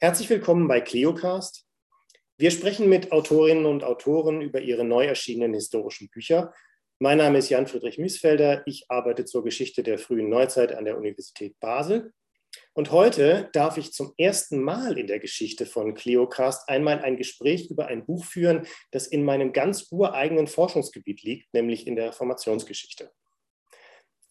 Herzlich 0.00 0.30
willkommen 0.30 0.68
bei 0.68 0.80
Cleocast. 0.80 1.66
Wir 2.36 2.52
sprechen 2.52 2.88
mit 2.88 3.10
Autorinnen 3.10 3.66
und 3.66 3.82
Autoren 3.82 4.40
über 4.40 4.60
ihre 4.60 4.84
neu 4.84 5.04
erschienenen 5.04 5.54
historischen 5.54 6.08
Bücher. 6.08 6.54
Mein 7.00 7.18
Name 7.18 7.38
ist 7.38 7.48
Jan-Friedrich 7.48 7.98
Miesfelder. 7.98 8.62
Ich 8.66 8.88
arbeite 8.88 9.24
zur 9.24 9.42
Geschichte 9.42 9.82
der 9.82 9.98
frühen 9.98 10.28
Neuzeit 10.28 10.72
an 10.72 10.84
der 10.84 10.96
Universität 10.96 11.58
Basel. 11.58 12.12
Und 12.74 12.92
heute 12.92 13.50
darf 13.52 13.76
ich 13.76 13.92
zum 13.92 14.14
ersten 14.16 14.62
Mal 14.62 14.96
in 14.96 15.08
der 15.08 15.18
Geschichte 15.18 15.66
von 15.66 15.94
Cleocast 15.94 16.68
einmal 16.68 17.00
ein 17.00 17.16
Gespräch 17.16 17.68
über 17.68 17.88
ein 17.88 18.06
Buch 18.06 18.24
führen, 18.24 18.68
das 18.92 19.08
in 19.08 19.24
meinem 19.24 19.52
ganz 19.52 19.88
ureigenen 19.90 20.46
Forschungsgebiet 20.46 21.24
liegt, 21.24 21.52
nämlich 21.52 21.88
in 21.88 21.96
der 21.96 22.10
Reformationsgeschichte. 22.10 23.10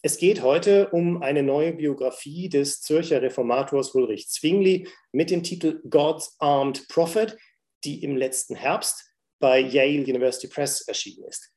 Es 0.00 0.16
geht 0.16 0.42
heute 0.42 0.90
um 0.90 1.22
eine 1.22 1.42
neue 1.42 1.72
Biografie 1.72 2.48
des 2.48 2.82
Zürcher 2.82 3.20
Reformators 3.20 3.96
Ulrich 3.96 4.28
Zwingli 4.28 4.86
mit 5.10 5.30
dem 5.30 5.42
Titel 5.42 5.80
God's 5.90 6.36
Armed 6.38 6.86
Prophet, 6.86 7.36
die 7.82 8.04
im 8.04 8.16
letzten 8.16 8.54
Herbst 8.54 9.12
bei 9.40 9.58
Yale 9.58 10.04
University 10.04 10.46
Press 10.46 10.82
erschienen 10.82 11.24
ist. 11.24 11.50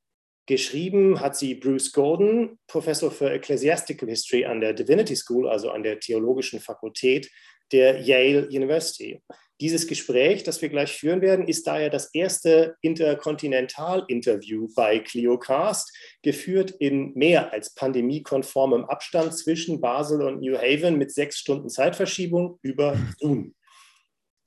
Geschrieben 0.47 1.19
hat 1.19 1.37
sie 1.37 1.53
Bruce 1.53 1.91
Gordon, 1.91 2.57
Professor 2.65 3.11
für 3.11 3.29
Ecclesiastical 3.29 4.09
History 4.09 4.43
an 4.43 4.59
der 4.59 4.73
Divinity 4.73 5.15
School, 5.15 5.47
also 5.47 5.69
an 5.69 5.83
der 5.83 5.99
Theologischen 5.99 6.59
Fakultät 6.59 7.29
der 7.71 8.01
Yale 8.01 8.47
University. 8.47 9.21
Dieses 9.61 9.85
Gespräch, 9.85 10.41
das 10.41 10.59
wir 10.63 10.69
gleich 10.69 10.91
führen 10.91 11.21
werden, 11.21 11.47
ist 11.47 11.67
daher 11.67 11.91
das 11.91 12.11
erste 12.15 12.75
Interkontinental-Interview 12.81 14.67
bei 14.75 14.97
Cliocast, 14.97 15.95
geführt 16.23 16.71
in 16.79 17.13
mehr 17.13 17.53
als 17.53 17.75
pandemiekonformem 17.75 18.85
Abstand 18.85 19.37
zwischen 19.37 19.79
Basel 19.79 20.23
und 20.23 20.41
New 20.41 20.57
Haven 20.57 20.97
mit 20.97 21.11
sechs 21.11 21.37
Stunden 21.37 21.69
Zeitverschiebung 21.69 22.57
über 22.63 22.97
Zoom. 23.19 23.53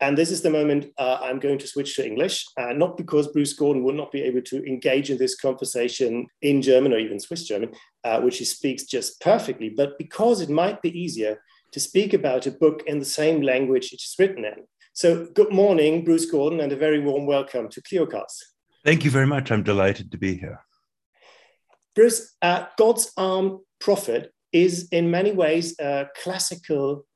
And 0.00 0.18
this 0.18 0.32
is 0.32 0.42
the 0.42 0.50
moment 0.50 0.86
uh, 0.98 1.18
I'm 1.22 1.38
going 1.38 1.60
to 1.60 1.66
switch 1.68 1.94
to 1.94 2.04
English, 2.04 2.44
uh, 2.58 2.72
not 2.74 2.96
because 2.96 3.30
Bruce 3.32 3.54
Gordon 3.54 3.84
would 3.84 3.94
not 3.94 4.10
be 4.10 4.20
able 4.20 4.42
to 4.42 4.64
engage 4.66 5.10
in 5.10 5.18
this 5.18 5.36
conversation 5.36 6.26
in 6.42 6.60
German 6.60 6.92
or 6.92 6.98
even 6.98 7.20
Swiss 7.20 7.44
German, 7.44 7.70
uh, 8.02 8.20
which 8.20 8.38
he 8.38 8.44
speaks 8.44 8.82
just 8.82 9.20
perfectly, 9.20 9.68
but 9.70 9.96
because 9.96 10.40
it 10.40 10.50
might 10.50 10.82
be 10.82 10.90
easier 10.90 11.40
to 11.70 11.78
speak 11.78 12.14
about 12.14 12.48
a 12.48 12.50
book 12.50 12.82
in 12.88 12.98
the 12.98 13.04
same 13.04 13.42
language 13.42 13.92
it 13.92 14.02
is 14.02 14.16
written 14.18 14.44
in. 14.44 14.64
So, 14.96 15.26
good 15.26 15.50
morning, 15.50 16.04
Bruce 16.04 16.30
Gordon, 16.30 16.60
and 16.60 16.70
a 16.70 16.76
very 16.76 17.00
warm 17.00 17.26
welcome 17.26 17.68
to 17.68 17.82
Cliocast. 17.82 18.44
Thank 18.84 19.04
you 19.04 19.10
very 19.10 19.26
much. 19.26 19.50
I'm 19.50 19.64
delighted 19.64 20.12
to 20.12 20.18
be 20.18 20.36
here. 20.36 20.60
Bruce, 21.96 22.36
uh, 22.42 22.66
God's 22.78 23.10
Armed 23.16 23.58
Prophet 23.80 24.32
is 24.52 24.86
in 24.92 25.10
many 25.10 25.32
ways 25.32 25.74
a 25.80 26.06
classical 26.22 27.06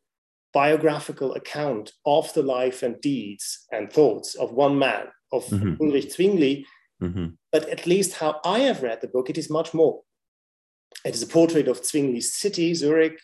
biographical 0.52 1.34
account 1.34 1.92
of 2.04 2.34
the 2.34 2.42
life 2.42 2.82
and 2.82 3.00
deeds 3.00 3.64
and 3.70 3.92
thoughts 3.92 4.34
of 4.34 4.50
one 4.50 4.76
man, 4.76 5.06
of 5.32 5.46
mm-hmm. 5.46 5.80
Ulrich 5.80 6.14
Zwingli. 6.14 6.66
Mm-hmm. 7.00 7.26
But 7.52 7.68
at 7.68 7.86
least 7.86 8.14
how 8.14 8.40
I 8.44 8.58
have 8.60 8.82
read 8.82 9.02
the 9.02 9.06
book, 9.06 9.30
it 9.30 9.38
is 9.38 9.48
much 9.48 9.72
more. 9.72 10.00
It 11.04 11.14
is 11.14 11.22
a 11.22 11.28
portrait 11.28 11.68
of 11.68 11.84
Zwingli's 11.84 12.34
city, 12.34 12.74
Zurich, 12.74 13.20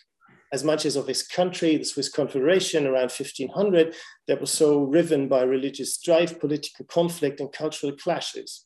as 0.53 0.63
much 0.63 0.85
as 0.85 0.95
of 0.95 1.07
his 1.07 1.23
country, 1.23 1.77
the 1.77 1.85
Swiss 1.85 2.09
Confederation 2.09 2.85
around 2.85 3.11
1500, 3.11 3.95
that 4.27 4.39
was 4.39 4.51
so 4.51 4.83
riven 4.83 5.27
by 5.27 5.43
religious 5.43 5.93
strife, 5.93 6.39
political 6.39 6.85
conflict, 6.85 7.39
and 7.39 7.51
cultural 7.51 7.93
clashes. 7.93 8.65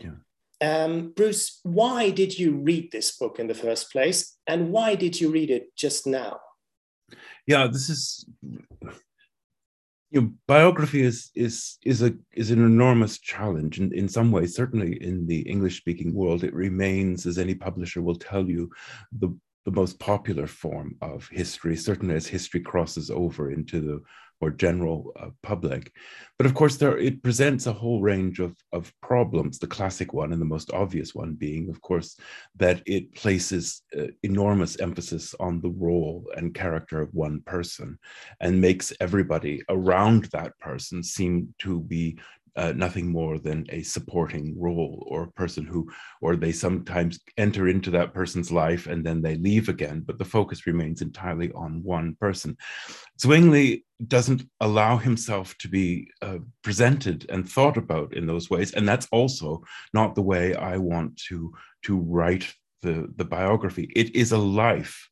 Yeah. 0.00 0.16
Um, 0.60 1.12
Bruce, 1.14 1.60
why 1.62 2.10
did 2.10 2.38
you 2.38 2.56
read 2.56 2.90
this 2.90 3.16
book 3.16 3.38
in 3.38 3.46
the 3.46 3.54
first 3.54 3.92
place? 3.92 4.36
And 4.46 4.70
why 4.70 4.94
did 4.94 5.20
you 5.20 5.30
read 5.30 5.50
it 5.50 5.76
just 5.76 6.06
now? 6.06 6.40
Yeah, 7.46 7.68
this 7.68 7.88
is 7.88 8.26
you 10.10 10.22
know, 10.22 10.32
biography 10.46 11.02
is 11.02 11.30
is 11.34 11.78
is 11.84 12.02
a 12.02 12.14
is 12.32 12.50
an 12.50 12.64
enormous 12.64 13.18
challenge 13.18 13.78
and 13.78 13.92
in, 13.92 14.00
in 14.00 14.08
some 14.08 14.32
ways 14.32 14.54
certainly 14.54 15.02
in 15.02 15.26
the 15.26 15.40
english 15.40 15.76
speaking 15.76 16.14
world 16.14 16.44
it 16.44 16.54
remains 16.54 17.26
as 17.26 17.36
any 17.36 17.54
publisher 17.54 18.00
will 18.00 18.16
tell 18.16 18.48
you 18.48 18.70
the 19.12 19.28
the 19.68 19.80
most 19.80 19.98
popular 19.98 20.46
form 20.46 20.96
of 21.02 21.28
history, 21.30 21.76
certainly 21.76 22.14
as 22.14 22.26
history 22.26 22.60
crosses 22.60 23.10
over 23.10 23.52
into 23.52 23.82
the 23.82 24.00
more 24.40 24.50
general 24.50 25.12
uh, 25.20 25.28
public. 25.42 25.92
But 26.38 26.46
of 26.46 26.54
course, 26.54 26.76
there 26.76 26.96
it 26.96 27.22
presents 27.22 27.66
a 27.66 27.72
whole 27.72 28.00
range 28.00 28.38
of, 28.38 28.56
of 28.72 28.92
problems. 29.02 29.58
The 29.58 29.66
classic 29.66 30.14
one 30.14 30.32
and 30.32 30.40
the 30.40 30.46
most 30.46 30.72
obvious 30.72 31.14
one 31.14 31.34
being, 31.34 31.68
of 31.68 31.82
course, 31.82 32.16
that 32.56 32.82
it 32.86 33.14
places 33.14 33.82
uh, 33.98 34.06
enormous 34.22 34.80
emphasis 34.80 35.34
on 35.38 35.60
the 35.60 35.70
role 35.70 36.24
and 36.34 36.54
character 36.54 37.02
of 37.02 37.12
one 37.12 37.42
person 37.42 37.98
and 38.40 38.60
makes 38.60 38.90
everybody 39.00 39.60
around 39.68 40.26
that 40.32 40.58
person 40.60 41.02
seem 41.02 41.52
to 41.58 41.80
be 41.80 42.18
uh, 42.58 42.72
nothing 42.72 43.06
more 43.08 43.38
than 43.38 43.64
a 43.70 43.82
supporting 43.82 44.54
role 44.58 45.04
or 45.06 45.22
a 45.22 45.32
person 45.32 45.64
who, 45.64 45.88
or 46.20 46.36
they 46.36 46.52
sometimes 46.52 47.20
enter 47.36 47.68
into 47.68 47.90
that 47.90 48.12
person's 48.12 48.50
life 48.50 48.86
and 48.86 49.06
then 49.06 49.22
they 49.22 49.36
leave 49.36 49.68
again, 49.68 50.02
but 50.06 50.18
the 50.18 50.24
focus 50.24 50.66
remains 50.66 51.00
entirely 51.00 51.52
on 51.52 51.82
one 51.84 52.16
person. 52.20 52.56
Zwingli 53.20 53.84
doesn't 54.06 54.42
allow 54.60 54.96
himself 54.96 55.56
to 55.58 55.68
be 55.68 56.10
uh, 56.20 56.38
presented 56.62 57.26
and 57.30 57.48
thought 57.48 57.76
about 57.76 58.14
in 58.14 58.26
those 58.26 58.50
ways, 58.50 58.72
and 58.72 58.86
that's 58.88 59.08
also 59.12 59.62
not 59.94 60.14
the 60.14 60.22
way 60.22 60.54
I 60.54 60.76
want 60.76 61.16
to 61.28 61.52
to 61.84 61.96
write 61.96 62.52
the 62.82 63.12
the 63.16 63.24
biography. 63.24 63.90
It 63.94 64.14
is 64.14 64.32
a 64.32 64.38
life 64.38 65.08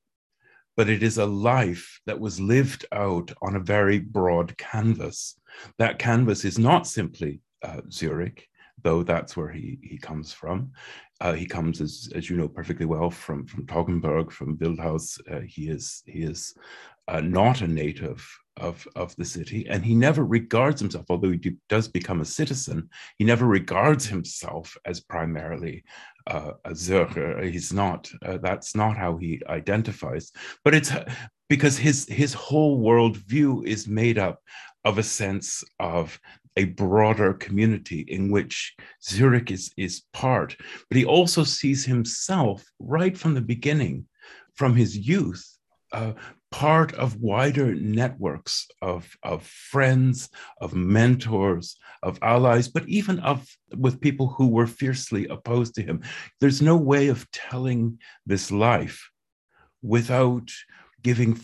but 0.77 0.91
it 0.91 1.03
is 1.03 1.17
a 1.19 1.27
life 1.27 2.01
that 2.07 2.21
was 2.21 2.39
lived 2.39 2.85
out 2.93 3.33
on 3.41 3.57
a 3.57 3.61
very 3.61 3.99
broad 3.99 4.57
canvas. 4.59 5.41
That 5.79 5.99
canvas 5.99 6.45
is 6.45 6.59
not 6.59 6.87
simply 6.87 7.41
uh, 7.63 7.81
Zurich, 7.91 8.49
though 8.83 9.03
that's 9.03 9.37
where 9.37 9.51
he, 9.51 9.79
he 9.83 9.99
comes 9.99 10.33
from. 10.33 10.73
Uh, 11.21 11.33
he 11.33 11.47
comes, 11.47 11.81
as, 11.81 12.11
as 12.15 12.29
you 12.29 12.37
know 12.37 12.49
perfectly 12.49 12.87
well, 12.87 13.11
from, 13.11 13.47
from 13.47 13.67
Toggenburg, 13.67 14.31
from 14.31 14.59
Wildhaus. 14.59 15.19
Uh, 15.31 15.41
he 15.41 15.69
is, 15.69 16.03
he 16.07 16.23
is 16.23 16.55
uh, 17.09 17.21
not 17.21 17.63
a 17.63 17.67
native 17.67 18.27
of, 18.59 18.87
of 18.97 19.15
the 19.17 19.25
city, 19.25 19.67
and 19.69 19.85
he 19.85 19.95
never 19.95 20.25
regards 20.25 20.81
himself, 20.81 21.07
although 21.09 21.31
he 21.31 21.57
does 21.69 21.89
become 21.89 22.21
a 22.21 22.25
citizen, 22.25 22.89
he 23.19 23.25
never 23.25 23.47
regards 23.47 24.07
himself 24.07 24.77
as 24.85 25.01
primarily 25.01 25.85
uh, 26.27 26.53
a 26.65 26.71
Zürcher. 26.71 27.51
He's 27.51 27.73
not. 27.73 28.11
Uh, 28.25 28.39
that's 28.39 28.75
not 28.75 28.97
how 28.97 29.17
he 29.17 29.41
identifies. 29.49 30.33
But 30.65 30.75
it's 30.75 30.93
because 31.49 31.79
his 31.79 32.07
his 32.09 32.35
whole 32.35 32.81
worldview 32.81 33.67
is 33.67 33.87
made 33.87 34.19
up 34.19 34.41
of 34.87 34.99
a 34.99 35.03
sense 35.03 35.65
of 35.81 36.19
a 36.57 36.65
broader 36.65 37.35
community 37.35 38.01
in 38.09 38.31
which 38.31 38.75
Zurich 39.03 39.51
is, 39.51 39.73
is 39.77 40.05
part. 40.13 40.57
But 40.89 40.97
he 40.97 41.05
also 41.05 41.43
sees 41.45 41.85
himself 41.85 42.65
right 42.79 43.19
from 43.19 43.35
the 43.35 43.43
beginning, 43.43 44.07
from 44.55 44.75
his 44.75 44.97
youth, 44.97 45.45
uh, 45.93 46.13
part 46.53 46.95
of 46.95 47.21
wider 47.21 47.75
networks 47.75 48.69
of, 48.81 49.11
of 49.25 49.43
friends, 49.45 50.31
of 50.61 50.73
mentors, 50.73 51.77
of 52.03 52.19
allies, 52.23 52.69
but 52.69 52.89
even 52.89 53.19
of 53.21 53.45
with 53.77 54.01
people 54.01 54.29
who 54.29 54.47
were 54.47 54.69
fiercely 54.69 55.27
opposed 55.27 55.75
to 55.75 55.83
him. 55.83 56.01
There's 56.41 56.63
no 56.63 56.77
way 56.77 57.09
of 57.09 57.29
telling 57.33 57.99
this 58.25 58.53
life 58.53 59.11
without 59.83 60.49
giving, 61.03 61.39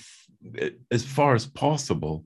as 0.91 1.05
far 1.05 1.35
as 1.35 1.47
possible, 1.47 2.25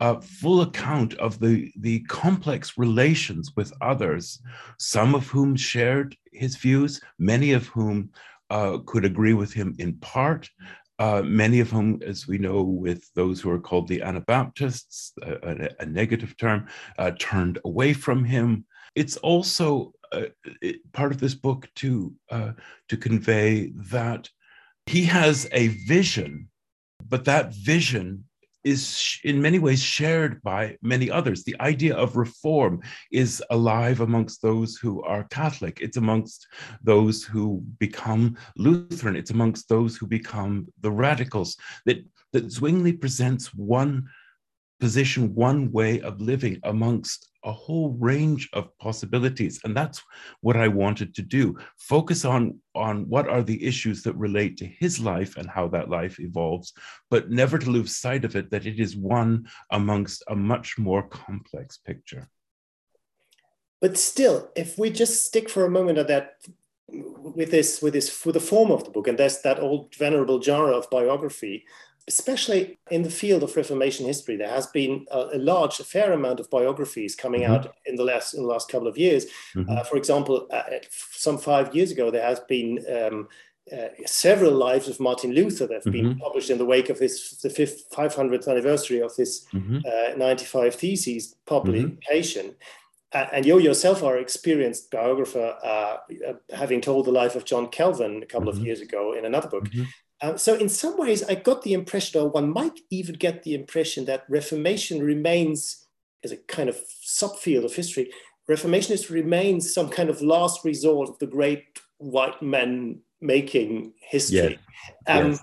a 0.00 0.20
full 0.20 0.60
account 0.62 1.14
of 1.14 1.40
the, 1.40 1.72
the 1.80 2.00
complex 2.00 2.78
relations 2.78 3.52
with 3.56 3.72
others, 3.80 4.40
some 4.78 5.14
of 5.14 5.26
whom 5.28 5.56
shared 5.56 6.16
his 6.32 6.56
views, 6.56 7.00
many 7.18 7.52
of 7.52 7.66
whom 7.66 8.10
uh, 8.50 8.78
could 8.86 9.04
agree 9.04 9.34
with 9.34 9.52
him 9.52 9.74
in 9.78 9.94
part, 9.94 10.48
uh, 10.98 11.22
many 11.24 11.60
of 11.60 11.70
whom, 11.70 12.00
as 12.04 12.26
we 12.26 12.38
know, 12.38 12.62
with 12.62 13.08
those 13.14 13.40
who 13.40 13.50
are 13.50 13.60
called 13.60 13.86
the 13.88 14.02
Anabaptists, 14.02 15.12
a, 15.22 15.68
a 15.80 15.86
negative 15.86 16.36
term, 16.36 16.66
uh, 16.98 17.12
turned 17.18 17.58
away 17.64 17.92
from 17.92 18.24
him. 18.24 18.64
It's 18.94 19.16
also 19.18 19.92
uh, 20.12 20.26
it, 20.62 20.76
part 20.92 21.12
of 21.12 21.20
this 21.20 21.34
book 21.34 21.68
to 21.76 22.12
uh, 22.30 22.52
to 22.88 22.96
convey 22.96 23.72
that 23.90 24.28
he 24.86 25.04
has 25.04 25.46
a 25.52 25.68
vision, 25.68 26.48
but 27.08 27.26
that 27.26 27.52
vision 27.54 28.24
is 28.64 29.18
in 29.24 29.40
many 29.40 29.58
ways 29.58 29.82
shared 29.82 30.42
by 30.42 30.76
many 30.82 31.10
others. 31.10 31.44
The 31.44 31.60
idea 31.60 31.96
of 31.96 32.16
reform 32.16 32.80
is 33.12 33.42
alive 33.50 34.00
amongst 34.00 34.42
those 34.42 34.76
who 34.76 35.02
are 35.02 35.24
Catholic, 35.24 35.80
it's 35.80 35.96
amongst 35.96 36.46
those 36.82 37.24
who 37.24 37.62
become 37.78 38.36
Lutheran, 38.56 39.16
it's 39.16 39.30
amongst 39.30 39.68
those 39.68 39.96
who 39.96 40.06
become 40.06 40.68
the 40.80 40.90
radicals. 40.90 41.56
That, 41.86 42.04
that 42.32 42.50
Zwingli 42.50 42.92
presents 42.92 43.54
one 43.54 44.08
position 44.80 45.34
one 45.34 45.72
way 45.72 46.00
of 46.00 46.20
living 46.20 46.60
amongst 46.62 47.27
a 47.44 47.52
whole 47.52 47.90
range 47.98 48.48
of 48.52 48.76
possibilities 48.78 49.60
and 49.64 49.76
that's 49.76 50.02
what 50.40 50.56
i 50.56 50.68
wanted 50.68 51.14
to 51.14 51.22
do. 51.22 51.56
Focus 51.78 52.24
on 52.24 52.60
on 52.74 53.08
what 53.08 53.28
are 53.28 53.42
the 53.42 53.64
issues 53.64 54.02
that 54.02 54.16
relate 54.16 54.56
to 54.56 54.66
his 54.66 55.00
life 55.00 55.36
and 55.36 55.48
how 55.48 55.68
that 55.68 55.88
life 55.88 56.20
evolves 56.20 56.72
but 57.10 57.30
never 57.30 57.58
to 57.58 57.70
lose 57.70 57.96
sight 57.96 58.24
of 58.24 58.36
it 58.36 58.50
that 58.50 58.66
it 58.66 58.78
is 58.80 58.96
one 58.96 59.48
amongst 59.70 60.22
a 60.28 60.36
much 60.36 60.78
more 60.78 61.02
complex 61.08 61.78
picture. 61.78 62.28
But 63.80 63.96
still 63.96 64.50
if 64.56 64.78
we 64.78 64.90
just 64.90 65.24
stick 65.24 65.48
for 65.48 65.64
a 65.64 65.70
moment 65.70 65.98
at 65.98 66.08
that 66.08 66.36
with 66.90 67.50
this 67.50 67.82
with 67.82 67.92
this 67.92 68.08
for 68.08 68.32
the 68.32 68.40
form 68.40 68.70
of 68.70 68.84
the 68.84 68.90
book 68.90 69.08
and 69.08 69.18
there's 69.18 69.42
that 69.42 69.60
old 69.60 69.94
venerable 69.94 70.40
genre 70.40 70.72
of 70.72 70.90
biography 70.90 71.64
especially 72.08 72.78
in 72.90 73.02
the 73.02 73.10
field 73.10 73.42
of 73.42 73.54
Reformation 73.54 74.06
history, 74.06 74.36
there 74.36 74.50
has 74.50 74.66
been 74.66 75.06
a, 75.10 75.28
a 75.34 75.38
large, 75.38 75.78
a 75.78 75.84
fair 75.84 76.12
amount 76.12 76.40
of 76.40 76.50
biographies 76.50 77.14
coming 77.14 77.42
mm-hmm. 77.42 77.52
out 77.52 77.74
in 77.86 77.94
the 77.94 78.02
last 78.02 78.34
in 78.34 78.42
the 78.42 78.48
last 78.48 78.68
couple 78.68 78.88
of 78.88 78.98
years. 78.98 79.26
Mm-hmm. 79.54 79.70
Uh, 79.70 79.84
for 79.84 79.96
example, 79.96 80.48
uh, 80.50 80.62
some 80.90 81.38
five 81.38 81.74
years 81.76 81.92
ago, 81.92 82.10
there 82.10 82.26
has 82.26 82.40
been 82.40 82.84
um, 82.90 83.28
uh, 83.72 83.88
several 84.06 84.52
lives 84.52 84.88
of 84.88 84.98
Martin 84.98 85.32
Luther 85.32 85.66
that 85.66 85.84
have 85.84 85.92
mm-hmm. 85.92 86.08
been 86.08 86.18
published 86.18 86.50
in 86.50 86.58
the 86.58 86.64
wake 86.64 86.88
of 86.88 86.98
his 86.98 87.38
the 87.42 87.50
fifth 87.50 87.90
500th 87.90 88.48
anniversary 88.48 89.00
of 89.00 89.14
his 89.14 89.46
mm-hmm. 89.52 89.78
uh, 89.86 90.16
95 90.16 90.74
theses 90.74 91.36
publication. 91.46 92.46
Mm-hmm. 92.46 92.62
Uh, 93.10 93.26
and 93.32 93.46
you 93.46 93.58
yourself 93.58 94.02
are 94.02 94.16
an 94.16 94.22
experienced 94.22 94.90
biographer, 94.90 95.56
uh, 95.64 95.96
having 96.54 96.80
told 96.82 97.06
the 97.06 97.10
life 97.10 97.36
of 97.36 97.44
John 97.46 97.68
Calvin 97.68 98.22
a 98.22 98.26
couple 98.26 98.50
of 98.50 98.56
mm-hmm. 98.56 98.66
years 98.66 98.80
ago 98.82 99.14
in 99.14 99.24
another 99.24 99.48
book. 99.48 99.64
Mm-hmm. 99.64 99.84
Uh, 100.20 100.36
so 100.36 100.54
in 100.54 100.68
some 100.68 100.98
ways, 100.98 101.22
I 101.22 101.36
got 101.36 101.62
the 101.62 101.74
impression, 101.74 102.20
or 102.20 102.28
one 102.28 102.52
might 102.52 102.80
even 102.90 103.14
get 103.14 103.42
the 103.42 103.54
impression 103.54 104.04
that 104.06 104.24
Reformation 104.28 105.00
remains 105.00 105.86
as 106.24 106.32
a 106.32 106.36
kind 106.36 106.68
of 106.68 106.76
subfield 107.06 107.64
of 107.64 107.74
history. 107.74 108.10
Reformation 108.48 108.96
remains 109.10 109.72
some 109.72 109.88
kind 109.88 110.10
of 110.10 110.22
last 110.22 110.64
resort 110.64 111.08
of 111.08 111.18
the 111.18 111.26
great 111.26 111.64
white 111.98 112.42
men 112.42 113.00
making 113.20 113.92
history. 114.00 114.58
Yeah. 115.06 115.18
Um, 115.18 115.30
yes. 115.30 115.40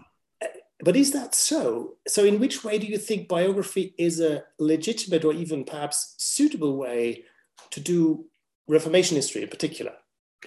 But 0.82 0.98
is 0.98 1.14
that 1.14 1.34
so? 1.34 1.96
So, 2.08 2.26
in 2.26 2.40
which 2.40 2.64
way 2.64 2.78
do 2.78 2.86
you 2.86 2.98
think 2.98 3.30
biography 3.30 3.96
is 3.98 4.20
a 4.20 4.44
legitimate 4.60 5.24
or 5.24 5.34
even 5.34 5.64
perhaps 5.64 6.16
suitable 6.18 6.76
way 6.76 7.24
to 7.72 7.80
do 7.80 8.26
Reformation 8.68 9.16
history 9.16 9.44
in 9.44 9.48
particular? 9.48 9.94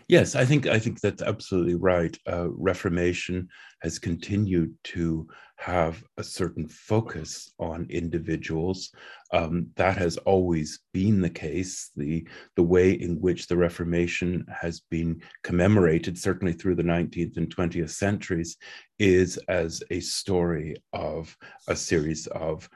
Yes, 0.09 0.35
I 0.37 0.45
think 0.45 0.67
I 0.67 0.79
think 0.79 1.01
that's 1.01 1.23
absolutely 1.23 1.75
right. 1.75 2.17
Uh, 2.27 2.49
Reformation 2.51 3.49
has 3.83 3.99
continued 3.99 4.75
to 4.85 5.27
have 5.57 6.03
a 6.17 6.23
certain 6.23 6.69
focus 6.69 7.53
on 7.59 7.87
individuals. 7.91 8.91
Um, 9.33 9.69
that 9.77 9.97
has 9.97 10.17
always 10.19 10.81
been 10.93 11.21
the 11.21 11.31
case. 11.31 11.91
The 11.97 12.27
the 12.55 12.63
way 12.63 12.93
in 12.93 13.21
which 13.21 13.49
the 13.49 13.57
Reformation 13.57 14.47
has 14.49 14.81
been 14.91 15.21
commemorated, 15.43 16.17
certainly 16.17 16.53
through 16.53 16.77
the 16.77 16.83
19th 16.85 17.37
and 17.37 17.55
20th 17.55 17.91
centuries, 17.91 18.57
is 18.99 19.37
as 19.49 19.83
a 19.91 20.01
story 20.01 20.77
of 20.93 21.37
a 21.67 21.75
series 21.77 22.27
of 22.29 22.69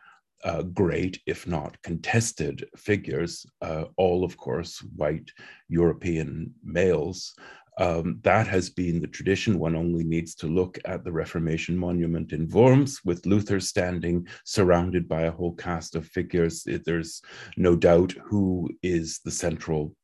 uh, 0.45 0.63
great, 0.63 1.21
if 1.27 1.47
not 1.47 1.81
contested, 1.83 2.67
figures, 2.77 3.47
uh, 3.61 3.85
all, 3.97 4.25
of 4.25 4.37
course, 4.37 4.79
white 4.97 5.31
European 5.69 6.53
males. 6.65 7.35
Um, 7.79 8.21
that 8.23 8.47
has 8.49 8.69
been 8.69 9.01
the 9.01 9.07
tradition. 9.07 9.59
One 9.59 9.75
only 9.75 10.05
needs 10.05 10.35
to 10.37 10.47
look 10.47 10.79
at 10.85 11.05
the 11.05 11.13
Reformation 11.13 11.77
monument 11.77 12.33
in 12.33 12.49
Worms 12.49 13.01
with 13.05 13.25
Luther 13.25 13.61
standing 13.61 14.27
surrounded 14.45 15.09
by 15.09 15.23
a 15.23 15.31
whole 15.31 15.55
cast 15.55 15.97
of 15.97 16.07
figures. 16.07 16.67
There's 16.85 17.23
no 17.57 17.75
doubt 17.75 18.13
who 18.23 18.69
is 18.83 19.21
the 19.25 19.31
central 19.31 19.95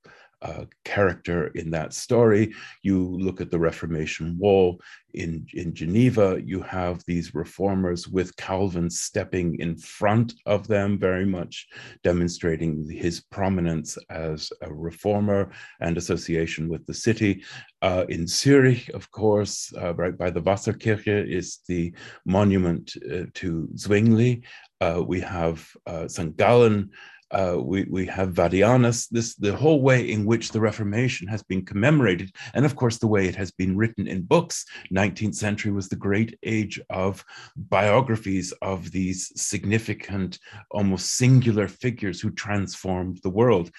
uh, 0.43 0.65
character 0.85 1.49
in 1.49 1.71
that 1.71 1.93
story. 1.93 2.55
You 2.83 3.17
look 3.19 3.41
at 3.41 3.51
the 3.51 3.59
Reformation 3.59 4.37
Wall 4.39 4.81
in, 5.15 5.47
in 5.55 5.75
Geneva, 5.75 6.41
you 6.45 6.61
have 6.63 7.03
these 7.07 7.35
reformers 7.35 8.07
with 8.09 8.37
Calvin 8.37 8.91
stepping 8.91 9.59
in 9.59 9.77
front 9.77 10.35
of 10.47 10.69
them, 10.69 10.99
very 10.99 11.25
much 11.25 11.67
demonstrating 12.05 12.89
his 12.89 13.21
prominence 13.21 13.97
as 14.11 14.53
a 14.63 14.73
reformer 14.73 15.51
and 15.81 15.97
association 15.97 16.69
with 16.69 16.87
the 16.87 16.95
city. 16.95 17.43
Uh, 17.81 18.05
in 18.09 18.27
Zurich, 18.27 18.89
of 18.91 19.11
course, 19.11 19.73
uh, 19.81 19.95
right 19.95 20.17
by 20.17 20.31
the 20.31 20.43
Wasserkirche 20.43 21.27
is 21.29 21.61
the 21.69 21.93
monument 22.27 22.93
uh, 23.11 23.25
to 23.35 23.69
Zwingli. 23.77 24.43
Uh, 24.81 25.03
we 25.07 25.21
have 25.21 25.67
uh, 25.87 26.07
St. 26.07 26.37
Gallen 26.37 26.91
uh, 27.31 27.57
we, 27.61 27.85
we 27.91 28.07
have 28.07 28.33
Vadianus, 28.33 29.09
this 29.09 29.35
the 29.35 29.55
whole 29.55 29.83
way 29.83 30.11
in 30.11 30.25
which 30.25 30.51
the 30.51 30.61
Reformation 30.61 31.29
has 31.29 31.43
been 31.43 31.65
commemorated, 31.65 32.35
and 32.55 32.65
of 32.65 32.77
course 32.77 32.99
the 32.99 33.07
way 33.07 33.27
it 33.27 33.37
has 33.37 33.51
been 33.51 33.77
written 33.77 34.07
in 34.07 34.23
books. 34.23 34.65
19th 34.93 35.35
century 35.35 35.71
was 35.71 35.89
the 35.89 35.97
great 35.97 36.39
age 36.43 36.81
of 36.91 37.25
biographies 37.57 38.53
of 38.63 38.91
these 38.91 39.33
significant, 39.41 40.39
almost 40.71 41.17
singular 41.17 41.69
figures 41.69 42.21
who 42.21 42.31
transformed 42.31 43.21
the 43.23 43.31
world. 43.31 43.71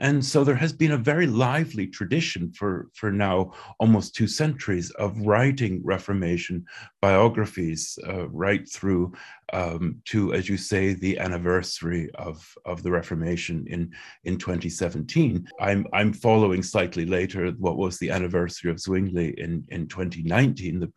And 0.00 0.24
so 0.24 0.44
there 0.44 0.56
has 0.56 0.72
been 0.72 0.92
a 0.92 0.96
very 0.96 1.26
lively 1.26 1.86
tradition 1.86 2.50
for, 2.52 2.88
for 2.94 3.12
now 3.12 3.52
almost 3.78 4.14
two 4.14 4.26
centuries 4.26 4.90
of 4.92 5.18
writing 5.20 5.82
Reformation 5.84 6.64
biographies 7.02 7.98
uh, 8.08 8.28
right 8.30 8.66
through 8.68 9.12
um, 9.52 10.00
to, 10.06 10.32
as 10.32 10.48
you 10.48 10.56
say, 10.56 10.94
the 10.94 11.18
anniversary 11.18 12.10
of, 12.14 12.42
of 12.64 12.82
the 12.82 12.90
Reformation 12.90 13.66
in, 13.68 13.92
in 14.24 14.38
2017. 14.38 15.46
I'm, 15.60 15.86
I'm 15.92 16.14
following 16.14 16.62
slightly 16.62 17.04
later 17.04 17.50
what 17.58 17.76
was 17.76 17.98
the 17.98 18.10
anniversary 18.10 18.70
of 18.70 18.80
Zwingli 18.80 19.38
in, 19.38 19.64
in 19.68 19.86
2019, 19.86 20.80
the, 20.80 20.92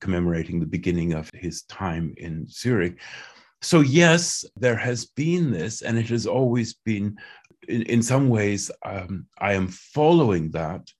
commemorating 0.00 0.58
the 0.58 0.66
beginning 0.66 1.12
of 1.12 1.30
his 1.32 1.62
time 1.62 2.12
in 2.16 2.46
Zurich. 2.48 2.98
So, 3.60 3.80
yes, 3.80 4.44
there 4.56 4.76
has 4.76 5.06
been 5.06 5.50
this, 5.50 5.82
and 5.82 5.98
it 5.98 6.08
has 6.10 6.26
always 6.26 6.74
been 6.74 7.16
in, 7.68 7.82
in 7.82 8.02
some 8.02 8.28
ways, 8.28 8.70
um, 8.84 9.26
I 9.38 9.54
am 9.54 9.68
following 9.68 10.50
that 10.52 10.90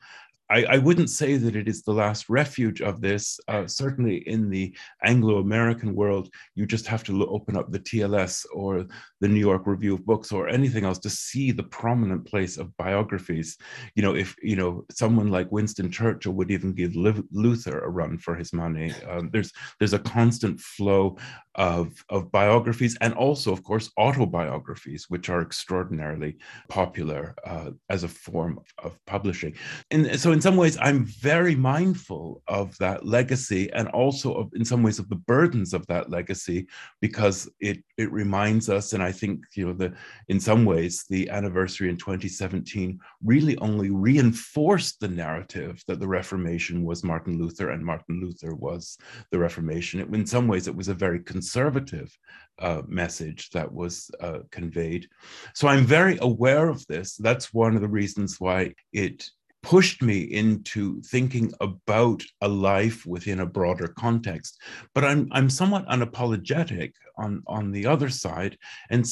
I, 0.51 0.65
I, 0.65 0.79
wouldn't 0.79 1.11
say 1.11 1.37
that 1.37 1.57
it 1.57 1.69
is 1.69 1.83
the 1.83 1.93
last 1.93 2.31
refuge 2.31 2.81
of 2.81 3.01
this. 3.01 3.39
Uh, 3.49 3.67
certainly 3.67 4.17
in 4.29 4.49
the 4.49 4.75
Anglo 5.05 5.39
American 5.39 5.95
world, 5.95 6.31
you 6.55 6.65
just 6.65 6.87
have 6.87 7.05
to 7.05 7.13
look, 7.13 7.29
open 7.31 7.57
up 7.57 7.71
the 7.71 7.81
TLS 7.81 8.47
or 8.55 8.87
the 9.21 9.29
New 9.29 9.41
York 9.41 9.67
Review 9.67 9.95
of 9.95 10.07
Books 10.07 10.33
or 10.33 10.49
anything 10.49 10.85
else 10.85 10.99
to 11.01 11.11
see 11.11 11.51
the 11.51 11.65
prominent 11.65 12.25
place 12.25 12.57
of 12.57 12.75
biographies. 12.79 13.59
You 13.95 14.03
know, 14.03 14.15
if, 14.15 14.35
you 14.43 14.57
know, 14.57 14.85
someone 14.91 15.31
like 15.31 15.53
Winston 15.53 15.91
Churchill 15.91 16.33
would 16.33 16.51
even 16.51 16.73
give 16.73 16.97
Luther 16.97 17.81
a 17.81 17.91
run 17.91 18.17
for 18.17 18.35
his 18.35 18.53
money. 18.53 18.95
Um, 19.09 19.29
there's, 19.33 19.53
there's 19.79 19.95
a 19.95 19.99
constant 19.99 20.59
flow 20.61 21.19
of, 21.59 22.05
of 22.09 22.31
biographies 22.31 22.97
and 23.01 23.13
also, 23.15 23.53
of 23.53 23.65
course, 23.65 23.91
autobiographies, 23.99 25.07
which 25.09 25.29
are 25.29 25.43
extraordinarily 25.43 26.39
popular 26.69 27.35
uh, 27.45 27.73
as 27.91 28.05
a 28.05 28.09
form 28.09 28.59
of, 28.59 28.93
of 28.93 29.07
publishing. 29.07 29.55
And 29.91 30.19
so, 30.19 30.31
in 30.31 30.41
some 30.41 30.57
ways, 30.57 30.79
I'm 30.81 31.05
very 31.05 31.57
mindful 31.57 32.43
of 32.47 32.79
that 32.79 33.05
legacy 33.05 33.71
and 33.73 33.89
also, 33.89 34.33
of, 34.35 34.51
in 34.55 34.65
some 34.65 34.85
ways, 34.85 35.01
of 35.01 35.09
the 35.09 35.17
burdens 35.17 35.75
of 35.75 35.85
that 35.89 36.11
legacy 36.11 36.69
because 37.01 37.51
it, 37.59 37.83
it 37.97 38.11
reminds 38.13 38.69
us, 38.69 38.93
and 38.93 39.03
I 39.03 39.11
think, 39.11 39.41
you 39.57 39.67
know, 39.67 39.73
the, 39.73 39.93
in 40.29 40.39
some 40.39 40.65
ways, 40.65 41.07
the 41.11 41.29
anniversary 41.29 41.89
in 41.89 41.97
2017 41.97 43.01
really 43.25 43.59
only 43.59 43.91
reinforced 43.91 45.01
the 45.01 45.09
narrative 45.09 45.83
that 45.89 45.99
the 45.99 46.07
Reformation 46.07 46.85
was 46.85 47.03
Martin 47.03 47.37
Luther 47.37 47.71
and 47.71 47.85
Martin 47.85 48.21
Luther 48.21 48.55
was 48.55 48.97
the 49.33 49.39
Reformation. 49.39 49.99
It, 49.99 50.15
in 50.15 50.25
some 50.25 50.47
ways, 50.47 50.69
it 50.69 50.77
was 50.77 50.87
a 50.87 50.95
very 50.95 51.19
conservative 51.49 52.17
uh, 52.61 52.83
message 52.87 53.51
that 53.51 53.73
was 53.73 54.11
uh, 54.21 54.41
conveyed. 54.51 55.07
So 55.55 55.69
I'm 55.69 55.85
very 55.85 56.19
aware 56.21 56.69
of 56.69 56.87
this. 56.87 57.17
That's 57.17 57.55
one 57.55 57.75
of 57.75 57.81
the 57.81 57.89
reasons 57.89 58.37
why 58.39 58.75
it 58.93 59.31
pushed 59.63 60.03
me 60.03 60.21
into 60.21 61.01
thinking 61.03 61.53
about 61.61 62.23
a 62.43 62.49
life 62.49 63.07
within 63.07 63.41
a 63.41 63.47
broader 63.47 63.89
context. 63.89 64.61
But 64.95 65.05
I'm 65.05 65.29
I'm 65.33 65.49
somewhat 65.49 65.89
unapologetic 65.89 66.93
on 67.17 67.43
on 67.47 67.73
the 67.73 67.87
other 67.87 68.11
side, 68.11 68.59
and 68.91 69.05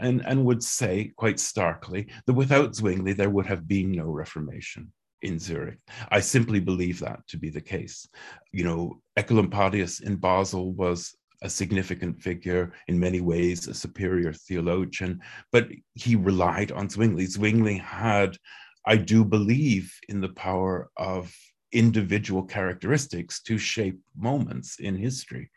and 0.00 0.22
and 0.24 0.44
would 0.46 0.62
say 0.62 1.12
quite 1.16 1.40
starkly 1.40 2.08
that 2.26 2.40
without 2.42 2.74
Zwingli 2.74 3.12
there 3.12 3.34
would 3.34 3.46
have 3.46 3.68
been 3.68 3.92
no 3.92 4.06
Reformation 4.22 4.92
in 5.22 5.38
Zurich. 5.38 5.78
I 6.10 6.20
simply 6.20 6.60
believe 6.60 6.98
that 7.00 7.20
to 7.28 7.36
be 7.38 7.50
the 7.50 7.66
case. 7.74 8.08
You 8.52 8.64
know, 8.64 9.00
Oecolampadius 9.18 10.02
in 10.02 10.16
Basel 10.16 10.72
was 10.72 11.16
a 11.42 11.50
significant 11.50 12.22
figure 12.22 12.72
in 12.88 12.98
many 12.98 13.20
ways, 13.20 13.68
a 13.68 13.74
superior 13.74 14.32
theologian, 14.32 15.20
but 15.50 15.68
he 15.94 16.16
relied 16.16 16.72
on 16.72 16.88
Zwingli. 16.88 17.26
Zwingli 17.26 17.76
had, 17.76 18.36
I 18.86 18.96
do 18.96 19.24
believe, 19.24 19.92
in 20.08 20.20
the 20.20 20.30
power 20.30 20.90
of 20.96 21.34
individual 21.72 22.44
characteristics 22.44 23.42
to 23.42 23.58
shape 23.58 23.98
moments 24.16 24.78
in 24.78 24.96
history. 24.96 25.50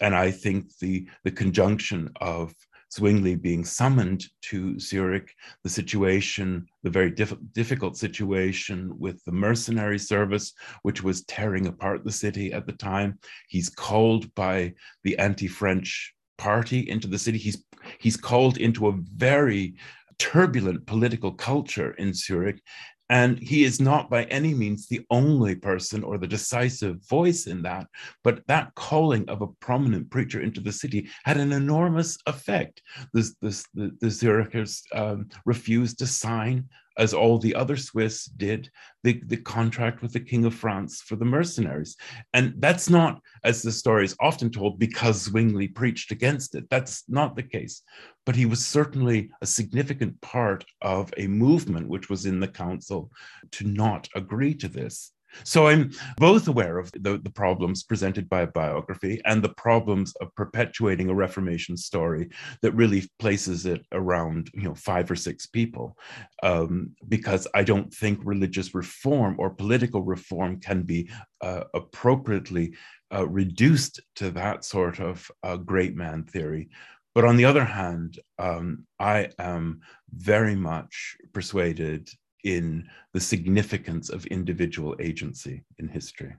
And 0.00 0.14
I 0.14 0.30
think 0.30 0.76
the, 0.78 1.08
the 1.24 1.30
conjunction 1.30 2.10
of 2.20 2.54
Zwingli 2.92 3.34
being 3.34 3.64
summoned 3.64 4.24
to 4.42 4.78
Zurich, 4.78 5.34
the 5.64 5.70
situation, 5.70 6.66
the 6.82 6.90
very 6.90 7.10
diff- 7.10 7.34
difficult 7.52 7.96
situation 7.96 8.92
with 8.98 9.22
the 9.24 9.32
mercenary 9.32 9.98
service, 9.98 10.52
which 10.82 11.02
was 11.02 11.24
tearing 11.24 11.66
apart 11.66 12.04
the 12.04 12.12
city 12.12 12.52
at 12.52 12.66
the 12.66 12.72
time. 12.72 13.18
He's 13.48 13.68
called 13.68 14.32
by 14.34 14.74
the 15.04 15.18
anti 15.18 15.48
French 15.48 16.14
party 16.38 16.88
into 16.88 17.08
the 17.08 17.18
city. 17.18 17.38
He's, 17.38 17.64
he's 17.98 18.16
called 18.16 18.58
into 18.58 18.88
a 18.88 18.98
very 19.16 19.74
turbulent 20.18 20.86
political 20.86 21.32
culture 21.32 21.92
in 21.92 22.14
Zurich. 22.14 22.60
And 23.08 23.38
he 23.38 23.64
is 23.64 23.80
not 23.80 24.10
by 24.10 24.24
any 24.24 24.52
means 24.52 24.86
the 24.86 25.06
only 25.10 25.54
person 25.54 26.02
or 26.02 26.18
the 26.18 26.26
decisive 26.26 27.06
voice 27.08 27.46
in 27.46 27.62
that, 27.62 27.86
but 28.24 28.44
that 28.48 28.74
calling 28.74 29.28
of 29.28 29.42
a 29.42 29.52
prominent 29.60 30.10
preacher 30.10 30.40
into 30.40 30.60
the 30.60 30.72
city 30.72 31.08
had 31.24 31.36
an 31.36 31.52
enormous 31.52 32.18
effect. 32.26 32.82
This, 33.12 33.36
this, 33.40 33.64
the, 33.74 33.96
the 34.00 34.08
Zurichers 34.08 34.82
um, 34.92 35.28
refused 35.44 35.98
to 36.00 36.06
sign 36.06 36.68
as 36.98 37.12
all 37.12 37.38
the 37.38 37.54
other 37.54 37.76
Swiss 37.76 38.24
did, 38.24 38.70
the, 39.02 39.20
the 39.26 39.36
contract 39.36 40.02
with 40.02 40.12
the 40.12 40.20
King 40.20 40.44
of 40.44 40.54
France 40.54 41.00
for 41.02 41.16
the 41.16 41.24
mercenaries. 41.24 41.96
And 42.32 42.54
that's 42.58 42.88
not, 42.88 43.20
as 43.44 43.62
the 43.62 43.72
story 43.72 44.04
is 44.04 44.16
often 44.20 44.50
told, 44.50 44.78
because 44.78 45.22
Zwingli 45.22 45.68
preached 45.68 46.10
against 46.10 46.54
it. 46.54 46.68
That's 46.70 47.04
not 47.08 47.36
the 47.36 47.42
case. 47.42 47.82
But 48.24 48.36
he 48.36 48.46
was 48.46 48.64
certainly 48.64 49.30
a 49.40 49.46
significant 49.46 50.20
part 50.20 50.64
of 50.82 51.12
a 51.16 51.26
movement 51.26 51.88
which 51.88 52.08
was 52.08 52.26
in 52.26 52.40
the 52.40 52.48
council 52.48 53.10
to 53.52 53.64
not 53.66 54.08
agree 54.14 54.54
to 54.54 54.68
this. 54.68 55.12
So 55.44 55.66
I'm 55.66 55.90
both 56.16 56.48
aware 56.48 56.78
of 56.78 56.90
the, 56.92 57.18
the 57.18 57.30
problems 57.30 57.82
presented 57.82 58.28
by 58.28 58.42
a 58.42 58.46
biography 58.46 59.20
and 59.24 59.42
the 59.42 59.54
problems 59.54 60.14
of 60.16 60.34
perpetuating 60.34 61.10
a 61.10 61.14
Reformation 61.14 61.76
story 61.76 62.30
that 62.62 62.72
really 62.72 63.08
places 63.18 63.66
it 63.66 63.84
around, 63.92 64.50
you 64.54 64.62
know, 64.62 64.74
five 64.74 65.10
or 65.10 65.16
six 65.16 65.46
people, 65.46 65.96
um, 66.42 66.90
because 67.08 67.46
I 67.54 67.64
don't 67.64 67.92
think 67.92 68.20
religious 68.22 68.74
reform 68.74 69.36
or 69.38 69.50
political 69.50 70.02
reform 70.02 70.60
can 70.60 70.82
be 70.82 71.10
uh, 71.40 71.64
appropriately 71.74 72.74
uh, 73.12 73.26
reduced 73.28 74.00
to 74.16 74.30
that 74.32 74.64
sort 74.64 75.00
of 75.00 75.30
uh, 75.42 75.56
great 75.56 75.94
man 75.96 76.24
theory. 76.24 76.68
But 77.14 77.24
on 77.24 77.36
the 77.36 77.46
other 77.46 77.64
hand, 77.64 78.18
um, 78.38 78.84
I 79.00 79.30
am 79.38 79.80
very 80.12 80.54
much 80.54 81.16
persuaded 81.32 82.10
in 82.44 82.88
the 83.12 83.20
significance 83.20 84.10
of 84.10 84.26
individual 84.26 84.94
agency 85.00 85.64
in 85.78 85.88
history. 85.88 86.34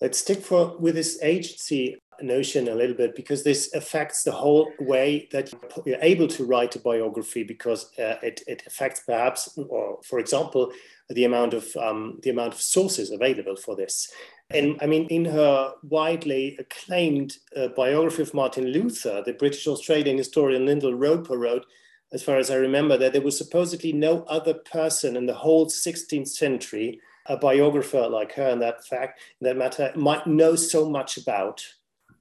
Let's 0.00 0.18
stick 0.18 0.40
for 0.40 0.76
with 0.78 0.94
this 0.94 1.18
agency 1.22 1.98
notion 2.20 2.68
a 2.68 2.74
little 2.74 2.96
bit 2.96 3.14
because 3.14 3.44
this 3.44 3.72
affects 3.74 4.22
the 4.22 4.32
whole 4.32 4.70
way 4.80 5.28
that 5.32 5.52
you're 5.84 5.98
able 6.02 6.26
to 6.28 6.44
write 6.44 6.74
a 6.76 6.80
biography 6.80 7.42
because 7.42 7.90
uh, 7.98 8.16
it, 8.22 8.42
it 8.46 8.62
affects 8.66 9.00
perhaps, 9.06 9.56
or 9.56 9.98
for 10.04 10.18
example, 10.18 10.72
the 11.10 11.24
amount 11.24 11.54
of 11.54 11.74
um, 11.76 12.18
the 12.22 12.30
amount 12.30 12.54
of 12.54 12.60
sources 12.60 13.10
available 13.10 13.56
for 13.56 13.76
this. 13.76 14.08
And 14.50 14.78
I 14.80 14.86
mean, 14.86 15.06
in 15.06 15.24
her 15.26 15.72
widely 15.82 16.56
acclaimed 16.58 17.36
uh, 17.56 17.68
biography 17.68 18.22
of 18.22 18.34
Martin 18.34 18.66
Luther, 18.66 19.22
the 19.24 19.34
British 19.34 19.66
Australian 19.66 20.18
historian 20.18 20.66
Lyndall 20.66 20.94
Roper 20.94 21.36
wrote 21.36 21.66
as 22.12 22.22
far 22.22 22.38
as 22.38 22.50
I 22.50 22.56
remember, 22.56 22.96
that 22.96 23.12
there 23.12 23.22
was 23.22 23.36
supposedly 23.36 23.92
no 23.92 24.22
other 24.24 24.54
person 24.54 25.16
in 25.16 25.26
the 25.26 25.34
whole 25.34 25.66
16th 25.66 26.28
century, 26.28 27.00
a 27.26 27.36
biographer 27.36 28.08
like 28.08 28.32
her 28.32 28.48
in 28.48 28.60
that 28.60 28.84
fact, 28.86 29.20
in 29.40 29.46
that 29.46 29.56
matter, 29.56 29.92
might 29.94 30.26
know 30.26 30.56
so 30.56 30.88
much 30.88 31.16
about. 31.18 31.64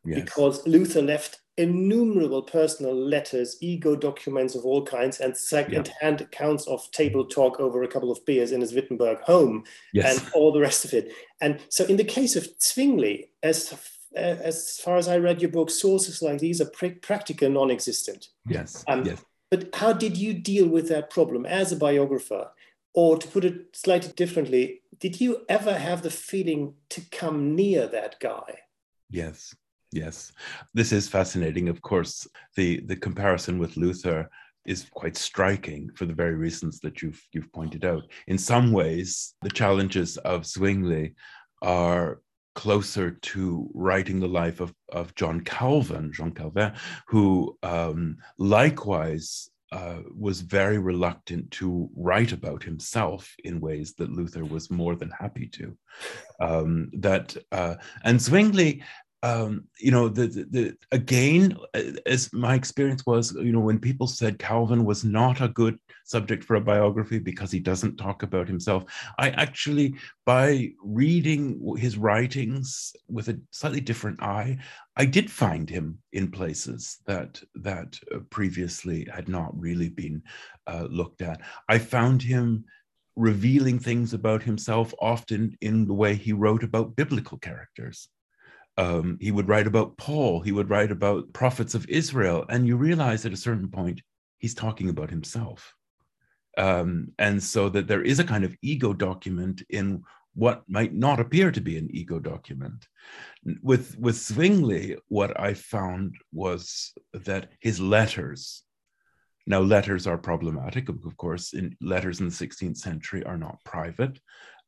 Yes. 0.03 0.24
Because 0.24 0.65
Luther 0.67 1.01
left 1.01 1.39
innumerable 1.58 2.44
personal 2.44 2.96
letters, 2.96 3.58
ego 3.62 3.96
documents 3.96 4.56
of 4.56 4.63
all 4.63 4.86
kinds, 4.86 5.20
and 5.20 5.36
second-hand 5.36 6.20
yeah. 6.20 6.25
accounts 6.25 6.67
of 6.67 6.89
table 6.91 7.25
talk 7.25 7.60
over 7.60 7.84
a 7.84 7.88
couple 7.88 8.12
of 8.12 8.24
beers 8.25 8.51
in 8.51 8.62
his 8.62 8.74
Wittenberg 8.74 9.20
home, 9.22 9.63
yes. 9.94 10.20
and 10.20 10.34
all 10.34 10.51
the 10.51 10.60
rest 10.60 10.86
of 10.86 10.94
it. 10.94 11.12
And 11.41 11.60
so, 11.70 11.84
in 11.86 11.98
the 11.98 12.03
case 12.03 12.36
of 12.36 12.48
Zwingli, 12.62 13.29
as 13.41 13.74
as 14.15 14.79
far 14.79 14.98
as 14.98 15.08
I 15.08 15.17
read 15.17 15.41
your 15.41 15.51
book, 15.51 15.70
sources 15.70 16.22
like 16.22 16.39
these 16.39 16.62
are 16.62 16.70
pr- 16.70 17.00
practically 17.01 17.50
non-existent. 17.50 18.29
Yes. 18.48 18.84
Um, 18.88 19.06
yes. 19.06 19.24
But 19.50 19.75
how 19.75 19.94
did 19.94 20.18
you 20.18 20.34
deal 20.34 20.68
with 20.68 20.89
that 20.89 21.10
problem 21.10 21.46
as 21.46 21.72
a 21.72 21.77
biographer? 21.77 22.51
Or 22.94 23.18
to 23.18 23.27
put 23.27 23.46
it 23.46 23.75
slightly 23.75 24.12
differently, 24.13 24.82
did 25.00 25.22
you 25.22 25.46
ever 25.48 25.74
have 25.74 26.01
the 26.01 26.10
feeling 26.10 26.74
to 26.89 27.01
come 27.12 27.56
near 27.56 27.88
that 27.88 28.20
guy? 28.20 28.60
Yes, 29.10 29.56
yes. 29.92 30.32
This 30.74 30.92
is 30.92 31.08
fascinating. 31.08 31.70
Of 31.70 31.82
course, 31.82 32.27
the, 32.56 32.82
the 32.82 32.96
comparison 32.96 33.60
with 33.60 33.77
Luther 33.77 34.30
is 34.66 34.88
quite 34.92 35.16
striking 35.16 35.89
for 35.96 36.06
the 36.06 36.13
very 36.13 36.36
reasons 36.36 36.80
that 36.82 37.01
you've 37.01 37.25
you've 37.32 37.51
pointed 37.54 37.86
out. 37.86 38.04
In 38.27 38.38
some 38.38 38.72
ways, 38.74 39.34
the 39.42 39.50
challenges 39.50 40.18
of 40.18 40.46
Zwingli 40.46 41.16
are 41.62 42.22
closer 42.58 43.12
to 43.12 43.70
writing 43.76 44.20
the 44.20 44.28
life 44.28 44.60
of, 44.60 44.74
of 44.92 45.14
John 45.14 45.42
Calvin, 45.42 46.12
Jean 46.12 46.32
Calvin, 46.32 46.74
who 47.08 47.56
um, 47.62 48.18
likewise 48.40 49.52
uh, 49.72 50.00
was 50.18 50.42
very 50.42 50.80
reluctant 50.80 51.52
to 51.52 51.88
write 51.96 52.32
about 52.32 52.64
himself 52.64 53.32
in 53.44 53.60
ways 53.60 53.94
that 54.00 54.12
Luther 54.12 54.44
was 54.44 54.72
more 54.72 54.96
than 54.96 55.12
happy 55.12 55.46
to. 55.50 55.78
Um, 56.40 56.90
that 56.94 57.38
uh, 57.52 57.76
and 58.04 58.20
Zwingli 58.20 58.82
um, 59.27 59.65
you 59.77 59.91
know, 59.91 60.07
the, 60.07 60.27
the, 60.27 60.43
the, 60.50 60.77
again, 60.93 61.57
uh, 61.74 61.81
as 62.05 62.31
my 62.31 62.55
experience 62.55 63.05
was, 63.05 63.34
you 63.34 63.51
know, 63.51 63.60
when 63.60 63.77
people 63.77 64.07
said 64.07 64.39
Calvin 64.39 64.86
was 64.86 65.03
not 65.03 65.41
a 65.41 65.50
good 65.50 65.77
subject 66.05 66.46
for 66.46 66.55
a 66.55 66.62
biography 66.62 67.19
because 67.19 67.51
he 67.51 67.60
doesn't 67.60 67.98
talk 67.98 68.24
about 68.24 68.48
himself, 68.48 68.86
I 69.19 69.31
actually, 69.31 69.96
by 70.25 70.72
reading 70.81 71.75
his 71.77 71.98
writings 71.98 72.96
with 73.10 73.27
a 73.27 73.39
slightly 73.51 73.81
different 73.81 74.22
eye, 74.24 74.60
I 74.96 75.03
did 75.03 75.29
find 75.29 75.69
him 75.69 75.98
in 76.13 76.31
places 76.31 77.00
that 77.05 77.41
that 77.55 78.00
uh, 78.15 78.19
previously 78.29 79.07
had 79.13 79.27
not 79.27 79.60
really 79.60 79.89
been 79.89 80.22
uh, 80.67 80.88
looked 80.89 81.22
at. 81.22 81.41
I 81.67 81.79
found 81.79 82.22
him 82.22 82.63
revealing 83.17 83.79
things 83.79 84.13
about 84.13 84.43
himself 84.43 84.93
often 85.01 85.57
in 85.60 85.86
the 85.86 85.93
way 85.93 86.15
he 86.15 86.31
wrote 86.31 86.63
about 86.63 86.96
biblical 86.96 87.38
characters 87.39 88.10
um, 88.77 89.17
he 89.19 89.31
would 89.31 89.48
write 89.48 89.67
about 89.67 89.98
Paul, 89.98 90.39
he 90.41 90.51
would 90.51 90.69
write 90.69 90.91
about 90.91 91.34
prophets 91.34 91.74
of 91.74 91.89
Israel, 91.89 92.46
and 92.50 92.67
you 92.67 92.77
realize 92.77 93.25
at 93.25 93.34
a 93.34 93.38
certain 93.38 93.69
point 93.69 94.01
he's 94.38 94.53
talking 94.53 94.89
about 94.89 95.10
himself. 95.10 95.74
Um, 96.57 97.13
and 97.19 97.41
so 97.41 97.69
that 97.69 97.88
there 97.88 98.01
is 98.01 98.19
a 98.19 98.24
kind 98.24 98.43
of 98.43 98.55
ego 98.62 98.93
document 98.93 99.63
in 99.69 100.03
what 100.34 100.63
might 100.67 100.93
not 100.93 101.19
appear 101.19 101.51
to 101.51 101.62
be 101.62 101.77
an 101.77 101.89
ego 101.91 102.19
document. 102.19 102.88
With, 103.63 103.98
with 103.98 104.15
Zwingli, 104.15 104.98
what 105.07 105.39
I 105.39 105.55
found 105.55 106.15
was 106.31 106.93
that 107.13 107.51
his 107.60 107.79
letters, 107.79 108.63
now 109.48 109.62
letters 109.62 110.05
are 110.05 110.17
problematic, 110.17 110.89
of 110.89 111.17
course, 111.17 111.53
in 111.53 111.75
letters 111.81 112.19
in 112.19 112.27
the 112.27 112.34
16th 112.34 112.77
century 112.77 113.24
are 113.24 113.38
not 113.38 113.63
private 113.63 114.19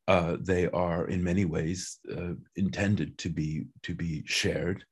uh, 0.08 0.36
they 0.40 0.68
are 0.68 1.06
in 1.06 1.22
many 1.22 1.44
ways 1.44 1.98
uh, 2.16 2.34
intended 2.56 3.18
to 3.18 3.28
be 3.28 3.66
to 3.82 3.94
be 3.94 4.22
shared. 4.26 4.84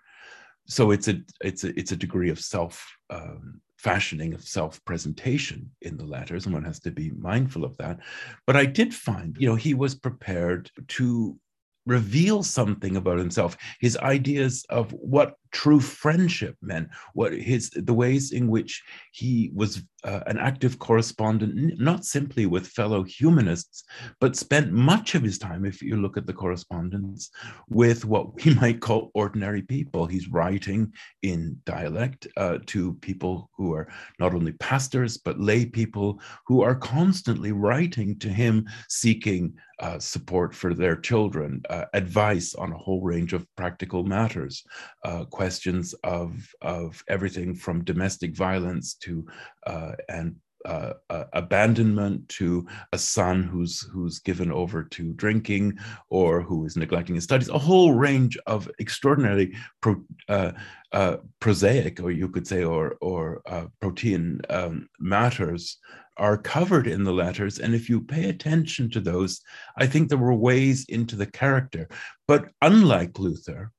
So 0.66 0.90
it's 0.90 1.08
a 1.08 1.20
it's 1.40 1.64
a 1.64 1.78
it's 1.78 1.92
a 1.92 1.96
degree 1.96 2.30
of 2.30 2.38
self 2.38 2.86
um, 3.10 3.60
fashioning 3.78 4.34
of 4.34 4.42
self 4.42 4.84
presentation 4.84 5.70
in 5.82 5.96
the 5.96 6.04
letters, 6.04 6.44
and 6.44 6.54
one 6.54 6.64
has 6.64 6.80
to 6.80 6.90
be 6.90 7.10
mindful 7.10 7.64
of 7.64 7.76
that. 7.78 8.00
But 8.46 8.56
I 8.56 8.66
did 8.66 8.94
find, 8.94 9.36
you 9.38 9.48
know, 9.48 9.54
he 9.54 9.74
was 9.74 9.94
prepared 9.94 10.70
to 10.88 11.38
reveal 11.86 12.42
something 12.42 12.96
about 12.96 13.18
himself 13.18 13.56
his 13.80 13.96
ideas 13.96 14.64
of 14.68 14.92
what 14.92 15.34
true 15.52 15.81
friendship 15.81 16.57
meant 16.62 16.88
what 17.14 17.33
his 17.33 17.71
the 17.71 17.95
ways 17.95 18.33
in 18.33 18.49
which 18.49 18.83
he 19.12 19.50
was 19.55 19.83
uh, 20.05 20.21
an 20.26 20.38
active 20.38 20.78
correspondent 20.78 21.78
not 21.81 22.05
simply 22.05 22.47
with 22.47 22.67
fellow 22.67 23.02
humanists 23.02 23.85
but 24.21 24.37
spent 24.37 24.73
much 24.73 25.14
of 25.14 25.23
his 25.23 25.38
time 25.38 25.64
if 25.64 25.83
you 25.83 25.97
look 25.97 26.17
at 26.17 26.26
the 26.26 26.33
correspondence 26.33 27.31
with 27.69 28.05
what 28.05 28.35
we 28.45 28.55
might 28.55 28.81
call 28.81 29.11
ordinary 29.14 29.62
people. 29.62 30.07
He's 30.07 30.28
writing 30.28 30.93
in 31.23 31.59
dialect 31.64 32.26
uh, 32.37 32.59
to 32.67 32.95
people 32.95 33.50
who 33.57 33.75
are 33.75 33.88
not 34.19 34.35
only 34.35 34.52
pastors 34.52 35.17
but 35.19 35.40
lay 35.40 35.64
people 35.64 36.21
who 36.47 36.62
are 36.62 36.75
constantly 36.75 37.52
writing 37.52 38.19
to 38.21 38.28
him 38.28 38.67
seeking 38.88 39.55
uh, 39.81 39.99
support 39.99 40.55
for 40.55 40.75
their 40.75 40.97
children 40.97 41.62
uh, 41.71 41.85
advice 41.95 42.55
on 42.55 42.73
a 42.73 42.76
whole 42.78 43.00
range 43.02 43.33
of 43.33 43.47
practical 43.57 44.02
matters 44.02 44.64
uh, 45.05 45.25
questions 45.38 45.95
of, 46.02 46.30
of 46.62 47.04
everything 47.07 47.54
from 47.54 47.85
domestic 47.85 48.35
violence 48.35 48.95
to 48.95 49.25
uh, 49.68 49.92
and 50.09 50.35
uh, 50.64 50.95
uh, 51.11 51.25
abandonment 51.35 52.28
to 52.28 52.66
a 52.92 52.99
son 52.99 53.45
who's 53.45 53.88
who's 53.92 54.18
given 54.18 54.50
over 54.50 54.83
to 54.83 55.12
drinking 55.12 55.73
or 56.11 56.42
who 56.42 56.66
is 56.66 56.76
neglecting 56.76 57.14
his 57.14 57.23
studies 57.23 57.49
a 57.49 57.66
whole 57.68 57.92
range 57.92 58.37
of 58.49 58.68
extraordinarily 58.80 59.54
pro, 59.80 59.95
uh, 60.28 60.50
uh 60.92 61.16
prosaic 61.38 62.00
or 62.00 62.11
you 62.11 62.28
could 62.28 62.47
say 62.52 62.64
or 62.64 62.97
or 63.00 63.40
uh, 63.47 63.66
protean 63.80 64.40
um, 64.50 64.88
matters 64.99 65.78
are 66.16 66.37
covered 66.37 66.88
in 66.88 67.04
the 67.04 67.18
letters. 67.25 67.61
And 67.61 67.73
if 67.76 67.88
you 67.88 68.00
pay 68.00 68.28
attention 68.28 68.90
to 68.90 69.00
those 69.00 69.40
i 69.83 69.87
think 69.87 70.09
there 70.09 70.26
were 70.26 70.35
ways 70.50 70.85
into 70.88 71.14
the 71.14 71.30
character. 71.42 71.88
But 72.26 72.42
unlike 72.61 73.21
luther 73.21 73.71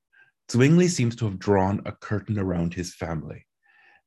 zwingli 0.50 0.88
seems 0.88 1.16
to 1.16 1.24
have 1.24 1.38
drawn 1.38 1.80
a 1.86 1.92
curtain 1.92 2.38
around 2.38 2.74
his 2.74 2.94
family 2.94 3.46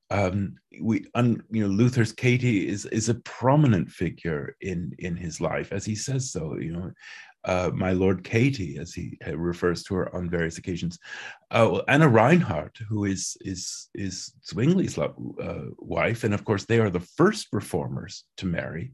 um, 0.09 0.55
we, 0.79 1.07
un, 1.15 1.43
you 1.49 1.67
know, 1.67 1.73
Luther's 1.73 2.11
Katie 2.11 2.67
is 2.67 2.85
is 2.85 3.09
a 3.09 3.15
prominent 3.15 3.89
figure 3.89 4.55
in 4.61 4.93
in 4.99 5.15
his 5.15 5.41
life, 5.41 5.73
as 5.73 5.85
he 5.85 5.95
says 5.95 6.31
so. 6.31 6.55
You 6.59 6.73
know, 6.73 6.91
uh, 7.45 7.71
my 7.73 7.93
Lord 7.93 8.23
Katie, 8.23 8.77
as 8.77 8.93
he 8.93 9.17
refers 9.33 9.83
to 9.83 9.95
her 9.95 10.15
on 10.15 10.29
various 10.29 10.57
occasions. 10.57 10.99
Uh, 11.51 11.81
Anna 11.87 12.07
Reinhardt, 12.07 12.77
who 12.87 13.05
is 13.05 13.35
is 13.41 13.89
is 13.95 14.33
Zwingli's 14.45 14.97
uh, 14.97 15.69
wife, 15.79 16.23
and 16.23 16.33
of 16.33 16.45
course 16.45 16.65
they 16.65 16.79
are 16.79 16.91
the 16.91 16.99
first 16.99 17.47
reformers 17.51 18.25
to 18.37 18.45
marry. 18.45 18.93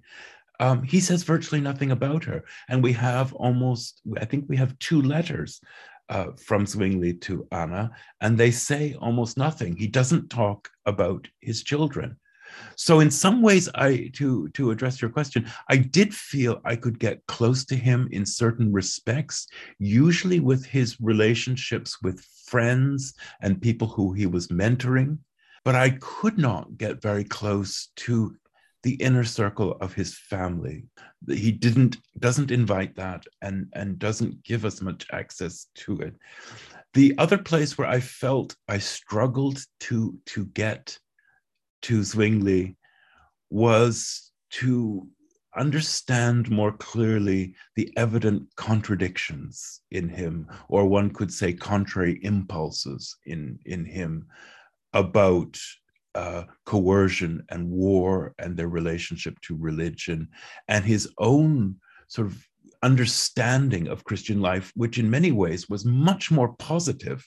Um, 0.61 0.83
he 0.83 0.99
says 0.99 1.23
virtually 1.23 1.61
nothing 1.61 1.91
about 1.91 2.23
her, 2.25 2.43
and 2.69 2.83
we 2.83 2.91
have 2.93 3.33
almost, 3.33 4.01
I 4.19 4.25
think 4.25 4.45
we 4.47 4.57
have 4.57 4.77
two 4.79 5.01
letters 5.01 5.61
uh, 6.09 6.31
from 6.37 6.65
Zwingli 6.65 7.13
to 7.21 7.47
Anna, 7.51 7.91
and 8.21 8.37
they 8.37 8.51
say 8.51 8.95
almost 8.99 9.37
nothing. 9.37 9.75
He 9.75 9.87
doesn't 9.87 10.29
talk 10.29 10.69
about 10.85 11.27
his 11.39 11.63
children. 11.63 12.17
So 12.75 12.99
in 12.99 13.11
some 13.11 13.41
ways, 13.41 13.69
I 13.75 14.09
to 14.15 14.49
to 14.49 14.71
address 14.71 15.01
your 15.01 15.11
question, 15.11 15.47
I 15.69 15.77
did 15.77 16.13
feel 16.13 16.61
I 16.65 16.75
could 16.75 16.99
get 16.99 17.25
close 17.27 17.63
to 17.65 17.75
him 17.75 18.09
in 18.11 18.25
certain 18.25 18.73
respects, 18.73 19.47
usually 19.77 20.39
with 20.39 20.65
his 20.65 20.99
relationships 20.99 22.01
with 22.01 22.25
friends 22.47 23.13
and 23.41 23.61
people 23.61 23.87
who 23.87 24.13
he 24.13 24.25
was 24.25 24.47
mentoring, 24.47 25.19
but 25.63 25.75
I 25.75 25.91
could 26.01 26.37
not 26.37 26.77
get 26.77 27.01
very 27.01 27.23
close 27.23 27.89
to 27.97 28.35
the 28.83 28.95
inner 28.95 29.23
circle 29.23 29.73
of 29.81 29.93
his 29.93 30.17
family. 30.17 30.85
He 31.27 31.51
didn't 31.51 31.97
doesn't 32.19 32.51
invite 32.51 32.95
that 32.95 33.23
and 33.41 33.67
and 33.73 33.99
doesn't 33.99 34.43
give 34.43 34.65
us 34.65 34.81
much 34.81 35.05
access 35.11 35.67
to 35.75 35.99
it. 35.99 36.15
The 36.93 37.13
other 37.17 37.37
place 37.37 37.77
where 37.77 37.87
I 37.87 37.99
felt 37.99 38.55
I 38.67 38.77
struggled 38.77 39.59
to 39.81 40.17
to 40.27 40.45
get 40.45 40.97
to 41.83 42.03
Zwingli 42.03 42.77
was 43.49 44.31
to 44.51 45.07
understand 45.55 46.49
more 46.49 46.71
clearly 46.71 47.55
the 47.75 47.91
evident 47.97 48.47
contradictions 48.55 49.81
in 49.91 50.07
him, 50.07 50.47
or 50.67 50.85
one 50.85 51.09
could 51.09 51.33
say 51.33 51.53
contrary 51.53 52.19
impulses 52.23 53.15
in, 53.25 53.59
in 53.65 53.85
him 53.85 54.27
about 54.93 55.59
uh, 56.15 56.43
coercion 56.65 57.43
and 57.49 57.69
war 57.69 58.33
and 58.39 58.57
their 58.57 58.69
relationship 58.69 59.39
to 59.41 59.55
religion 59.55 60.27
and 60.67 60.83
his 60.83 61.07
own 61.17 61.75
sort 62.07 62.27
of 62.27 62.47
understanding 62.81 63.87
of 63.87 64.03
Christian 64.03 64.41
life, 64.41 64.71
which 64.75 64.97
in 64.97 65.09
many 65.09 65.31
ways 65.31 65.69
was 65.69 65.85
much 65.85 66.31
more 66.31 66.53
positive 66.53 67.25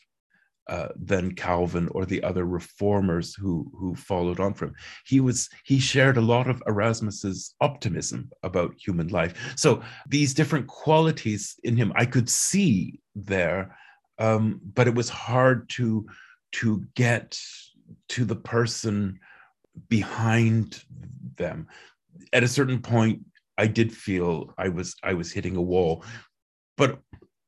uh, 0.68 0.88
than 0.96 1.34
Calvin 1.34 1.88
or 1.88 2.06
the 2.06 2.22
other 2.22 2.44
reformers 2.44 3.34
who 3.34 3.70
who 3.76 3.94
followed 3.94 4.40
on 4.40 4.54
from. 4.54 4.68
him. 4.68 4.74
He 5.04 5.20
was 5.20 5.48
he 5.64 5.80
shared 5.80 6.16
a 6.16 6.20
lot 6.22 6.48
of 6.48 6.62
Erasmus's 6.66 7.54
optimism 7.60 8.30
about 8.42 8.74
human 8.78 9.08
life. 9.08 9.34
So 9.56 9.82
these 10.08 10.34
different 10.34 10.68
qualities 10.68 11.56
in 11.64 11.76
him 11.76 11.92
I 11.96 12.06
could 12.06 12.28
see 12.28 13.00
there, 13.14 13.76
um, 14.18 14.60
but 14.74 14.86
it 14.86 14.94
was 14.94 15.08
hard 15.08 15.68
to 15.70 16.06
to 16.52 16.84
get 16.94 17.38
to 18.12 18.24
the 18.24 18.36
person 18.36 19.18
behind 19.88 20.84
them. 21.36 21.66
At 22.32 22.42
a 22.42 22.48
certain 22.48 22.80
point, 22.80 23.24
I 23.56 23.66
did 23.66 23.92
feel 23.92 24.52
I 24.58 24.68
was 24.68 24.94
I 25.02 25.14
was 25.14 25.32
hitting 25.32 25.56
a 25.56 25.62
wall, 25.62 26.04
but 26.76 27.00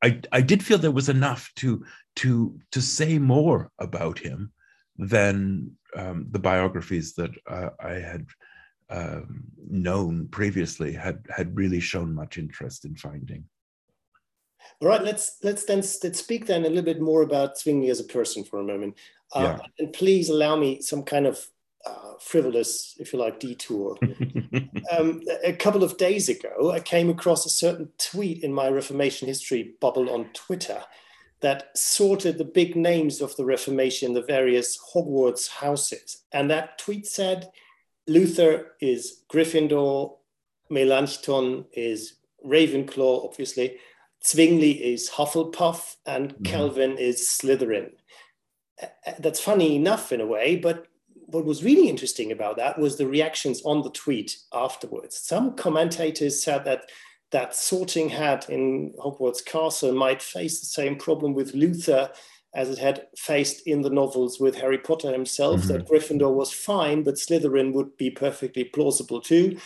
I 0.03 0.21
I 0.31 0.41
did 0.41 0.63
feel 0.63 0.77
there 0.77 0.91
was 0.91 1.09
enough 1.09 1.51
to 1.57 1.85
to 2.17 2.59
to 2.71 2.81
say 2.81 3.19
more 3.19 3.71
about 3.79 4.17
him 4.19 4.51
than 4.97 5.71
um, 5.95 6.27
the 6.31 6.39
biographies 6.39 7.13
that 7.13 7.31
uh, 7.47 7.69
I 7.79 7.93
had 7.93 8.25
um, 8.89 9.43
known 9.69 10.27
previously 10.29 10.93
had 10.93 11.25
had 11.29 11.55
really 11.55 11.79
shown 11.79 12.13
much 12.13 12.37
interest 12.37 12.85
in 12.85 12.95
finding. 12.95 13.45
All 14.81 14.87
right, 14.87 15.03
let's 15.03 15.37
let's 15.43 15.65
then 15.65 15.83
let's 16.03 16.19
speak 16.19 16.45
then 16.45 16.65
a 16.65 16.69
little 16.69 16.83
bit 16.83 17.01
more 17.01 17.21
about 17.21 17.57
Zwingli 17.57 17.89
as 17.89 17.99
a 17.99 18.05
person 18.05 18.43
for 18.43 18.59
a 18.59 18.63
moment. 18.63 18.95
Uh, 19.33 19.57
yeah. 19.59 19.67
And 19.79 19.93
please 19.93 20.29
allow 20.29 20.55
me 20.55 20.81
some 20.81 21.03
kind 21.03 21.25
of 21.25 21.45
uh, 21.85 22.13
frivolous, 22.19 22.95
if 22.99 23.13
you 23.13 23.19
like, 23.19 23.39
detour. 23.39 23.97
um, 24.91 25.21
a 25.43 25.53
couple 25.53 25.83
of 25.83 25.97
days 25.97 26.29
ago, 26.29 26.71
I 26.71 26.79
came 26.79 27.09
across 27.09 27.45
a 27.45 27.49
certain 27.49 27.89
tweet 27.97 28.43
in 28.43 28.53
my 28.53 28.69
Reformation 28.69 29.27
history 29.27 29.75
bubble 29.79 30.09
on 30.09 30.29
Twitter 30.33 30.81
that 31.41 31.77
sorted 31.77 32.37
the 32.37 32.45
big 32.45 32.75
names 32.75 33.21
of 33.21 33.35
the 33.35 33.45
Reformation, 33.45 34.13
the 34.13 34.23
various 34.23 34.79
Hogwarts 34.93 35.47
houses. 35.49 36.23
And 36.31 36.49
that 36.49 36.77
tweet 36.77 37.05
said 37.05 37.51
Luther 38.07 38.73
is 38.81 39.23
Gryffindor, 39.31 40.17
Melanchthon 40.71 41.65
is 41.73 42.15
Ravenclaw, 42.45 43.25
obviously, 43.25 43.77
Zwingli 44.25 44.71
is 44.71 45.09
Hufflepuff, 45.09 45.95
and 46.05 46.33
mm-hmm. 46.33 46.43
Calvin 46.43 46.97
is 46.97 47.21
Slytherin 47.21 47.91
that's 49.19 49.39
funny 49.39 49.75
enough 49.75 50.11
in 50.11 50.21
a 50.21 50.25
way, 50.25 50.55
but 50.55 50.87
what 51.27 51.45
was 51.45 51.63
really 51.63 51.89
interesting 51.89 52.31
about 52.31 52.57
that 52.57 52.77
was 52.77 52.97
the 52.97 53.07
reactions 53.07 53.61
on 53.63 53.81
the 53.81 53.89
tweet 53.91 54.37
afterwards. 54.53 55.19
Some 55.19 55.55
commentators 55.55 56.43
said 56.43 56.65
that 56.65 56.89
that 57.31 57.55
sorting 57.55 58.09
hat 58.09 58.49
in 58.49 58.93
Hogwarts 58.99 59.43
Castle 59.43 59.93
might 59.93 60.21
face 60.21 60.59
the 60.59 60.67
same 60.67 60.97
problem 60.97 61.33
with 61.33 61.53
Luther 61.53 62.11
as 62.53 62.69
it 62.69 62.77
had 62.77 63.07
faced 63.17 63.67
in 63.67 63.81
the 63.81 63.89
novels 63.89 64.39
with 64.39 64.55
Harry 64.55 64.77
Potter 64.77 65.11
himself, 65.11 65.61
mm-hmm. 65.61 65.73
that 65.73 65.87
Gryffindor 65.87 66.33
was 66.33 66.53
fine, 66.53 67.03
but 67.03 67.15
Slytherin 67.15 67.73
would 67.73 67.97
be 67.97 68.09
perfectly 68.09 68.63
plausible 68.63 69.19
too. 69.19 69.57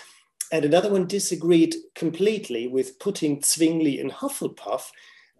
And 0.51 0.65
another 0.65 0.89
one 0.89 1.05
disagreed 1.05 1.75
completely 1.95 2.67
with 2.67 2.99
putting 2.99 3.41
Zwingli 3.41 3.99
in 3.99 4.09
Hufflepuff, 4.09 4.89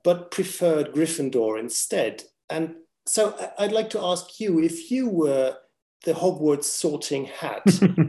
but 0.03 0.31
preferred 0.31 0.93
Gryffindor 0.93 1.59
instead. 1.59 2.23
And 2.49 2.75
so 3.05 3.35
I'd 3.57 3.71
like 3.71 3.89
to 3.91 4.03
ask 4.03 4.39
you 4.39 4.59
if 4.59 4.91
you 4.91 5.09
were 5.09 5.57
the 6.05 6.13
Hogwarts 6.13 6.65
sorting 6.65 7.25
hat, 7.25 7.63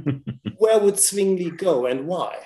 where 0.58 0.78
would 0.78 1.00
Zwingli 1.00 1.50
go 1.50 1.86
and 1.86 2.06
why? 2.06 2.36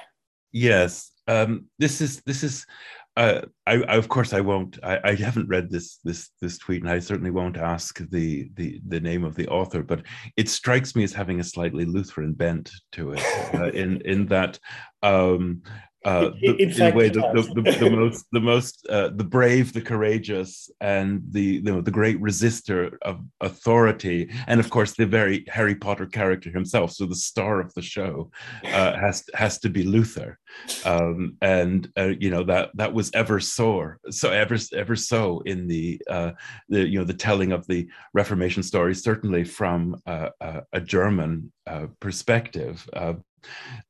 Yes, 0.52 1.10
um, 1.26 1.66
this 1.78 2.00
is 2.00 2.22
this 2.22 2.42
is. 2.42 2.66
Uh, 3.16 3.42
I, 3.66 3.74
I, 3.74 3.96
of 3.96 4.08
course 4.08 4.32
I 4.32 4.40
won't. 4.40 4.78
I, 4.82 4.98
I, 5.04 5.14
haven't 5.14 5.48
read 5.48 5.70
this 5.70 5.98
this 6.02 6.30
this 6.40 6.58
tweet, 6.58 6.82
and 6.82 6.90
I 6.90 6.98
certainly 6.98 7.30
won't 7.30 7.56
ask 7.56 7.98
the 8.10 8.50
the 8.54 8.80
the 8.88 8.98
name 8.98 9.22
of 9.22 9.36
the 9.36 9.46
author. 9.46 9.84
But 9.84 10.02
it 10.36 10.48
strikes 10.48 10.96
me 10.96 11.04
as 11.04 11.12
having 11.12 11.38
a 11.38 11.44
slightly 11.44 11.84
Lutheran 11.84 12.32
bent 12.32 12.72
to 12.92 13.12
it, 13.12 13.22
uh, 13.54 13.70
in 13.70 14.00
in 14.00 14.26
that 14.26 14.58
um, 15.04 15.62
uh, 16.04 16.30
the, 16.40 16.54
in, 16.56 16.68
fact, 16.68 16.80
in 16.80 16.92
a 16.92 16.96
way, 16.96 17.08
the, 17.08 17.20
the, 17.20 17.62
the, 17.62 17.78
the, 17.78 17.90
most, 17.90 18.26
the 18.32 18.40
most, 18.40 18.86
uh, 18.88 19.08
the 19.14 19.24
brave, 19.24 19.72
the 19.72 19.80
courageous, 19.80 20.70
and 20.80 21.22
the 21.30 21.42
you 21.42 21.62
know 21.62 21.80
the 21.80 21.90
great 21.90 22.20
resistor 22.20 22.96
of 23.02 23.20
authority, 23.40 24.30
and 24.46 24.60
of 24.60 24.68
course 24.68 24.92
the 24.92 25.06
very 25.06 25.44
Harry 25.48 25.74
Potter 25.74 26.06
character 26.06 26.50
himself. 26.50 26.92
So 26.92 27.06
the 27.06 27.14
star 27.14 27.60
of 27.60 27.72
the 27.72 27.82
show 27.82 28.30
uh, 28.64 28.96
has 28.98 29.24
has 29.34 29.58
to 29.60 29.70
be 29.70 29.82
Luther, 29.82 30.38
um, 30.84 31.36
and 31.40 31.90
uh, 31.96 32.12
you 32.20 32.30
know 32.30 32.44
that 32.44 32.70
that 32.74 32.92
was 32.92 33.10
ever 33.14 33.40
so 33.40 33.94
so 34.10 34.30
ever 34.30 34.58
ever 34.74 34.96
so 34.96 35.40
in 35.40 35.66
the 35.66 36.00
uh, 36.10 36.32
the 36.68 36.86
you 36.86 36.98
know 36.98 37.04
the 37.04 37.14
telling 37.14 37.52
of 37.52 37.66
the 37.66 37.88
Reformation 38.12 38.62
story, 38.62 38.94
certainly 38.94 39.44
from 39.44 39.96
uh, 40.06 40.28
a 40.72 40.80
German 40.80 41.50
perspective 41.98 42.86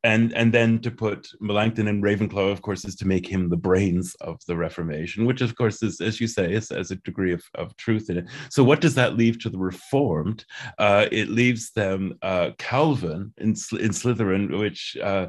and 0.02 0.32
and 0.34 0.52
then 0.52 0.80
to 0.80 0.90
put 0.90 1.28
Melanchthon 1.40 1.88
and 1.88 2.02
Ravenclaw, 2.02 2.52
of 2.52 2.62
course, 2.62 2.84
is 2.84 2.94
to 2.96 3.06
make 3.06 3.26
him 3.26 3.48
the 3.48 3.56
brains 3.56 4.14
of 4.20 4.40
the 4.46 4.56
Reformation, 4.56 5.26
which 5.26 5.40
of 5.40 5.56
course 5.56 5.82
is, 5.82 6.00
as 6.00 6.20
you 6.20 6.26
say, 6.26 6.52
is 6.52 6.70
as 6.70 6.90
a 6.90 6.96
degree 6.96 7.32
of, 7.32 7.42
of 7.54 7.76
truth 7.76 8.10
in 8.10 8.18
it. 8.18 8.26
So 8.50 8.64
what 8.64 8.80
does 8.80 8.94
that 8.94 9.16
leave 9.16 9.38
to 9.40 9.50
the 9.50 9.58
Reformed? 9.58 10.44
Uh, 10.78 11.06
it 11.10 11.28
leaves 11.28 11.72
them 11.72 12.14
uh, 12.22 12.50
Calvin 12.58 13.32
in, 13.38 13.50
in 13.50 13.90
Slytherin, 13.92 14.58
which 14.58 14.96
uh, 15.02 15.28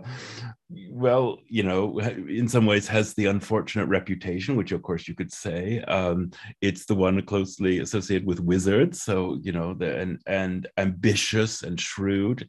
well, 0.90 1.40
you 1.48 1.64
know, 1.64 2.00
in 2.00 2.48
some 2.48 2.66
ways 2.66 2.88
has 2.88 3.14
the 3.14 3.28
unfortunate 3.28 3.86
reputation, 3.86 4.56
which 4.56 4.72
of 4.72 4.82
course 4.82 5.08
you 5.08 5.16
could 5.16 5.32
say 5.32 5.80
um, 5.82 6.32
it's 6.62 6.86
the 6.86 6.96
one 6.96 7.22
closely 7.24 7.80
associated 7.80 8.28
with 8.28 8.40
wizards. 8.40 9.04
So 9.04 9.38
you 9.42 9.52
know, 9.52 9.74
the, 9.74 9.98
and 9.98 10.20
and 10.26 10.68
ambitious 10.78 11.64
and 11.64 11.80
shrewd 11.80 12.48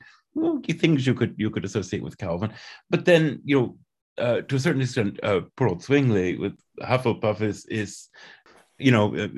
things 0.68 1.06
you 1.06 1.14
could 1.14 1.34
you 1.36 1.50
could 1.50 1.64
associate 1.64 2.02
with 2.02 2.18
Calvin, 2.18 2.52
but 2.90 3.04
then 3.04 3.40
you 3.44 3.58
know 3.58 3.78
uh, 4.18 4.40
to 4.42 4.56
a 4.56 4.60
certain 4.60 4.82
extent, 4.82 5.18
uh, 5.22 5.40
poor 5.56 5.68
old 5.68 5.82
Zwingli 5.82 6.38
with 6.38 6.58
Hufflepuff 6.80 7.40
is 7.40 7.66
is 7.66 8.08
you 8.78 8.90
know, 8.90 9.16
uh, 9.16 9.28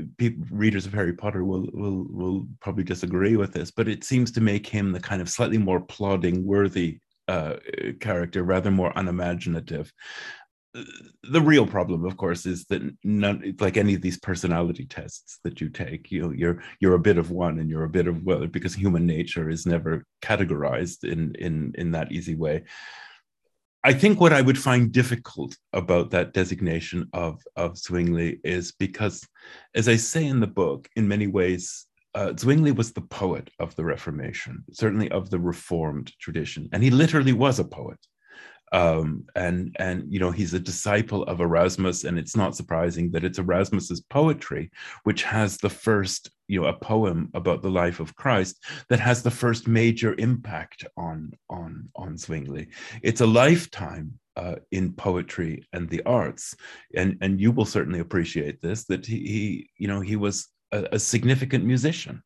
readers 0.50 0.84
of 0.84 0.92
Harry 0.92 1.12
Potter 1.12 1.44
will 1.44 1.68
will 1.72 2.06
will 2.10 2.48
probably 2.60 2.84
disagree 2.84 3.36
with 3.36 3.52
this, 3.52 3.70
but 3.70 3.88
it 3.88 4.02
seems 4.04 4.32
to 4.32 4.40
make 4.40 4.66
him 4.66 4.92
the 4.92 5.00
kind 5.00 5.22
of 5.22 5.28
slightly 5.28 5.58
more 5.58 5.80
plodding, 5.80 6.44
worthy 6.44 6.98
uh, 7.28 7.56
character, 8.00 8.42
rather 8.42 8.70
more 8.70 8.92
unimaginative. 8.96 9.92
Uh, 10.74 10.82
the 11.30 11.40
real 11.40 11.66
problem, 11.66 12.04
of 12.04 12.16
course, 12.16 12.46
is 12.46 12.64
that 12.66 12.82
none, 13.02 13.54
like 13.60 13.76
any 13.76 13.94
of 13.94 14.02
these 14.02 14.18
personality 14.18 14.84
tests 14.84 15.38
that 15.44 15.60
you 15.60 15.68
take, 15.68 16.10
you 16.10 16.22
know, 16.22 16.30
you're 16.30 16.62
you're 16.80 16.94
a 16.94 16.98
bit 16.98 17.18
of 17.18 17.30
one 17.30 17.58
and 17.58 17.70
you're 17.70 17.84
a 17.84 17.88
bit 17.88 18.06
of 18.06 18.22
well, 18.22 18.46
because 18.46 18.74
human 18.74 19.06
nature 19.06 19.48
is 19.48 19.66
never 19.66 20.04
categorized 20.22 21.04
in 21.04 21.34
in 21.36 21.74
in 21.78 21.92
that 21.92 22.12
easy 22.12 22.34
way. 22.34 22.64
I 23.84 23.92
think 23.94 24.20
what 24.20 24.32
I 24.32 24.42
would 24.42 24.58
find 24.58 24.92
difficult 24.92 25.56
about 25.72 26.10
that 26.10 26.32
designation 26.32 27.08
of, 27.12 27.40
of 27.56 27.78
Zwingli 27.78 28.40
is 28.42 28.72
because, 28.72 29.26
as 29.74 29.88
I 29.88 29.96
say 29.96 30.26
in 30.26 30.40
the 30.40 30.48
book, 30.48 30.88
in 30.96 31.06
many 31.06 31.28
ways, 31.28 31.86
uh, 32.14 32.32
Zwingli 32.36 32.72
was 32.72 32.92
the 32.92 33.02
poet 33.02 33.48
of 33.60 33.76
the 33.76 33.84
Reformation, 33.84 34.64
certainly 34.72 35.08
of 35.10 35.30
the 35.30 35.38
Reformed 35.38 36.12
tradition. 36.20 36.68
And 36.72 36.82
he 36.82 36.90
literally 36.90 37.32
was 37.32 37.60
a 37.60 37.64
poet 37.64 37.98
um, 38.72 39.24
and 39.34 39.74
and 39.78 40.04
you 40.12 40.20
know 40.20 40.30
he's 40.30 40.54
a 40.54 40.60
disciple 40.60 41.22
of 41.24 41.40
Erasmus, 41.40 42.04
and 42.04 42.18
it's 42.18 42.36
not 42.36 42.56
surprising 42.56 43.10
that 43.12 43.24
it's 43.24 43.38
Erasmus's 43.38 44.00
poetry 44.00 44.70
which 45.04 45.22
has 45.22 45.56
the 45.58 45.70
first 45.70 46.30
you 46.48 46.60
know 46.60 46.68
a 46.68 46.72
poem 46.72 47.30
about 47.34 47.62
the 47.62 47.70
life 47.70 48.00
of 48.00 48.14
Christ 48.16 48.64
that 48.88 49.00
has 49.00 49.22
the 49.22 49.30
first 49.30 49.68
major 49.68 50.14
impact 50.18 50.84
on 50.96 51.32
on 51.48 51.88
on 51.96 52.16
Zwingli. 52.16 52.68
It's 53.02 53.20
a 53.20 53.26
lifetime 53.26 54.18
uh, 54.36 54.56
in 54.70 54.92
poetry 54.92 55.66
and 55.72 55.88
the 55.88 56.02
arts, 56.04 56.54
and 56.94 57.16
and 57.20 57.40
you 57.40 57.52
will 57.52 57.64
certainly 57.66 58.00
appreciate 58.00 58.60
this 58.60 58.84
that 58.84 59.06
he, 59.06 59.16
he 59.16 59.70
you 59.78 59.88
know 59.88 60.00
he 60.00 60.16
was 60.16 60.48
a, 60.72 60.88
a 60.92 60.98
significant 60.98 61.64
musician 61.64 62.22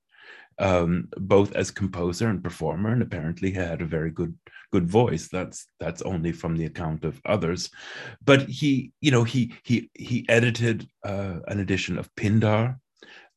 um, 0.58 1.08
both 1.16 1.52
as 1.54 1.70
composer 1.70 2.28
and 2.28 2.42
performer, 2.42 2.92
and 2.92 3.02
apparently 3.02 3.50
he 3.50 3.56
had 3.56 3.82
a 3.82 3.86
very 3.86 4.10
good 4.10 4.36
good 4.72 4.86
voice. 4.86 5.28
That's 5.28 5.66
that's 5.80 6.02
only 6.02 6.32
from 6.32 6.56
the 6.56 6.66
account 6.66 7.04
of 7.04 7.20
others, 7.24 7.70
but 8.24 8.42
he, 8.42 8.92
you 9.00 9.10
know, 9.10 9.24
he 9.24 9.54
he 9.64 9.90
he 9.94 10.24
edited 10.28 10.88
uh, 11.04 11.36
an 11.48 11.60
edition 11.60 11.98
of 11.98 12.14
Pindar. 12.14 12.76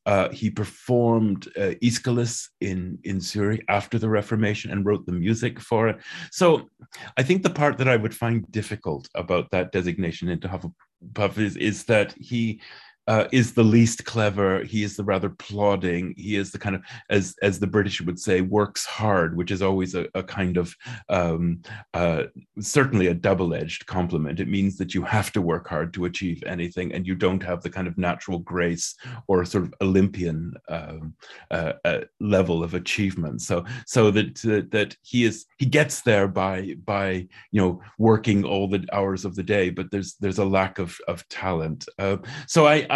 Uh, 0.06 0.30
he 0.30 0.48
performed 0.50 1.48
uh, 1.58 1.74
Aeschylus 1.82 2.48
in 2.60 2.98
in 3.02 3.20
Zurich 3.20 3.64
after 3.68 3.98
the 3.98 4.08
Reformation 4.08 4.70
and 4.70 4.86
wrote 4.86 5.04
the 5.04 5.12
music 5.12 5.58
for 5.60 5.88
it. 5.88 5.98
So, 6.30 6.68
I 7.16 7.22
think 7.24 7.42
the 7.42 7.50
part 7.50 7.76
that 7.78 7.88
I 7.88 7.96
would 7.96 8.14
find 8.14 8.50
difficult 8.52 9.08
about 9.16 9.50
that 9.50 9.72
designation 9.72 10.28
into 10.28 10.48
Hufflepuff 10.48 11.38
is, 11.38 11.56
is 11.56 11.84
that 11.84 12.14
he 12.18 12.60
uh, 13.06 13.28
is 13.32 13.54
the 13.54 13.62
least 13.62 14.04
clever. 14.04 14.64
He 14.64 14.82
is 14.82 14.96
the 14.96 15.04
rather 15.04 15.30
plodding. 15.30 16.14
He 16.16 16.36
is 16.36 16.50
the 16.50 16.58
kind 16.58 16.74
of, 16.74 16.82
as 17.10 17.34
as 17.42 17.58
the 17.58 17.66
British 17.66 18.00
would 18.00 18.18
say, 18.18 18.40
works 18.40 18.84
hard, 18.84 19.36
which 19.36 19.50
is 19.50 19.62
always 19.62 19.94
a, 19.94 20.06
a 20.14 20.22
kind 20.22 20.56
of 20.56 20.74
um, 21.08 21.62
uh, 21.94 22.24
certainly 22.58 23.06
a 23.06 23.14
double 23.14 23.54
edged 23.54 23.86
compliment. 23.86 24.40
It 24.40 24.48
means 24.48 24.76
that 24.78 24.94
you 24.94 25.02
have 25.02 25.32
to 25.32 25.42
work 25.42 25.68
hard 25.68 25.94
to 25.94 26.06
achieve 26.06 26.42
anything, 26.46 26.92
and 26.92 27.06
you 27.06 27.14
don't 27.14 27.42
have 27.42 27.62
the 27.62 27.70
kind 27.70 27.86
of 27.86 27.96
natural 27.96 28.40
grace 28.40 28.94
or 29.28 29.44
sort 29.44 29.64
of 29.64 29.74
Olympian 29.80 30.54
um, 30.68 31.14
uh, 31.50 31.74
uh 31.84 32.00
level 32.20 32.62
of 32.62 32.74
achievement. 32.74 33.42
So 33.42 33.64
so 33.86 34.10
that 34.10 34.36
that 34.72 34.96
he 35.02 35.24
is 35.24 35.46
he 35.58 35.66
gets 35.66 36.02
there 36.02 36.26
by 36.26 36.74
by 36.84 37.28
you 37.52 37.60
know 37.60 37.80
working 37.98 38.44
all 38.44 38.68
the 38.68 38.84
hours 38.92 39.24
of 39.24 39.36
the 39.36 39.42
day, 39.42 39.70
but 39.70 39.90
there's 39.92 40.14
there's 40.20 40.38
a 40.38 40.44
lack 40.44 40.78
of 40.78 40.98
of 41.06 41.26
talent. 41.28 41.88
Uh, 41.98 42.16
so 42.48 42.66
I 42.66 42.86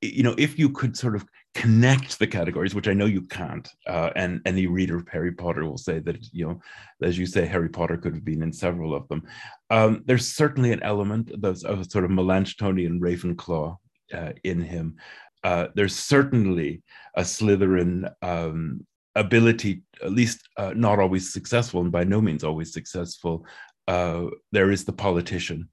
you 0.00 0.22
know, 0.22 0.34
if 0.36 0.58
you 0.58 0.70
could 0.70 0.96
sort 0.96 1.16
of 1.16 1.24
connect 1.54 2.18
the 2.18 2.26
categories, 2.26 2.74
which 2.74 2.88
I 2.88 2.94
know 2.94 3.06
you 3.06 3.22
can't, 3.22 3.68
uh, 3.86 4.10
and 4.16 4.40
any 4.44 4.66
reader 4.66 4.96
of 4.96 5.08
Harry 5.08 5.32
Potter 5.32 5.64
will 5.64 5.78
say 5.78 5.98
that, 6.00 6.18
you 6.32 6.46
know, 6.46 6.60
as 7.02 7.18
you 7.18 7.26
say, 7.26 7.46
Harry 7.46 7.68
Potter 7.68 7.96
could 7.96 8.14
have 8.14 8.24
been 8.24 8.42
in 8.42 8.52
several 8.52 8.94
of 8.94 9.08
them. 9.08 9.22
Um, 9.70 10.02
there's 10.04 10.28
certainly 10.28 10.72
an 10.72 10.82
element 10.82 11.30
of, 11.30 11.64
of 11.64 11.90
sort 11.90 12.04
of 12.04 12.10
Melanchthonian 12.10 12.98
Ravenclaw 13.00 13.76
uh, 14.12 14.32
in 14.42 14.60
him. 14.60 14.96
Uh, 15.42 15.68
there's 15.74 15.96
certainly 15.96 16.82
a 17.16 17.22
Slytherin 17.22 18.12
um, 18.22 18.86
ability, 19.14 19.82
at 20.02 20.12
least 20.12 20.40
uh, 20.56 20.72
not 20.74 20.98
always 20.98 21.32
successful, 21.32 21.80
and 21.80 21.92
by 21.92 22.04
no 22.04 22.20
means 22.20 22.44
always 22.44 22.72
successful. 22.72 23.46
Uh, 23.86 24.26
there 24.52 24.70
is 24.70 24.84
the 24.84 24.92
politician 24.92 25.68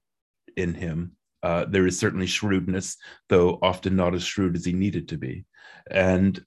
in 0.56 0.74
him. 0.74 1.16
Uh, 1.42 1.64
there 1.64 1.86
is 1.86 1.98
certainly 1.98 2.26
shrewdness, 2.26 2.96
though 3.28 3.58
often 3.62 3.96
not 3.96 4.14
as 4.14 4.22
shrewd 4.22 4.56
as 4.56 4.64
he 4.64 4.72
needed 4.72 5.08
to 5.08 5.18
be. 5.18 5.44
And 5.90 6.44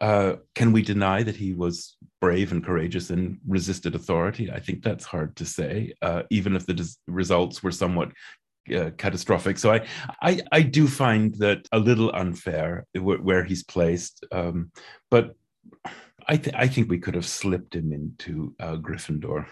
uh, 0.00 0.36
can 0.54 0.72
we 0.72 0.82
deny 0.82 1.22
that 1.22 1.36
he 1.36 1.52
was 1.52 1.96
brave 2.20 2.52
and 2.52 2.64
courageous 2.64 3.10
and 3.10 3.38
resisted 3.46 3.94
authority? 3.94 4.50
I 4.50 4.58
think 4.58 4.82
that's 4.82 5.04
hard 5.04 5.36
to 5.36 5.44
say, 5.44 5.92
uh, 6.00 6.22
even 6.30 6.56
if 6.56 6.64
the 6.64 6.96
results 7.06 7.62
were 7.62 7.72
somewhat 7.72 8.12
uh, 8.74 8.90
catastrophic. 8.96 9.58
So 9.58 9.72
I, 9.72 9.86
I, 10.22 10.40
I 10.52 10.62
do 10.62 10.86
find 10.88 11.34
that 11.36 11.68
a 11.72 11.78
little 11.78 12.10
unfair 12.14 12.86
w- 12.94 13.20
where 13.20 13.44
he's 13.44 13.64
placed, 13.64 14.24
um, 14.32 14.70
but 15.10 15.34
I, 16.26 16.36
th- 16.36 16.56
I 16.56 16.68
think 16.68 16.88
we 16.88 16.98
could 16.98 17.14
have 17.14 17.26
slipped 17.26 17.74
him 17.74 17.92
into 17.92 18.54
uh, 18.60 18.76
Gryffindor. 18.76 19.46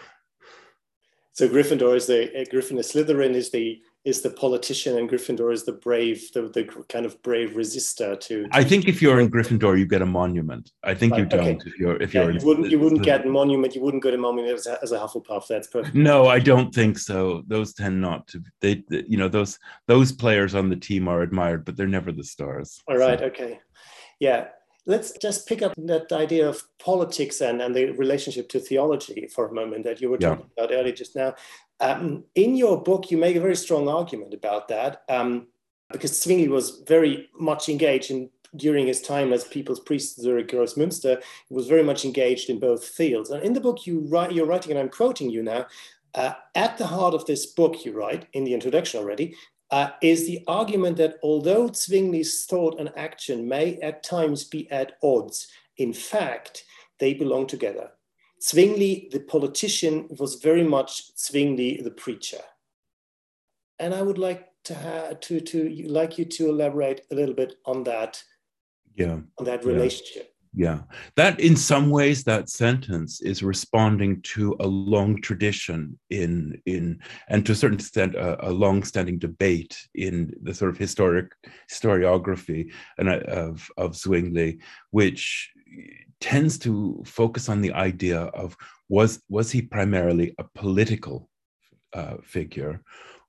So 1.32 1.48
Gryffindor 1.48 1.96
is 1.96 2.06
the 2.06 2.40
uh, 2.40 2.44
Gryffindor. 2.44 2.84
Slytherin 2.84 3.34
is 3.34 3.50
the 3.50 3.80
is 4.04 4.22
the 4.22 4.30
politician 4.30 4.96
and 4.96 5.10
Gryffindor 5.10 5.52
is 5.52 5.64
the 5.64 5.72
brave, 5.72 6.32
the, 6.32 6.42
the 6.42 6.64
kind 6.88 7.04
of 7.04 7.20
brave 7.22 7.50
resistor 7.50 8.18
to, 8.20 8.46
I 8.52 8.64
think 8.64 8.86
if 8.86 9.02
you're 9.02 9.20
in 9.20 9.30
Gryffindor, 9.30 9.78
you 9.78 9.86
get 9.86 10.02
a 10.02 10.06
monument. 10.06 10.72
I 10.84 10.94
think 10.94 11.12
right, 11.12 11.20
you 11.20 11.26
don't 11.26 11.40
okay. 11.40 11.58
if 11.66 11.78
you're 11.78 12.02
if 12.02 12.14
you're 12.14 12.30
yeah, 12.30 12.38
you 12.38 12.46
wouldn't 12.46 12.70
you 12.70 12.78
wouldn't 12.78 13.02
get 13.02 13.26
a 13.26 13.28
monument. 13.28 13.74
You 13.74 13.82
wouldn't 13.82 14.02
get 14.02 14.14
a 14.14 14.18
monument 14.18 14.54
as 14.54 14.66
a, 14.66 14.78
as 14.82 14.92
a 14.92 14.98
Hufflepuff. 14.98 15.46
That's 15.48 15.66
perfect. 15.66 15.94
No, 15.94 16.26
I 16.26 16.38
don't 16.38 16.74
think 16.74 16.98
so. 16.98 17.42
Those 17.48 17.74
tend 17.74 18.00
not 18.00 18.26
to. 18.28 18.42
They, 18.60 18.84
they, 18.88 19.04
you 19.08 19.18
know, 19.18 19.28
those 19.28 19.58
those 19.86 20.12
players 20.12 20.54
on 20.54 20.68
the 20.68 20.76
team 20.76 21.08
are 21.08 21.22
admired, 21.22 21.64
but 21.64 21.76
they're 21.76 21.86
never 21.86 22.12
the 22.12 22.24
stars. 22.24 22.80
All 22.88 22.96
right. 22.96 23.18
So. 23.18 23.26
Okay. 23.26 23.60
Yeah 24.20 24.48
let's 24.88 25.12
just 25.18 25.46
pick 25.46 25.62
up 25.62 25.74
that 25.76 26.10
idea 26.10 26.48
of 26.48 26.64
politics 26.78 27.40
and, 27.40 27.60
and 27.60 27.76
the 27.76 27.90
relationship 27.92 28.48
to 28.48 28.58
theology 28.58 29.28
for 29.32 29.46
a 29.46 29.52
moment 29.52 29.84
that 29.84 30.00
you 30.00 30.08
were 30.08 30.18
talking 30.18 30.46
yeah. 30.56 30.64
about 30.64 30.74
earlier 30.74 30.94
just 30.94 31.14
now. 31.14 31.34
Um, 31.78 32.24
in 32.34 32.56
your 32.56 32.82
book, 32.82 33.10
you 33.10 33.18
make 33.18 33.36
a 33.36 33.40
very 33.40 33.54
strong 33.54 33.88
argument 33.88 34.34
about 34.34 34.66
that 34.68 35.02
um, 35.08 35.46
because 35.92 36.20
Zwingli 36.20 36.48
was 36.48 36.82
very 36.88 37.28
much 37.38 37.68
engaged 37.68 38.10
in 38.10 38.30
during 38.56 38.86
his 38.86 39.02
time 39.02 39.32
as 39.34 39.44
people's 39.44 39.78
priest 39.78 40.18
Zurich 40.18 40.48
Grossmünster, 40.48 41.22
he 41.48 41.54
was 41.54 41.68
very 41.68 41.82
much 41.82 42.06
engaged 42.06 42.48
in 42.48 42.58
both 42.58 42.82
fields. 42.82 43.28
And 43.28 43.42
in 43.42 43.52
the 43.52 43.60
book 43.60 43.86
you 43.86 44.00
write, 44.08 44.32
you're 44.32 44.46
writing, 44.46 44.72
and 44.72 44.80
I'm 44.80 44.88
quoting 44.88 45.28
you 45.28 45.42
now, 45.42 45.66
uh, 46.14 46.32
at 46.54 46.78
the 46.78 46.86
heart 46.86 47.12
of 47.12 47.26
this 47.26 47.44
book, 47.44 47.84
you 47.84 47.92
write 47.92 48.26
in 48.32 48.44
the 48.44 48.54
introduction 48.54 49.00
already, 49.00 49.36
uh, 49.70 49.90
is 50.02 50.26
the 50.26 50.42
argument 50.46 50.96
that 50.96 51.18
although 51.22 51.68
Zwingli's 51.68 52.46
thought 52.46 52.80
and 52.80 52.90
action 52.96 53.46
may 53.46 53.76
at 53.80 54.02
times 54.02 54.44
be 54.44 54.70
at 54.70 54.92
odds, 55.02 55.48
in 55.76 55.92
fact, 55.92 56.64
they 56.98 57.14
belong 57.14 57.46
together. 57.46 57.90
Zwingli, 58.40 59.08
the 59.10 59.20
politician, 59.20 60.08
was 60.18 60.36
very 60.36 60.62
much 60.62 61.14
Zwingli, 61.16 61.82
the 61.82 61.90
preacher. 61.90 62.40
And 63.78 63.94
I 63.94 64.02
would 64.02 64.18
like 64.18 64.48
to 64.64 64.74
have, 64.74 65.20
to 65.20 65.40
to 65.40 65.68
like 65.88 66.18
you 66.18 66.24
to 66.24 66.48
elaborate 66.48 67.02
a 67.10 67.14
little 67.14 67.34
bit 67.34 67.56
on 67.64 67.84
that. 67.84 68.22
Yeah. 68.94 69.18
On 69.38 69.44
that 69.44 69.64
relationship. 69.64 70.34
Yeah. 70.54 70.80
That 71.16 71.40
in 71.40 71.56
some 71.56 71.90
ways 71.90 72.24
that 72.24 72.48
sentence 72.48 73.20
is 73.20 73.42
responding 73.42 74.22
to 74.22 74.56
a 74.60 74.66
long 74.66 75.20
tradition 75.20 75.98
in 76.10 76.60
in 76.66 77.00
and 77.28 77.44
to 77.46 77.52
a 77.52 77.54
certain 77.54 77.78
extent 77.78 78.14
a, 78.14 78.48
a 78.48 78.50
long-standing 78.50 79.18
debate 79.18 79.76
in 79.94 80.32
the 80.42 80.54
sort 80.54 80.70
of 80.70 80.78
historic 80.78 81.32
historiography 81.70 82.72
and 82.98 83.08
uh, 83.08 83.20
of 83.28 83.70
of 83.76 83.94
Zwingli, 83.94 84.58
which 84.90 85.50
tends 86.20 86.58
to 86.58 87.02
focus 87.04 87.48
on 87.48 87.60
the 87.60 87.72
idea 87.72 88.20
of 88.20 88.56
was 88.88 89.22
was 89.28 89.50
he 89.50 89.62
primarily 89.62 90.34
a 90.38 90.44
political 90.44 91.28
uh, 91.92 92.16
figure 92.22 92.82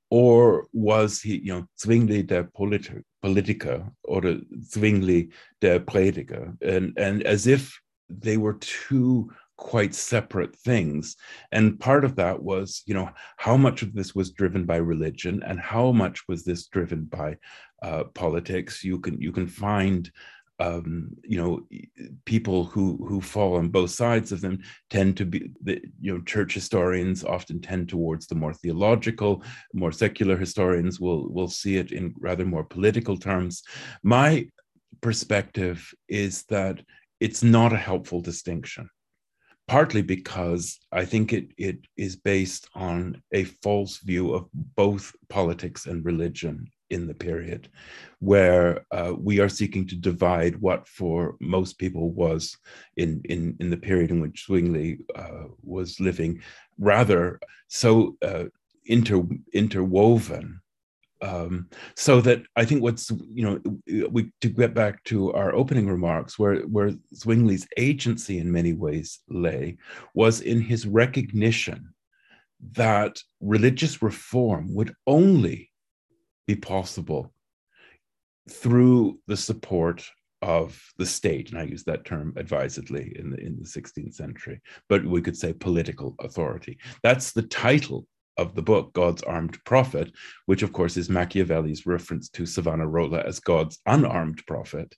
or 0.09 0.67
was 0.73 1.21
he 1.21 1.39
you 1.39 1.53
know 1.53 1.65
Zwingli 1.79 2.23
der 2.23 2.43
politi- 2.43 3.03
Politiker 3.23 3.91
or 4.03 4.21
Zwingli 4.63 5.29
der 5.61 5.79
Prediger? 5.79 6.55
And 6.61 6.97
and 6.97 7.23
as 7.23 7.47
if 7.47 7.79
they 8.09 8.37
were 8.37 8.53
two 8.53 9.29
quite 9.57 9.93
separate 9.93 10.55
things. 10.55 11.17
And 11.51 11.79
part 11.79 12.05
of 12.05 12.15
that 12.15 12.41
was 12.41 12.81
you 12.85 12.93
know 12.93 13.09
how 13.37 13.57
much 13.57 13.81
of 13.81 13.93
this 13.93 14.15
was 14.15 14.31
driven 14.31 14.65
by 14.65 14.77
religion 14.77 15.43
and 15.45 15.59
how 15.59 15.91
much 15.91 16.27
was 16.27 16.43
this 16.43 16.67
driven 16.67 17.03
by 17.03 17.37
uh, 17.83 18.05
politics? 18.15 18.83
You 18.83 18.99
can 18.99 19.21
you 19.21 19.31
can 19.31 19.47
find 19.47 20.09
um, 20.59 21.11
you 21.23 21.37
know, 21.37 21.61
people 22.25 22.65
who 22.65 22.97
who 23.07 23.21
fall 23.21 23.55
on 23.55 23.69
both 23.69 23.91
sides 23.91 24.31
of 24.31 24.41
them 24.41 24.59
tend 24.89 25.15
to 25.17 25.25
be 25.25 25.51
the 25.63 25.81
you 25.99 26.13
know 26.13 26.21
church 26.23 26.53
historians 26.53 27.23
often 27.23 27.61
tend 27.61 27.89
towards 27.89 28.27
the 28.27 28.35
more 28.35 28.53
theological, 28.53 29.43
more 29.73 29.91
secular 29.91 30.37
historians 30.37 30.99
will 30.99 31.31
will 31.31 31.47
see 31.47 31.77
it 31.77 31.91
in 31.91 32.13
rather 32.19 32.45
more 32.45 32.63
political 32.63 33.17
terms. 33.17 33.63
My 34.03 34.47
perspective 35.01 35.89
is 36.09 36.43
that 36.49 36.81
it's 37.19 37.43
not 37.43 37.73
a 37.73 37.77
helpful 37.77 38.21
distinction 38.21 38.89
partly 39.69 40.01
because 40.01 40.79
I 40.91 41.05
think 41.05 41.31
it, 41.31 41.49
it 41.55 41.77
is 41.95 42.15
based 42.15 42.67
on 42.73 43.21
a 43.31 43.43
false 43.43 43.99
view 43.99 44.33
of 44.33 44.49
both 44.75 45.15
politics 45.29 45.85
and 45.85 46.03
religion 46.03 46.65
in 46.89 47.07
the 47.07 47.13
period, 47.13 47.69
where 48.19 48.85
uh, 48.91 49.13
we 49.17 49.39
are 49.39 49.49
seeking 49.49 49.87
to 49.87 49.95
divide 49.95 50.55
what 50.61 50.87
for 50.87 51.35
most 51.39 51.77
people 51.77 52.11
was 52.11 52.57
in, 52.97 53.21
in, 53.25 53.55
in 53.59 53.69
the 53.69 53.77
period 53.77 54.11
in 54.11 54.19
which 54.21 54.45
Zwingli 54.45 54.99
uh, 55.15 55.45
was 55.63 55.99
living, 55.99 56.41
rather 56.77 57.39
so 57.67 58.17
uh, 58.21 58.45
inter, 58.85 59.23
interwoven 59.53 60.61
um, 61.21 61.67
so 61.95 62.21
that 62.21 62.43
I 62.55 62.65
think 62.65 62.81
what's 62.81 63.11
you 63.11 63.43
know 63.43 64.07
we 64.09 64.31
to 64.41 64.49
get 64.49 64.73
back 64.73 65.03
to 65.05 65.33
our 65.33 65.53
opening 65.53 65.87
remarks 65.87 66.39
where 66.39 66.61
where 66.61 66.91
Zwingli's 67.13 67.67
agency 67.77 68.39
in 68.39 68.51
many 68.51 68.73
ways 68.73 69.19
lay 69.27 69.77
was 70.13 70.41
in 70.41 70.61
his 70.61 70.87
recognition 70.87 71.93
that 72.73 73.21
religious 73.41 74.01
reform 74.01 74.73
would 74.73 74.93
only 75.07 75.68
be 76.49 76.55
possible 76.55 77.31
through 78.49 79.19
the 79.27 79.37
support 79.37 80.03
of 80.41 80.81
the 80.97 81.05
state, 81.05 81.51
and 81.51 81.59
I 81.59 81.63
use 81.63 81.83
that 81.83 82.05
term 82.05 82.33
advisedly 82.37 83.13
in 83.19 83.29
the 83.29 83.37
in 83.37 83.59
the 83.59 83.65
16th 83.65 84.15
century, 84.15 84.59
but 84.87 85.05
we 85.05 85.21
could 85.21 85.37
say 85.37 85.53
political 85.53 86.15
authority. 86.19 86.79
That's 87.03 87.33
the 87.33 87.43
title 87.43 88.07
of 88.37 88.55
the 88.55 88.63
book, 88.63 88.93
God's 88.93 89.21
Armed 89.21 89.63
Prophet, 89.63 90.11
which 90.47 90.63
of 90.63 90.73
course 90.73 90.97
is 90.97 91.07
Machiavelli's 91.07 91.85
reference 91.85 92.29
to 92.29 92.47
Savonarola 92.47 93.19
as 93.27 93.39
God's 93.39 93.77
unarmed 93.85 94.41
prophet. 94.47 94.95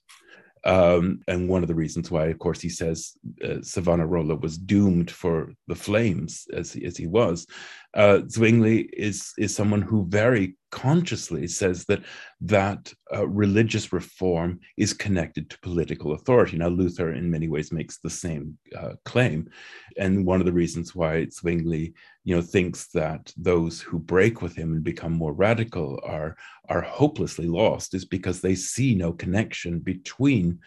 Um, 0.64 1.20
and 1.26 1.48
one 1.48 1.62
of 1.62 1.68
the 1.68 1.80
reasons 1.84 2.10
why, 2.10 2.26
of 2.26 2.38
course, 2.38 2.60
he 2.60 2.68
says 2.68 3.12
uh, 3.44 3.60
Savonarola 3.62 4.36
was 4.36 4.56
doomed 4.56 5.10
for 5.10 5.52
the 5.66 5.74
flames 5.74 6.46
as, 6.52 6.76
as 6.76 6.96
he 6.96 7.08
was. 7.08 7.46
Uh, 7.94 8.20
Zwingli 8.28 8.88
is, 8.92 9.32
is 9.38 9.54
someone 9.54 9.82
who 9.82 10.06
very 10.08 10.56
consciously 10.72 11.46
says 11.46 11.84
that 11.84 12.02
that 12.40 12.92
uh, 13.14 13.28
religious 13.28 13.92
reform 13.92 14.58
is 14.78 14.94
connected 14.94 15.50
to 15.50 15.58
political 15.60 16.12
authority. 16.12 16.56
Now, 16.56 16.68
Luther, 16.68 17.12
in 17.12 17.30
many 17.30 17.46
ways, 17.46 17.70
makes 17.70 17.98
the 17.98 18.10
same 18.10 18.56
uh, 18.76 18.94
claim, 19.04 19.50
and 19.98 20.24
one 20.24 20.40
of 20.40 20.46
the 20.46 20.52
reasons 20.52 20.94
why 20.94 21.26
Zwingli, 21.26 21.92
you 22.24 22.34
know, 22.34 22.42
thinks 22.42 22.88
that 22.88 23.32
those 23.36 23.80
who 23.80 23.98
break 23.98 24.40
with 24.40 24.56
him 24.56 24.72
and 24.72 24.82
become 24.82 25.12
more 25.12 25.34
radical 25.34 26.00
are 26.04 26.36
are 26.68 26.82
hopelessly 26.82 27.46
lost 27.46 27.92
is 27.94 28.06
because 28.06 28.40
they 28.40 28.54
see 28.54 28.94
no 28.94 29.12
connection 29.12 29.78
between 29.78 30.58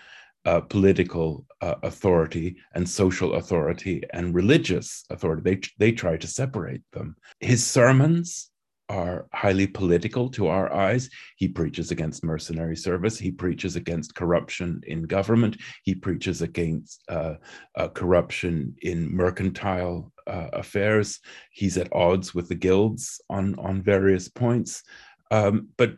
uh, 0.46 0.62
political 0.62 1.46
uh, 1.62 1.76
authority 1.84 2.56
and 2.74 2.88
social 2.88 3.36
authority 3.36 4.04
and 4.14 4.36
religious 4.36 5.04
authority. 5.10 5.42
They, 5.44 5.86
they 5.86 5.92
try 5.92 6.18
to 6.18 6.28
separate 6.28 6.84
them. 6.92 7.16
His 7.40 7.66
sermons 7.66 8.52
are 8.88 9.28
highly 9.34 9.66
political 9.66 10.30
to 10.30 10.48
our 10.48 10.72
eyes. 10.72 11.10
He 11.38 11.48
preaches 11.48 11.92
against 11.92 12.24
mercenary 12.24 12.76
service. 12.76 13.18
He 13.18 13.32
preaches 13.32 13.76
against 13.76 14.16
corruption 14.16 14.82
in 14.86 15.04
government. 15.04 15.58
He 15.84 15.96
preaches 15.96 16.42
against 16.42 17.04
uh, 17.10 17.36
uh, 17.76 17.88
corruption 17.90 18.76
in 18.84 19.12
mercantile 19.16 20.12
uh, 20.28 20.50
affairs. 20.54 21.20
He's 21.52 21.78
at 21.78 21.94
odds 21.94 22.36
with 22.36 22.48
the 22.48 22.56
guilds 22.56 23.20
on, 23.30 23.56
on 23.58 23.82
various 23.82 24.28
points. 24.28 24.84
Um, 25.32 25.70
but 25.78 25.98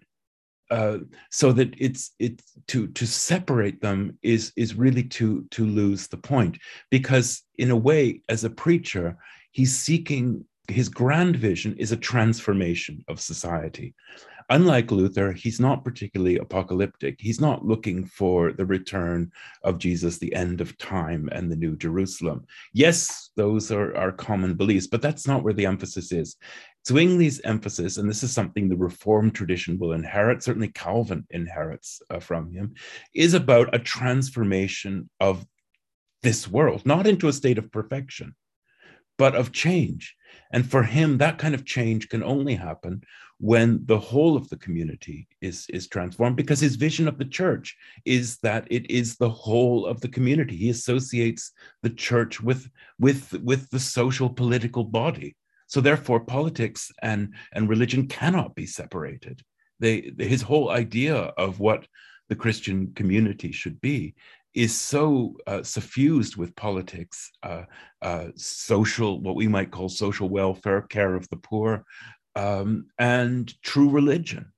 uh, 0.69 0.97
so 1.31 1.51
that 1.53 1.73
it's 1.77 2.11
it's 2.19 2.43
to 2.67 2.87
to 2.87 3.05
separate 3.05 3.81
them 3.81 4.17
is 4.21 4.51
is 4.55 4.75
really 4.75 5.03
to 5.03 5.45
to 5.51 5.65
lose 5.65 6.07
the 6.07 6.17
point 6.17 6.57
because 6.89 7.43
in 7.57 7.71
a 7.71 7.75
way 7.75 8.21
as 8.29 8.43
a 8.43 8.49
preacher 8.49 9.17
he's 9.51 9.77
seeking 9.77 10.43
his 10.67 10.89
grand 10.89 11.35
vision 11.35 11.75
is 11.77 11.91
a 11.91 11.97
transformation 11.97 13.03
of 13.07 13.21
society. 13.21 13.93
Unlike 14.49 14.91
Luther, 14.91 15.33
he's 15.33 15.59
not 15.59 15.83
particularly 15.83 16.37
apocalyptic. 16.37 17.17
He's 17.19 17.41
not 17.41 17.65
looking 17.65 18.05
for 18.05 18.53
the 18.53 18.65
return 18.65 19.31
of 19.63 19.77
Jesus, 19.77 20.17
the 20.17 20.33
end 20.33 20.61
of 20.61 20.77
time, 20.77 21.27
and 21.33 21.51
the 21.51 21.57
New 21.57 21.75
Jerusalem. 21.75 22.45
Yes, 22.71 23.31
those 23.35 23.71
are, 23.71 23.95
are 23.97 24.13
common 24.13 24.55
beliefs, 24.55 24.87
but 24.87 25.01
that's 25.01 25.27
not 25.27 25.43
where 25.43 25.53
the 25.53 25.65
emphasis 25.65 26.13
is. 26.13 26.37
Zwingli's 26.87 27.41
emphasis, 27.43 27.97
and 27.97 28.09
this 28.09 28.23
is 28.23 28.31
something 28.31 28.69
the 28.69 28.77
Reformed 28.77 29.35
tradition 29.35 29.77
will 29.77 29.91
inherit, 29.91 30.41
certainly 30.41 30.69
Calvin 30.69 31.27
inherits 31.31 32.01
uh, 32.09 32.19
from 32.19 32.49
him, 32.53 32.73
is 33.13 33.33
about 33.33 33.75
a 33.75 33.79
transformation 33.79 35.09
of 35.19 35.45
this 36.23 36.47
world, 36.47 36.85
not 36.85 37.05
into 37.05 37.27
a 37.27 37.33
state 37.33 37.57
of 37.57 37.69
perfection, 37.71 38.33
but 39.17 39.35
of 39.35 39.51
change. 39.51 40.15
And 40.51 40.69
for 40.69 40.83
him, 40.83 41.17
that 41.17 41.37
kind 41.37 41.55
of 41.55 41.65
change 41.65 42.09
can 42.09 42.23
only 42.23 42.55
happen 42.55 43.01
when 43.39 43.81
the 43.85 43.99
whole 43.99 44.35
of 44.35 44.49
the 44.49 44.57
community 44.57 45.27
is, 45.41 45.67
is 45.69 45.87
transformed, 45.87 46.35
because 46.35 46.59
his 46.59 46.75
vision 46.75 47.07
of 47.07 47.17
the 47.17 47.25
church 47.25 47.75
is 48.05 48.37
that 48.39 48.65
it 48.71 48.89
is 48.89 49.15
the 49.15 49.29
whole 49.29 49.85
of 49.85 50.01
the 50.01 50.07
community. 50.07 50.55
He 50.55 50.69
associates 50.69 51.51
the 51.83 51.91
church 51.91 52.41
with, 52.41 52.69
with, 52.99 53.33
with 53.43 53.69
the 53.69 53.79
social 53.79 54.29
political 54.29 54.83
body. 54.83 55.35
So 55.67 55.81
therefore, 55.81 56.21
politics 56.21 56.91
and, 57.01 57.33
and 57.53 57.69
religion 57.69 58.07
cannot 58.07 58.55
be 58.55 58.65
separated. 58.65 59.41
They, 59.79 60.13
his 60.17 60.41
whole 60.41 60.71
idea 60.71 61.15
of 61.15 61.59
what 61.59 61.85
the 62.29 62.35
Christian 62.35 62.93
community 62.95 63.51
should 63.51 63.79
be 63.81 64.15
is 64.53 64.75
so 64.75 65.35
uh, 65.45 65.61
suffused 65.61 66.35
with 66.35 66.55
politics, 66.55 67.31
uh, 67.43 67.63
uh, 68.01 68.27
social, 68.35 69.21
what 69.21 69.35
we 69.35 69.47
might 69.47 69.71
call 69.71 69.89
social 69.89 70.29
welfare, 70.29 70.81
care 70.81 71.15
of 71.15 71.27
the 71.29 71.37
poor, 71.37 71.83
um, 72.35 72.87
and 72.97 73.53
true 73.61 73.89
religion. 73.89 74.51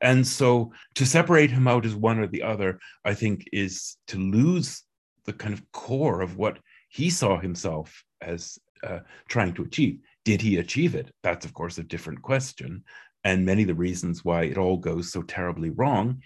And 0.00 0.26
so 0.26 0.72
to 0.94 1.06
separate 1.06 1.50
him 1.50 1.66
out 1.68 1.86
as 1.86 1.94
one 1.94 2.18
or 2.18 2.26
the 2.26 2.42
other, 2.42 2.78
I 3.04 3.14
think, 3.14 3.48
is 3.52 3.96
to 4.08 4.18
lose 4.18 4.82
the 5.24 5.32
kind 5.32 5.54
of 5.54 5.70
core 5.72 6.20
of 6.20 6.36
what 6.36 6.58
he 6.88 7.10
saw 7.10 7.38
himself 7.38 8.04
as 8.20 8.58
uh, 8.82 9.00
trying 9.28 9.54
to 9.54 9.62
achieve. 9.62 9.98
Did 10.24 10.40
he 10.40 10.58
achieve 10.58 10.94
it? 10.94 11.10
That's, 11.22 11.46
of 11.46 11.54
course, 11.54 11.78
a 11.78 11.82
different 11.82 12.22
question. 12.22 12.84
And 13.24 13.44
many 13.44 13.62
of 13.62 13.68
the 13.68 13.74
reasons 13.74 14.24
why 14.24 14.44
it 14.44 14.58
all 14.58 14.76
goes 14.76 15.10
so 15.10 15.22
terribly 15.22 15.70
wrong 15.70 16.22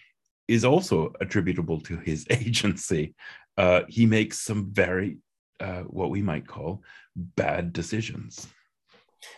is 0.50 0.64
also 0.64 1.12
attributable 1.20 1.80
to 1.80 1.96
his 1.98 2.26
agency. 2.30 3.14
Uh, 3.56 3.82
he 3.88 4.04
makes 4.04 4.38
some 4.40 4.70
very, 4.72 5.18
uh, 5.60 5.82
what 5.82 6.10
we 6.10 6.22
might 6.22 6.46
call, 6.46 6.82
bad 7.14 7.72
decisions. 7.72 8.48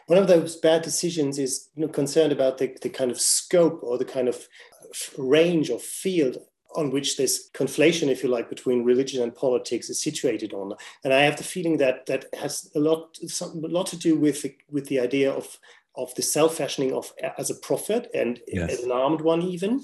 One 0.07 0.19
of 0.19 0.29
those 0.29 0.57
bad 0.57 0.83
decisions 0.83 1.39
is 1.39 1.69
you 1.75 1.83
know, 1.83 1.93
concerned 1.93 2.33
about 2.33 2.57
the, 2.59 2.75
the 2.81 2.89
kind 2.89 3.11
of 3.11 3.21
scope 3.21 3.81
or 3.83 3.99
the 3.99 4.05
kind 4.05 4.29
of 4.29 4.49
range 5.19 5.69
of 5.71 5.83
field 5.83 6.39
on 6.75 6.91
which 6.91 7.19
this 7.19 7.51
conflation, 7.53 8.09
if 8.09 8.23
you 8.23 8.31
like, 8.31 8.49
between 8.49 8.85
religion 8.85 9.23
and 9.23 9.35
politics 9.35 9.91
is 9.91 10.03
situated 10.03 10.55
on. 10.55 10.73
And 11.05 11.13
I 11.13 11.23
have 11.23 11.37
the 11.37 11.45
feeling 11.45 11.77
that 11.79 12.07
that 12.07 12.27
has 12.41 12.71
a 12.75 12.79
lot, 12.79 13.19
some, 13.27 13.63
a 13.63 13.69
lot 13.69 13.89
to 13.89 13.97
do 13.97 14.17
with 14.17 14.41
the, 14.41 14.57
with 14.71 14.87
the 14.87 15.01
idea 15.01 15.31
of 15.31 15.59
of 15.95 16.15
the 16.15 16.23
self-fashioning 16.23 16.95
of 16.95 17.13
as 17.37 17.51
a 17.51 17.55
prophet 17.57 18.11
and 18.15 18.41
yes. 18.49 18.73
as 18.73 18.85
an 18.85 18.91
armed 18.91 19.21
one 19.21 19.43
even 19.43 19.79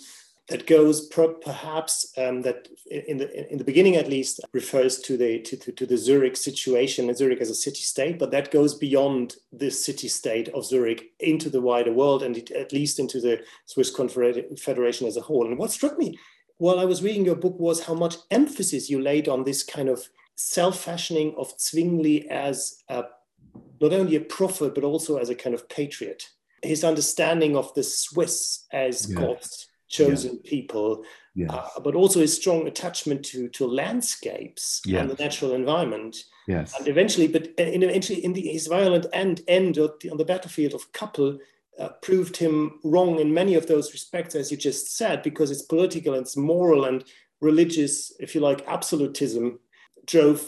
that 0.48 0.66
goes 0.66 1.06
per, 1.08 1.28
perhaps 1.28 2.12
um, 2.16 2.42
that 2.42 2.68
in 2.90 3.18
the 3.18 3.52
in 3.52 3.58
the 3.58 3.64
beginning 3.64 3.96
at 3.96 4.08
least 4.08 4.40
refers 4.52 4.98
to 5.00 5.16
the 5.16 5.40
to, 5.40 5.56
to, 5.56 5.72
to, 5.72 5.86
the 5.86 5.96
Zurich 5.96 6.36
situation, 6.36 7.08
and 7.08 7.16
Zurich 7.16 7.40
as 7.40 7.50
a 7.50 7.54
city 7.54 7.82
state, 7.82 8.18
but 8.18 8.30
that 8.30 8.50
goes 8.50 8.74
beyond 8.74 9.36
the 9.52 9.70
city 9.70 10.08
state 10.08 10.48
of 10.48 10.64
Zurich 10.64 11.12
into 11.20 11.50
the 11.50 11.60
wider 11.60 11.92
world 11.92 12.22
and 12.22 12.36
it, 12.36 12.50
at 12.50 12.72
least 12.72 12.98
into 12.98 13.20
the 13.20 13.42
Swiss 13.66 13.90
Confederation 13.90 15.06
as 15.06 15.16
a 15.16 15.20
whole. 15.20 15.46
And 15.46 15.58
what 15.58 15.70
struck 15.70 15.98
me 15.98 16.18
while 16.58 16.80
I 16.80 16.84
was 16.84 17.02
reading 17.02 17.24
your 17.24 17.36
book 17.36 17.58
was 17.58 17.84
how 17.84 17.94
much 17.94 18.16
emphasis 18.30 18.90
you 18.90 19.00
laid 19.00 19.28
on 19.28 19.44
this 19.44 19.62
kind 19.62 19.88
of 19.88 20.08
self-fashioning 20.34 21.34
of 21.36 21.52
Zwingli 21.58 22.28
as 22.30 22.82
a, 22.88 23.04
not 23.80 23.92
only 23.92 24.16
a 24.16 24.20
prophet 24.20 24.74
but 24.74 24.84
also 24.84 25.18
as 25.18 25.30
a 25.30 25.34
kind 25.34 25.54
of 25.54 25.68
patriot. 25.68 26.28
His 26.62 26.82
understanding 26.82 27.56
of 27.56 27.72
the 27.74 27.84
Swiss 27.84 28.64
as 28.72 29.08
yeah. 29.08 29.20
God's 29.20 29.67
chosen 29.88 30.40
yeah. 30.42 30.50
people, 30.50 31.04
yes. 31.34 31.50
uh, 31.50 31.80
but 31.80 31.94
also 31.94 32.20
a 32.20 32.28
strong 32.28 32.66
attachment 32.66 33.24
to 33.24 33.48
to 33.48 33.66
landscapes 33.66 34.80
yes. 34.84 35.00
and 35.00 35.10
the 35.10 35.22
natural 35.22 35.54
environment. 35.54 36.16
Yes. 36.46 36.74
And 36.78 36.88
eventually, 36.88 37.28
but 37.28 37.48
uh, 37.58 37.62
in, 37.62 37.82
eventually, 37.82 38.24
in 38.24 38.32
the, 38.32 38.40
his 38.40 38.66
violent 38.66 39.06
end, 39.12 39.42
end 39.48 39.78
on 39.78 40.16
the 40.16 40.24
battlefield 40.24 40.74
of 40.74 40.90
Kappel, 40.92 41.38
uh, 41.78 41.90
proved 42.02 42.36
him 42.36 42.80
wrong 42.84 43.18
in 43.18 43.32
many 43.32 43.54
of 43.54 43.66
those 43.66 43.92
respects, 43.92 44.34
as 44.34 44.50
you 44.50 44.56
just 44.56 44.96
said, 44.96 45.22
because 45.22 45.50
it's 45.50 45.62
political 45.62 46.14
and 46.14 46.22
it's 46.22 46.36
moral 46.36 46.86
and 46.86 47.04
religious, 47.40 48.12
if 48.18 48.34
you 48.34 48.40
like, 48.40 48.64
absolutism 48.66 49.58
drove 50.06 50.42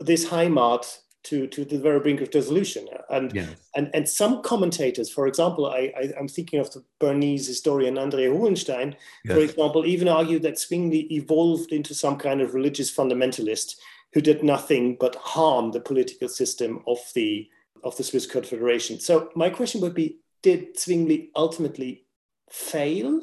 this 0.00 0.28
Heimat 0.28 0.98
to, 1.24 1.46
to 1.48 1.64
the 1.64 1.78
very 1.78 2.00
brink 2.00 2.20
of 2.20 2.30
dissolution. 2.30 2.86
And, 3.10 3.32
yes. 3.34 3.48
and, 3.74 3.90
and 3.92 4.08
some 4.08 4.42
commentators, 4.42 5.10
for 5.10 5.26
example, 5.26 5.66
I, 5.66 5.92
I, 5.96 6.12
am 6.18 6.28
thinking 6.28 6.60
of 6.60 6.70
the 6.72 6.84
Bernese 7.00 7.48
historian 7.48 7.96
André 7.96 8.28
Holenstein, 8.28 8.94
yes. 9.24 9.34
for 9.34 9.40
example, 9.40 9.84
even 9.84 10.08
argue 10.08 10.38
that 10.40 10.58
Zwingli 10.58 11.12
evolved 11.12 11.72
into 11.72 11.94
some 11.94 12.16
kind 12.16 12.40
of 12.40 12.54
religious 12.54 12.94
fundamentalist 12.94 13.76
who 14.12 14.20
did 14.20 14.42
nothing 14.42 14.96
but 14.98 15.16
harm 15.16 15.72
the 15.72 15.80
political 15.80 16.28
system 16.28 16.82
of 16.86 16.98
the, 17.14 17.48
of 17.84 17.96
the 17.96 18.04
Swiss 18.04 18.26
Confederation. 18.26 19.00
So 19.00 19.30
my 19.34 19.50
question 19.50 19.80
would 19.82 19.94
be, 19.94 20.20
did 20.42 20.78
Zwingli 20.78 21.30
ultimately 21.36 22.06
fail? 22.50 23.20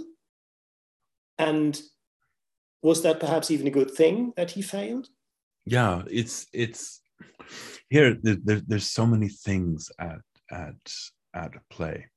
And 1.39 1.81
was 2.81 3.01
that 3.01 3.19
perhaps 3.19 3.49
even 3.49 3.67
a 3.67 3.71
good 3.71 3.91
thing 3.91 4.33
that 4.37 4.51
he 4.51 4.61
failed? 4.61 5.07
Yeah, 5.65 6.03
it's 6.09 6.45
it's 6.53 7.01
here. 7.95 8.17
There, 8.21 8.61
there's 8.67 8.91
so 8.91 9.05
many 9.05 9.29
things 9.29 9.89
at 9.99 10.21
at 10.51 10.83
at 11.33 11.51
play. 11.69 12.07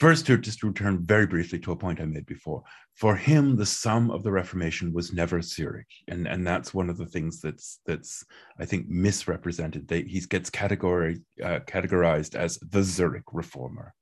First, 0.00 0.26
to 0.26 0.36
just 0.36 0.64
return 0.64 1.06
very 1.06 1.26
briefly 1.26 1.60
to 1.60 1.72
a 1.72 1.76
point 1.76 2.00
I 2.00 2.06
made 2.06 2.26
before. 2.26 2.62
For 2.94 3.14
him, 3.14 3.54
the 3.54 3.66
sum 3.66 4.10
of 4.10 4.24
the 4.24 4.32
Reformation 4.32 4.92
was 4.92 5.12
never 5.12 5.42
Zurich, 5.42 5.92
and 6.08 6.26
and 6.26 6.46
that's 6.46 6.74
one 6.74 6.88
of 6.90 6.96
the 6.96 7.10
things 7.14 7.40
that's 7.40 7.80
that's 7.86 8.24
I 8.58 8.64
think 8.64 8.88
misrepresented. 8.88 9.90
He 9.90 10.20
gets 10.20 10.50
category 10.50 11.20
uh, 11.44 11.60
categorized 11.74 12.34
as 12.34 12.58
the 12.74 12.82
Zurich 12.82 13.28
reformer, 13.32 13.94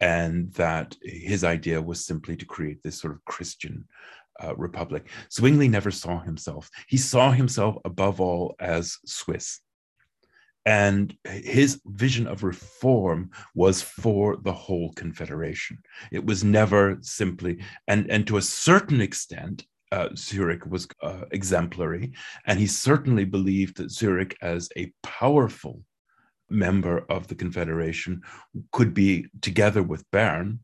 and 0.00 0.52
that 0.54 0.96
his 1.02 1.44
idea 1.44 1.80
was 1.80 2.04
simply 2.04 2.36
to 2.36 2.44
create 2.54 2.82
this 2.82 3.00
sort 3.00 3.14
of 3.14 3.24
Christian 3.24 3.86
uh, 4.42 4.54
republic. 4.56 5.08
Zwingli 5.32 5.68
never 5.68 5.90
saw 5.90 6.20
himself. 6.20 6.70
He 6.88 6.96
saw 6.96 7.30
himself 7.30 7.76
above 7.84 8.20
all 8.20 8.54
as 8.60 8.98
Swiss. 9.06 9.60
And 10.66 11.16
his 11.24 11.80
vision 11.86 12.26
of 12.26 12.42
reform 12.42 13.30
was 13.54 13.80
for 13.80 14.36
the 14.36 14.52
whole 14.52 14.92
confederation. 14.92 15.78
It 16.12 16.24
was 16.24 16.44
never 16.44 16.98
simply, 17.00 17.60
and, 17.86 18.10
and 18.10 18.26
to 18.26 18.36
a 18.36 18.42
certain 18.42 19.00
extent, 19.00 19.64
uh, 19.92 20.08
Zurich 20.14 20.66
was 20.66 20.86
uh, 21.02 21.24
exemplary. 21.30 22.12
And 22.46 22.58
he 22.58 22.66
certainly 22.66 23.24
believed 23.24 23.78
that 23.78 23.90
Zurich, 23.90 24.36
as 24.42 24.68
a 24.76 24.92
powerful 25.02 25.82
member 26.50 27.04
of 27.08 27.28
the 27.28 27.34
Confederation, 27.34 28.22
could 28.72 28.94
be, 28.94 29.26
together 29.40 29.82
with 29.82 30.10
Bern, 30.10 30.60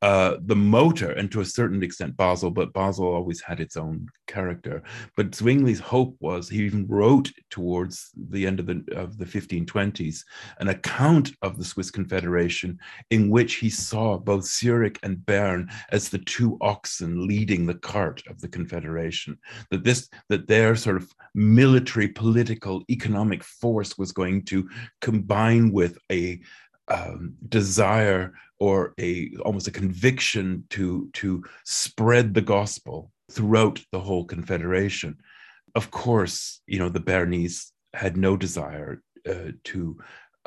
uh, 0.00 0.36
the 0.42 0.56
motor, 0.56 1.10
and 1.12 1.30
to 1.32 1.40
a 1.40 1.44
certain 1.44 1.82
extent 1.82 2.16
Basel, 2.16 2.50
but 2.50 2.72
Basel 2.72 3.06
always 3.06 3.40
had 3.40 3.58
its 3.58 3.76
own 3.76 4.06
character. 4.28 4.82
But 5.16 5.32
Zwingli's 5.32 5.80
hope 5.80 6.16
was 6.20 6.48
he 6.48 6.64
even 6.64 6.86
wrote 6.86 7.32
towards 7.50 8.10
the 8.30 8.46
end 8.46 8.60
of 8.60 8.66
the 8.66 8.84
of 8.94 9.18
the 9.18 9.24
1520s 9.24 10.20
an 10.58 10.68
account 10.68 11.32
of 11.42 11.58
the 11.58 11.64
Swiss 11.64 11.90
Confederation 11.90 12.78
in 13.10 13.28
which 13.28 13.54
he 13.54 13.70
saw 13.70 14.18
both 14.18 14.44
Zurich 14.44 15.00
and 15.02 15.24
Bern 15.26 15.68
as 15.90 16.08
the 16.08 16.18
two 16.18 16.56
oxen 16.60 17.26
leading 17.26 17.66
the 17.66 17.74
cart 17.74 18.22
of 18.28 18.40
the 18.40 18.48
Confederation. 18.48 19.36
That 19.70 19.82
this 19.82 20.08
that 20.28 20.46
their 20.46 20.76
sort 20.76 20.96
of 20.96 21.12
military, 21.34 22.08
political, 22.08 22.84
economic 22.88 23.42
force 23.42 23.98
was 23.98 24.12
going 24.12 24.44
to 24.44 24.68
combine 25.00 25.72
with 25.72 25.98
a 26.12 26.40
um, 26.88 27.34
desire 27.48 28.34
or 28.58 28.94
a 28.98 29.30
almost 29.44 29.68
a 29.68 29.72
conviction 29.72 30.64
to 30.70 31.08
to 31.14 31.44
spread 31.64 32.34
the 32.34 32.42
gospel 32.42 33.12
throughout 33.30 33.80
the 33.92 34.00
whole 34.00 34.24
confederation. 34.24 35.16
Of 35.74 35.90
course 35.90 36.60
you 36.66 36.78
know 36.78 36.88
the 36.88 37.00
bernese 37.00 37.66
had 37.94 38.16
no 38.16 38.36
desire 38.36 39.02
uh, 39.28 39.52
to 39.64 39.98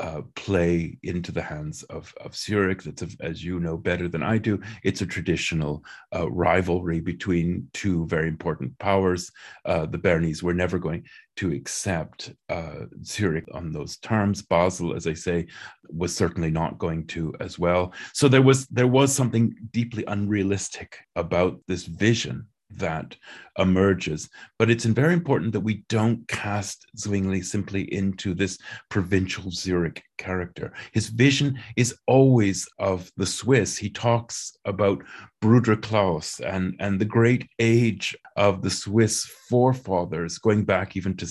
uh, 0.01 0.21
play 0.35 0.97
into 1.03 1.31
the 1.31 1.41
hands 1.41 1.83
of, 1.83 2.13
of 2.19 2.35
Zurich. 2.35 2.81
That's, 2.81 3.03
a, 3.03 3.07
as 3.21 3.43
you 3.43 3.59
know 3.59 3.77
better 3.77 4.07
than 4.07 4.23
I 4.23 4.39
do, 4.39 4.59
it's 4.83 5.01
a 5.01 5.05
traditional 5.05 5.85
uh, 6.13 6.29
rivalry 6.29 6.99
between 6.99 7.69
two 7.73 8.07
very 8.07 8.27
important 8.27 8.77
powers. 8.79 9.31
Uh, 9.63 9.85
the 9.85 9.99
Bernese 9.99 10.43
were 10.43 10.55
never 10.55 10.79
going 10.79 11.03
to 11.37 11.53
accept 11.53 12.33
uh, 12.49 12.85
Zurich 13.03 13.45
on 13.53 13.71
those 13.71 13.97
terms. 13.97 14.41
Basel, 14.41 14.95
as 14.95 15.05
I 15.05 15.13
say, 15.13 15.45
was 15.87 16.15
certainly 16.15 16.49
not 16.49 16.79
going 16.79 17.05
to 17.07 17.33
as 17.39 17.59
well. 17.59 17.93
So 18.13 18.27
there 18.27 18.41
was 18.41 18.67
there 18.67 18.87
was 18.87 19.13
something 19.13 19.53
deeply 19.71 20.03
unrealistic 20.07 20.97
about 21.15 21.59
this 21.67 21.85
vision 21.85 22.47
that 22.77 23.15
emerges. 23.57 24.29
But 24.57 24.69
it's 24.69 24.85
very 24.85 25.13
important 25.13 25.53
that 25.53 25.59
we 25.59 25.83
don't 25.89 26.27
cast 26.27 26.85
Zwingli 26.97 27.41
simply 27.41 27.93
into 27.93 28.33
this 28.33 28.57
provincial 28.89 29.51
Zurich 29.51 30.03
character. 30.21 30.71
His 30.93 31.07
vision 31.07 31.59
is 31.75 31.95
always 32.07 32.67
of 32.79 33.11
the 33.17 33.25
Swiss. 33.25 33.77
He 33.77 33.89
talks 33.89 34.55
about 34.65 35.03
Bruder 35.41 35.75
Klaus 35.75 36.39
and, 36.39 36.75
and 36.79 36.99
the 36.99 37.13
great 37.17 37.49
age 37.59 38.15
of 38.35 38.61
the 38.61 38.69
Swiss 38.69 39.25
forefathers, 39.49 40.37
going 40.37 40.63
back 40.63 40.95
even 40.95 41.17
to 41.17 41.27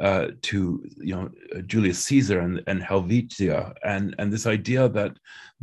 uh, 0.00 0.28
to 0.42 0.82
you 0.98 1.14
know 1.14 1.28
Julius 1.66 1.98
Caesar 2.06 2.40
and, 2.40 2.62
and 2.66 2.82
Helvetia, 2.82 3.74
and, 3.84 4.14
and 4.18 4.32
this 4.32 4.46
idea 4.46 4.88
that 4.88 5.12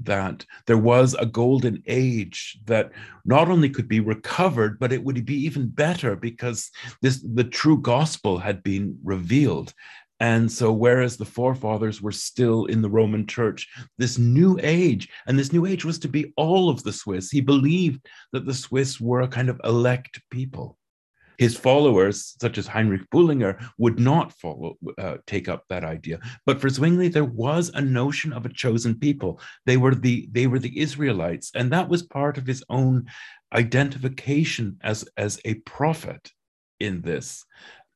that 0.03 0.45
there 0.67 0.77
was 0.77 1.13
a 1.15 1.25
golden 1.25 1.81
age 1.87 2.59
that 2.65 2.91
not 3.25 3.49
only 3.49 3.69
could 3.69 3.87
be 3.87 3.99
recovered, 3.99 4.79
but 4.79 4.93
it 4.93 5.03
would 5.03 5.25
be 5.25 5.45
even 5.45 5.67
better 5.67 6.15
because 6.15 6.69
this 7.01 7.25
the 7.33 7.43
true 7.43 7.79
gospel 7.81 8.37
had 8.37 8.61
been 8.63 8.97
revealed 9.03 9.73
and 10.19 10.51
so, 10.51 10.71
whereas 10.71 11.15
the 11.15 11.25
forefathers 11.25 12.01
were 12.01 12.11
still 12.11 12.65
in 12.65 12.81
the 12.81 12.89
Roman 12.89 13.25
church, 13.25 13.67
this 13.97 14.17
new 14.17 14.59
age, 14.61 15.07
and 15.27 15.39
this 15.39 15.53
new 15.53 15.65
age 15.65 15.85
was 15.85 15.99
to 15.99 16.09
be 16.09 16.33
all 16.35 16.69
of 16.69 16.83
the 16.83 16.91
Swiss, 16.91 17.31
he 17.31 17.39
believed 17.39 18.05
that 18.33 18.45
the 18.45 18.53
Swiss 18.53 18.99
were 18.99 19.21
a 19.21 19.27
kind 19.27 19.49
of 19.49 19.61
elect 19.63 20.21
people. 20.29 20.77
His 21.37 21.55
followers, 21.55 22.35
such 22.41 22.57
as 22.57 22.67
Heinrich 22.67 23.09
Bullinger, 23.11 23.57
would 23.77 23.97
not 23.97 24.33
follow, 24.33 24.77
uh, 24.97 25.17
take 25.25 25.47
up 25.47 25.63
that 25.69 25.85
idea. 25.85 26.19
But 26.45 26.59
for 26.59 26.67
Zwingli, 26.67 27.07
there 27.07 27.23
was 27.23 27.71
a 27.73 27.79
notion 27.79 28.33
of 28.33 28.45
a 28.45 28.51
chosen 28.51 28.99
people. 28.99 29.39
They 29.65 29.77
were 29.77 29.95
the 29.95 30.27
they 30.33 30.47
were 30.47 30.59
the 30.59 30.77
Israelites, 30.77 31.51
and 31.55 31.71
that 31.71 31.87
was 31.87 32.03
part 32.03 32.37
of 32.37 32.45
his 32.45 32.61
own 32.69 33.05
identification 33.53 34.79
as 34.81 35.07
as 35.15 35.39
a 35.45 35.53
prophet 35.53 36.29
in 36.81 37.01
this 37.01 37.45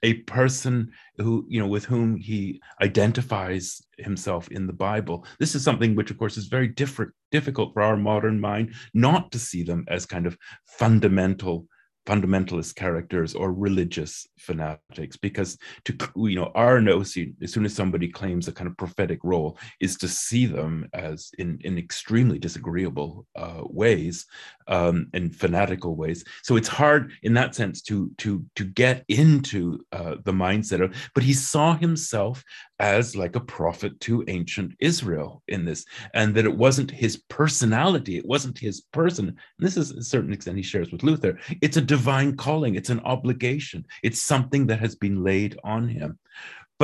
a 0.03 0.13
person 0.23 0.91
who 1.17 1.45
you 1.49 1.59
know 1.59 1.67
with 1.67 1.85
whom 1.85 2.15
he 2.15 2.61
identifies 2.81 3.81
himself 3.97 4.47
in 4.49 4.67
the 4.67 4.73
bible. 4.73 5.25
This 5.39 5.55
is 5.55 5.63
something 5.63 5.95
which 5.95 6.11
of 6.11 6.17
course 6.17 6.37
is 6.37 6.47
very 6.47 6.67
different 6.67 7.13
difficult 7.31 7.73
for 7.73 7.81
our 7.81 7.97
modern 7.97 8.39
mind 8.39 8.73
not 8.93 9.31
to 9.31 9.39
see 9.39 9.63
them 9.63 9.85
as 9.87 10.05
kind 10.05 10.27
of 10.27 10.37
fundamental 10.65 11.67
fundamentalist 12.05 12.75
characters 12.75 13.33
or 13.33 13.53
religious 13.53 14.27
fanatics 14.37 15.15
because 15.15 15.57
to 15.85 15.95
you 16.17 16.35
know 16.35 16.51
our 16.53 16.81
notion 16.81 17.35
as 17.41 17.53
soon 17.53 17.63
as 17.63 17.73
somebody 17.73 18.09
claims 18.09 18.47
a 18.47 18.51
kind 18.51 18.69
of 18.69 18.75
prophetic 18.77 19.19
role 19.23 19.57
is 19.79 19.95
to 19.95 20.07
see 20.07 20.45
them 20.45 20.87
as 20.93 21.31
in 21.37 21.57
in 21.63 21.77
extremely 21.77 22.37
disagreeable 22.37 23.25
uh, 23.37 23.61
ways 23.63 24.25
um, 24.67 25.07
in 25.13 25.29
fanatical 25.29 25.95
ways 25.95 26.23
so 26.43 26.55
it's 26.55 26.67
hard 26.67 27.11
in 27.23 27.33
that 27.33 27.55
sense 27.55 27.81
to 27.81 28.11
to 28.17 28.45
to 28.55 28.65
get 28.65 29.03
into 29.07 29.79
uh, 29.91 30.15
the 30.23 30.31
mindset 30.31 30.83
of 30.83 30.93
but 31.13 31.23
he 31.23 31.33
saw 31.33 31.75
himself 31.75 32.43
as 32.83 33.15
like 33.15 33.37
a 33.37 33.39
prophet 33.39 33.97
to 34.01 34.25
ancient 34.27 34.73
Israel 34.79 35.41
in 35.47 35.63
this, 35.63 35.85
and 36.13 36.35
that 36.35 36.43
it 36.43 36.57
wasn't 36.57 36.91
his 36.91 37.15
personality, 37.29 38.17
it 38.17 38.25
wasn't 38.25 38.57
his 38.57 38.81
person. 38.91 39.29
And 39.29 39.37
this 39.57 39.77
is 39.77 39.91
a 39.91 40.03
certain 40.03 40.33
extent 40.33 40.57
he 40.57 40.63
shares 40.63 40.91
with 40.91 41.01
Luther. 41.01 41.39
It's 41.61 41.77
a 41.77 41.81
divine 41.81 42.35
calling, 42.35 42.75
it's 42.75 42.89
an 42.89 42.99
obligation, 43.01 43.85
it's 44.03 44.21
something 44.21 44.67
that 44.67 44.81
has 44.81 44.95
been 44.95 45.23
laid 45.23 45.57
on 45.63 45.87
him. 45.87 46.19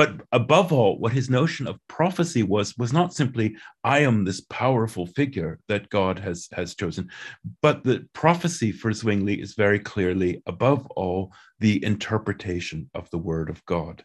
But 0.00 0.22
above 0.32 0.72
all, 0.72 0.98
what 0.98 1.12
his 1.12 1.28
notion 1.28 1.66
of 1.66 1.78
prophecy 1.86 2.42
was 2.42 2.74
was 2.78 2.90
not 2.90 3.12
simply 3.12 3.54
I 3.84 3.98
am 3.98 4.24
this 4.24 4.40
powerful 4.40 5.04
figure 5.04 5.60
that 5.68 5.90
God 5.90 6.18
has 6.20 6.48
has 6.52 6.74
chosen, 6.74 7.10
but 7.60 7.84
the 7.84 8.08
prophecy 8.14 8.72
for 8.72 8.94
Zwingli 8.94 9.42
is 9.42 9.52
very 9.52 9.78
clearly 9.78 10.42
above 10.46 10.86
all 10.96 11.34
the 11.58 11.84
interpretation 11.84 12.88
of 12.94 13.10
the 13.10 13.18
word 13.18 13.50
of 13.50 13.62
God. 13.66 14.02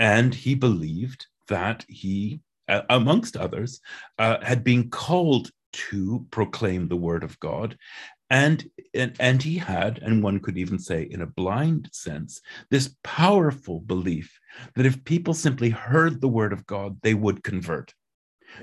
And 0.00 0.34
he 0.34 0.56
believed 0.56 1.24
that 1.46 1.84
he, 1.86 2.40
uh, 2.66 2.82
amongst 2.90 3.36
others, 3.36 3.80
uh, 4.18 4.38
had 4.42 4.64
been 4.64 4.90
called 4.90 5.52
to 5.72 6.26
proclaim 6.32 6.88
the 6.88 6.96
word 6.96 7.22
of 7.22 7.38
God. 7.38 7.78
And, 8.30 8.68
and, 8.94 9.16
and 9.18 9.42
he 9.42 9.56
had, 9.56 9.98
and 9.98 10.22
one 10.22 10.40
could 10.40 10.58
even 10.58 10.78
say 10.78 11.08
in 11.10 11.22
a 11.22 11.26
blind 11.26 11.88
sense, 11.92 12.40
this 12.70 12.94
powerful 13.02 13.80
belief 13.80 14.38
that 14.74 14.86
if 14.86 15.04
people 15.04 15.34
simply 15.34 15.70
heard 15.70 16.20
the 16.20 16.28
word 16.28 16.52
of 16.52 16.66
God, 16.66 16.98
they 17.02 17.14
would 17.14 17.42
convert. 17.42 17.94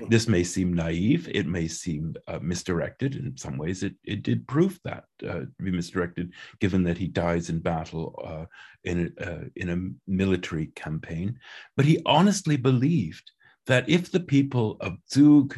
This 0.08 0.28
may 0.28 0.44
seem 0.44 0.72
naive, 0.72 1.28
it 1.32 1.46
may 1.46 1.68
seem 1.68 2.16
uh, 2.26 2.38
misdirected. 2.42 3.16
In 3.16 3.36
some 3.36 3.56
ways, 3.56 3.82
it, 3.82 3.94
it 4.04 4.22
did 4.22 4.46
prove 4.46 4.78
that 4.84 5.04
uh, 5.22 5.40
to 5.40 5.62
be 5.62 5.70
misdirected, 5.70 6.32
given 6.60 6.82
that 6.84 6.98
he 6.98 7.06
dies 7.06 7.50
in 7.50 7.60
battle 7.60 8.20
uh, 8.24 8.44
in, 8.84 9.14
a, 9.18 9.30
uh, 9.30 9.44
in 9.54 9.70
a 9.70 10.10
military 10.10 10.66
campaign. 10.74 11.38
But 11.76 11.86
he 11.86 12.02
honestly 12.04 12.56
believed 12.56 13.30
that 13.66 13.88
if 13.88 14.10
the 14.10 14.20
people 14.20 14.76
of 14.80 14.98
Zug 15.10 15.56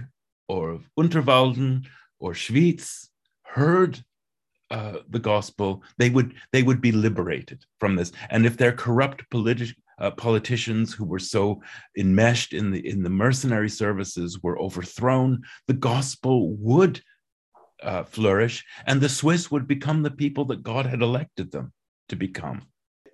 or 0.49 0.71
of 0.71 0.89
Unterwalden 0.99 1.87
or 2.19 2.33
Schwyz 2.33 3.08
heard 3.49 4.03
uh, 4.71 4.99
the 5.09 5.19
gospel, 5.19 5.83
they 5.97 6.11
would 6.11 6.35
they 6.53 6.63
would 6.63 6.81
be 6.81 6.93
liberated 6.93 7.65
from 7.81 7.97
this. 7.97 8.13
And 8.31 8.45
if 8.45 8.57
their 8.57 8.73
corrupt 8.73 9.29
politi- 9.31 9.75
uh, 9.99 10.11
politicians 10.13 10.93
who 10.93 11.05
were 11.05 11.19
so 11.19 11.63
enmeshed 11.97 12.53
in 12.53 12.71
the 12.71 12.87
in 12.87 13.03
the 13.03 13.11
mercenary 13.11 13.71
services 13.71 14.43
were 14.43 14.59
overthrown, 14.59 15.43
the 15.67 15.75
gospel 15.75 16.51
would 16.57 17.01
uh, 17.83 18.05
flourish, 18.05 18.65
and 18.87 19.01
the 19.01 19.09
Swiss 19.09 19.51
would 19.51 19.67
become 19.67 20.03
the 20.03 20.11
people 20.11 20.45
that 20.47 20.63
God 20.63 20.87
had 20.87 21.03
elected 21.03 21.51
them 21.51 21.73
to 22.09 22.17
become. 22.17 22.63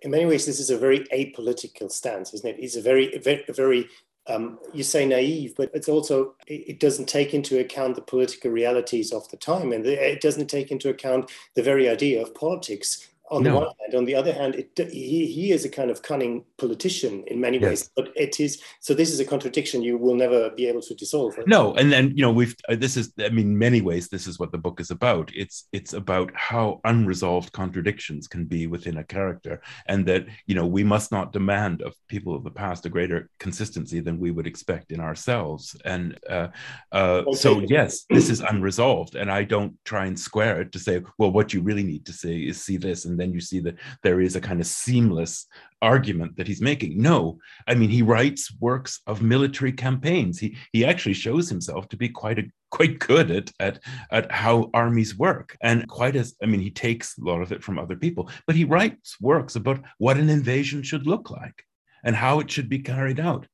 In 0.03 0.11
many 0.11 0.27
ways, 0.27 0.45
this 0.45 0.61
is 0.61 0.71
a 0.71 0.79
very 0.79 1.01
apolitical 1.15 1.91
stance, 1.91 2.35
isn't 2.35 2.49
it? 2.49 2.57
It's 2.59 2.77
a 2.77 2.83
very, 2.83 3.17
very, 3.19 3.45
very 3.49 3.89
um, 4.27 4.59
you 4.73 4.83
say 4.83 5.05
naive, 5.05 5.55
but 5.57 5.71
it's 5.75 5.89
also 5.89 6.35
it 6.47 6.81
doesn't 6.81 7.09
take 7.09 7.35
into 7.35 7.59
account 7.59 7.95
the 7.95 8.03
political 8.03 8.51
realities 8.51 9.13
of 9.13 9.29
the 9.31 9.37
time, 9.37 9.73
and 9.73 9.87
it 9.87 10.21
doesn't 10.21 10.49
take 10.49 10.71
into 10.71 10.89
account 10.89 11.31
the 11.55 11.63
very 11.63 11.89
idea 11.89 12.23
of 12.23 12.35
politics 12.35 13.09
on 13.31 13.43
no. 13.43 13.51
the 13.51 13.57
one 13.57 13.75
hand. 13.81 13.95
On 13.95 14.05
the 14.05 14.15
other 14.15 14.33
hand, 14.33 14.55
it, 14.55 14.91
he, 14.91 15.27
he 15.27 15.53
is 15.53 15.65
a 15.65 15.69
kind 15.69 15.91
of 15.91 16.03
cunning 16.03 16.45
politician 16.59 17.25
in 17.29 17.41
many 17.41 17.59
yes. 17.59 17.69
ways, 17.69 17.91
but 17.97 18.09
it 18.17 18.39
is 18.39 18.63
so. 18.81 18.93
This 18.93 19.11
is 19.11 19.21
a 19.21 19.25
contradiction 19.25 19.83
you 19.83 19.97
will 19.97 20.15
never 20.15 20.51
be 20.51 20.67
able 20.67 20.83
to 20.83 20.95
dissolve. 20.95 21.35
No, 21.47 21.75
and 21.75 21.91
then 21.91 22.13
you 22.17 22.23
know 22.23 22.33
we've 22.33 22.55
uh, 22.69 22.77
this 22.77 22.97
is 22.97 23.13
I 23.19 23.31
mean 23.31 23.57
many 23.57 23.81
ways 23.81 24.09
this 24.09 24.27
is 24.27 24.39
what 24.39 24.53
the 24.53 24.59
book 24.59 24.81
is 24.81 24.91
about. 24.91 25.31
It's 25.35 25.69
it's 25.73 25.95
about 25.95 26.33
how 26.35 26.81
unresolved 26.85 27.53
contradictions 27.53 28.29
can 28.29 28.45
be 28.45 28.67
within 28.67 28.99
a 28.99 29.05
character, 29.05 29.63
and 29.87 30.05
that 30.07 30.27
you 30.47 30.55
know 30.55 30.67
we 30.67 30.85
must 30.85 31.11
not 31.11 31.33
demand 31.33 31.81
of 31.83 31.95
people 32.09 32.35
of 32.35 32.45
the 32.45 32.51
past 32.51 32.87
a 32.87 32.91
greater 32.91 33.31
consistency 33.39 34.01
than 34.01 34.19
we 34.19 34.33
would 34.33 34.47
expect 34.47 34.93
in 34.93 35.01
ourselves. 35.01 35.77
And 35.85 36.19
uh, 36.29 36.49
uh, 36.93 37.23
okay. 37.27 37.39
so 37.39 37.61
yes, 37.61 38.05
this 38.11 38.29
is 38.29 38.41
unresolved, 38.41 39.15
and 39.15 39.31
I 39.31 39.45
don't 39.45 39.75
try 39.85 40.07
and 40.07 40.19
square 40.19 40.61
it 40.61 40.73
to 40.73 40.79
say, 40.79 41.03
well, 41.17 41.33
what 41.33 41.55
you 41.55 41.63
really 41.63 41.85
need 41.85 42.05
to 42.07 42.13
say 42.13 42.37
is 42.37 42.63
see 42.63 42.77
this 42.77 43.05
and 43.05 43.14
and 43.15 43.21
then 43.21 43.33
you 43.33 43.41
see 43.41 43.61
that 43.61 43.77
there 44.03 44.21
is 44.21 44.35
a 44.35 44.41
kind 44.41 44.61
of 44.61 44.67
seamless 44.67 45.47
argument 45.81 46.37
that 46.37 46.49
he's 46.49 46.61
making. 46.61 47.01
No, 47.01 47.39
I 47.69 47.75
mean 47.75 47.89
he 47.89 48.03
writes 48.03 48.53
works 48.61 49.01
of 49.07 49.23
military 49.23 49.73
campaigns. 49.73 50.41
He 50.41 50.57
he 50.73 50.85
actually 50.85 51.15
shows 51.15 51.49
himself 51.49 51.89
to 51.91 51.97
be 51.97 52.09
quite 52.09 52.41
a 52.41 52.45
quite 52.71 52.99
good 52.99 53.31
at 53.31 53.53
at 53.61 53.79
at 54.11 54.33
how 54.33 54.69
armies 54.75 55.17
work 55.17 55.57
and 55.63 55.87
quite 55.87 56.17
as 56.17 56.35
I 56.43 56.47
mean 56.47 56.61
he 56.61 56.73
takes 56.73 57.17
a 57.17 57.25
lot 57.25 57.41
of 57.41 57.53
it 57.53 57.63
from 57.63 57.79
other 57.79 57.97
people, 57.97 58.29
but 58.49 58.57
he 58.57 58.65
writes 58.65 59.17
works 59.21 59.55
about 59.55 59.81
what 59.99 60.17
an 60.17 60.29
invasion 60.29 60.83
should 60.83 61.07
look 61.07 61.31
like 61.31 61.63
and 62.03 62.17
how 62.17 62.41
it 62.41 62.51
should 62.51 62.69
be 62.69 62.81
carried 62.81 63.21
out 63.21 63.47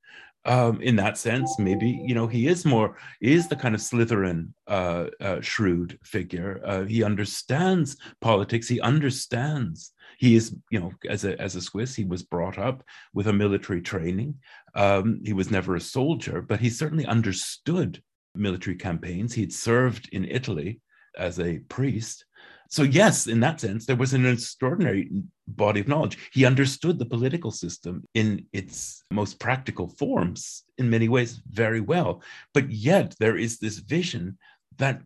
um, 0.47 0.81
in 0.81 0.97
that 0.97 1.19
sense, 1.19 1.59
maybe 1.59 2.03
you 2.07 2.15
know 2.15 2.27
he 2.27 2.47
is 2.47 2.65
more 2.65 2.97
is 3.21 3.49
the 3.49 3.57
kind 3.57 3.75
of 3.75 3.81
Slytherin 3.81 4.53
uh, 4.67 5.07
uh, 5.21 5.41
shrewd 5.41 5.99
figure. 6.03 6.61
Uh, 6.65 6.85
he 6.85 7.03
understands 7.03 7.97
politics. 8.21 8.67
He 8.67 8.81
understands. 8.81 9.93
He 10.19 10.37
is 10.37 10.57
you 10.71 10.81
know 10.81 10.93
as 11.09 11.25
a 11.25 11.39
as 11.41 11.57
a 11.57 11.61
Swiss, 11.61 11.95
he 11.95 12.05
was 12.05 12.23
brought 12.23 12.59
up 12.59 12.83
with 13.13 13.27
a 13.27 13.33
military 13.33 13.83
training. 13.83 14.37
Um, 14.75 15.21
he 15.25 15.35
was 15.35 15.51
never 15.51 15.77
a 15.77 15.81
soldier, 15.81 16.41
but 16.41 16.61
he 16.61 16.71
certainly 16.71 17.07
understood 17.07 18.03
military 18.35 18.77
campaigns. 18.77 19.35
He'd 19.35 19.53
served 19.53 20.09
in 20.13 20.25
Italy 20.25 20.81
as 21.19 21.39
a 21.39 21.59
priest. 21.69 22.25
So 22.71 22.85
yes, 22.85 23.27
in 23.27 23.41
that 23.41 23.61
sense, 23.61 23.85
there 23.85 23.97
was 23.97 24.15
an 24.15 24.25
extraordinary 24.25 25.11
body 25.49 25.81
of 25.81 25.89
knowledge. 25.89 26.19
He 26.33 26.45
understood 26.45 26.99
the 26.99 27.05
political 27.05 27.51
system 27.51 28.05
in 28.15 28.47
its 28.53 29.03
most 29.11 29.41
practical 29.41 29.89
forms, 29.89 30.63
in 30.79 30.89
many 30.89 31.09
ways, 31.09 31.43
very 31.51 31.81
well. 31.81 32.23
But 32.55 32.71
yet, 32.71 33.17
there 33.19 33.37
is 33.37 33.59
this 33.59 33.79
vision 33.79 34.39
that 34.79 35.03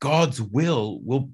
God's 0.00 0.42
will 0.42 1.00
will 1.02 1.30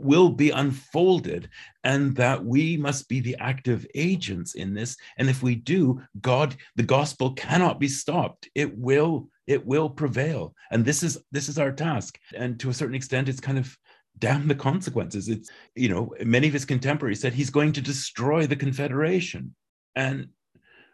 will 0.00 0.30
be 0.30 0.50
unfolded 0.50 1.48
and 1.82 2.14
that 2.14 2.44
we 2.44 2.76
must 2.76 3.08
be 3.08 3.18
the 3.20 3.36
active 3.40 3.84
agents 3.96 4.54
in 4.54 4.72
this 4.72 4.96
and 5.16 5.28
if 5.28 5.42
we 5.42 5.56
do 5.56 6.00
god 6.20 6.54
the 6.76 6.84
gospel 6.84 7.32
cannot 7.32 7.80
be 7.80 7.88
stopped 7.88 8.48
it 8.54 8.78
will 8.78 9.28
it 9.48 9.66
will 9.66 9.90
prevail 9.90 10.54
and 10.70 10.84
this 10.84 11.02
is 11.02 11.18
this 11.32 11.48
is 11.48 11.58
our 11.58 11.72
task 11.72 12.16
and 12.36 12.60
to 12.60 12.70
a 12.70 12.74
certain 12.74 12.94
extent 12.94 13.28
it's 13.28 13.40
kind 13.40 13.58
of 13.58 13.76
damn 14.18 14.48
the 14.48 14.54
consequences. 14.54 15.28
It's, 15.28 15.50
you 15.74 15.88
know, 15.88 16.14
many 16.24 16.46
of 16.46 16.52
his 16.52 16.64
contemporaries 16.64 17.20
said 17.20 17.32
he's 17.32 17.50
going 17.50 17.72
to 17.72 17.80
destroy 17.80 18.46
the 18.46 18.56
Confederation. 18.56 19.54
And, 19.94 20.28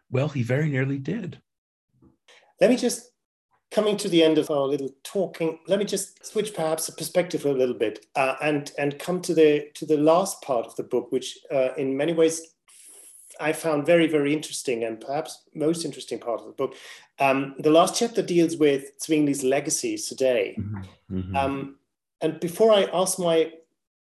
well, 0.09 0.29
he 0.29 0.43
very 0.43 0.69
nearly 0.69 0.97
did. 0.97 1.39
Let 2.61 2.69
me 2.69 2.77
just, 2.77 3.11
coming 3.71 3.97
to 3.97 4.09
the 4.09 4.23
end 4.23 4.37
of 4.37 4.49
our 4.49 4.67
little 4.67 4.89
talking, 5.03 5.59
let 5.67 5.79
me 5.79 5.85
just 5.85 6.25
switch 6.25 6.53
perhaps 6.53 6.85
the 6.85 6.93
perspective 6.93 7.45
a 7.45 7.51
little 7.51 7.75
bit 7.75 8.05
uh, 8.15 8.35
and, 8.41 8.71
and 8.77 8.97
come 8.99 9.21
to 9.21 9.33
the, 9.33 9.67
to 9.73 9.85
the 9.85 9.97
last 9.97 10.41
part 10.41 10.65
of 10.65 10.75
the 10.75 10.83
book, 10.83 11.11
which 11.11 11.37
uh, 11.51 11.69
in 11.77 11.97
many 11.97 12.13
ways 12.13 12.41
I 13.39 13.51
found 13.51 13.85
very, 13.85 14.07
very 14.07 14.33
interesting 14.33 14.85
and 14.85 15.01
perhaps 15.01 15.43
most 15.53 15.83
interesting 15.83 16.19
part 16.19 16.39
of 16.39 16.45
the 16.47 16.53
book. 16.53 16.75
Um, 17.19 17.55
the 17.59 17.71
last 17.71 17.99
chapter 17.99 18.21
deals 18.21 18.55
with 18.55 18.97
Zwingli's 18.99 19.43
legacies 19.43 20.07
today. 20.07 20.55
Mm-hmm. 20.57 21.17
Mm-hmm. 21.17 21.35
Um, 21.35 21.75
and 22.21 22.39
before 22.39 22.71
I 22.71 22.83
ask 22.93 23.19
my 23.19 23.51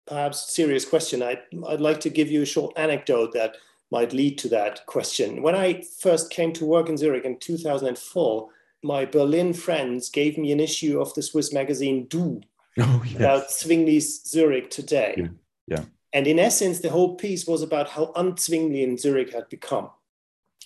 perhaps 0.06 0.54
serious 0.54 0.84
question, 0.84 1.22
I'd, 1.22 1.40
I'd 1.68 1.80
like 1.80 2.00
to 2.00 2.10
give 2.10 2.30
you 2.30 2.42
a 2.42 2.46
short 2.46 2.76
anecdote 2.76 3.32
that 3.34 3.56
might 3.90 4.12
lead 4.12 4.38
to 4.38 4.48
that 4.48 4.84
question. 4.86 5.42
When 5.42 5.54
I 5.54 5.82
first 5.98 6.30
came 6.30 6.52
to 6.54 6.64
work 6.64 6.88
in 6.88 6.96
Zurich 6.96 7.24
in 7.24 7.38
2004, 7.38 8.48
my 8.82 9.04
Berlin 9.04 9.52
friends 9.52 10.08
gave 10.08 10.38
me 10.38 10.52
an 10.52 10.60
issue 10.60 11.00
of 11.00 11.12
the 11.14 11.22
Swiss 11.22 11.52
magazine 11.52 12.06
Du 12.06 12.40
oh, 12.80 13.02
yes. 13.04 13.16
about 13.16 13.48
Zwingli's 13.50 14.28
Zurich 14.28 14.70
today. 14.70 15.14
Yeah. 15.16 15.28
yeah. 15.66 15.84
And 16.12 16.26
in 16.26 16.38
essence, 16.38 16.80
the 16.80 16.90
whole 16.90 17.16
piece 17.16 17.46
was 17.46 17.62
about 17.62 17.88
how 17.88 18.12
unzwinglian 18.16 18.98
Zurich 18.98 19.32
had 19.32 19.48
become. 19.48 19.90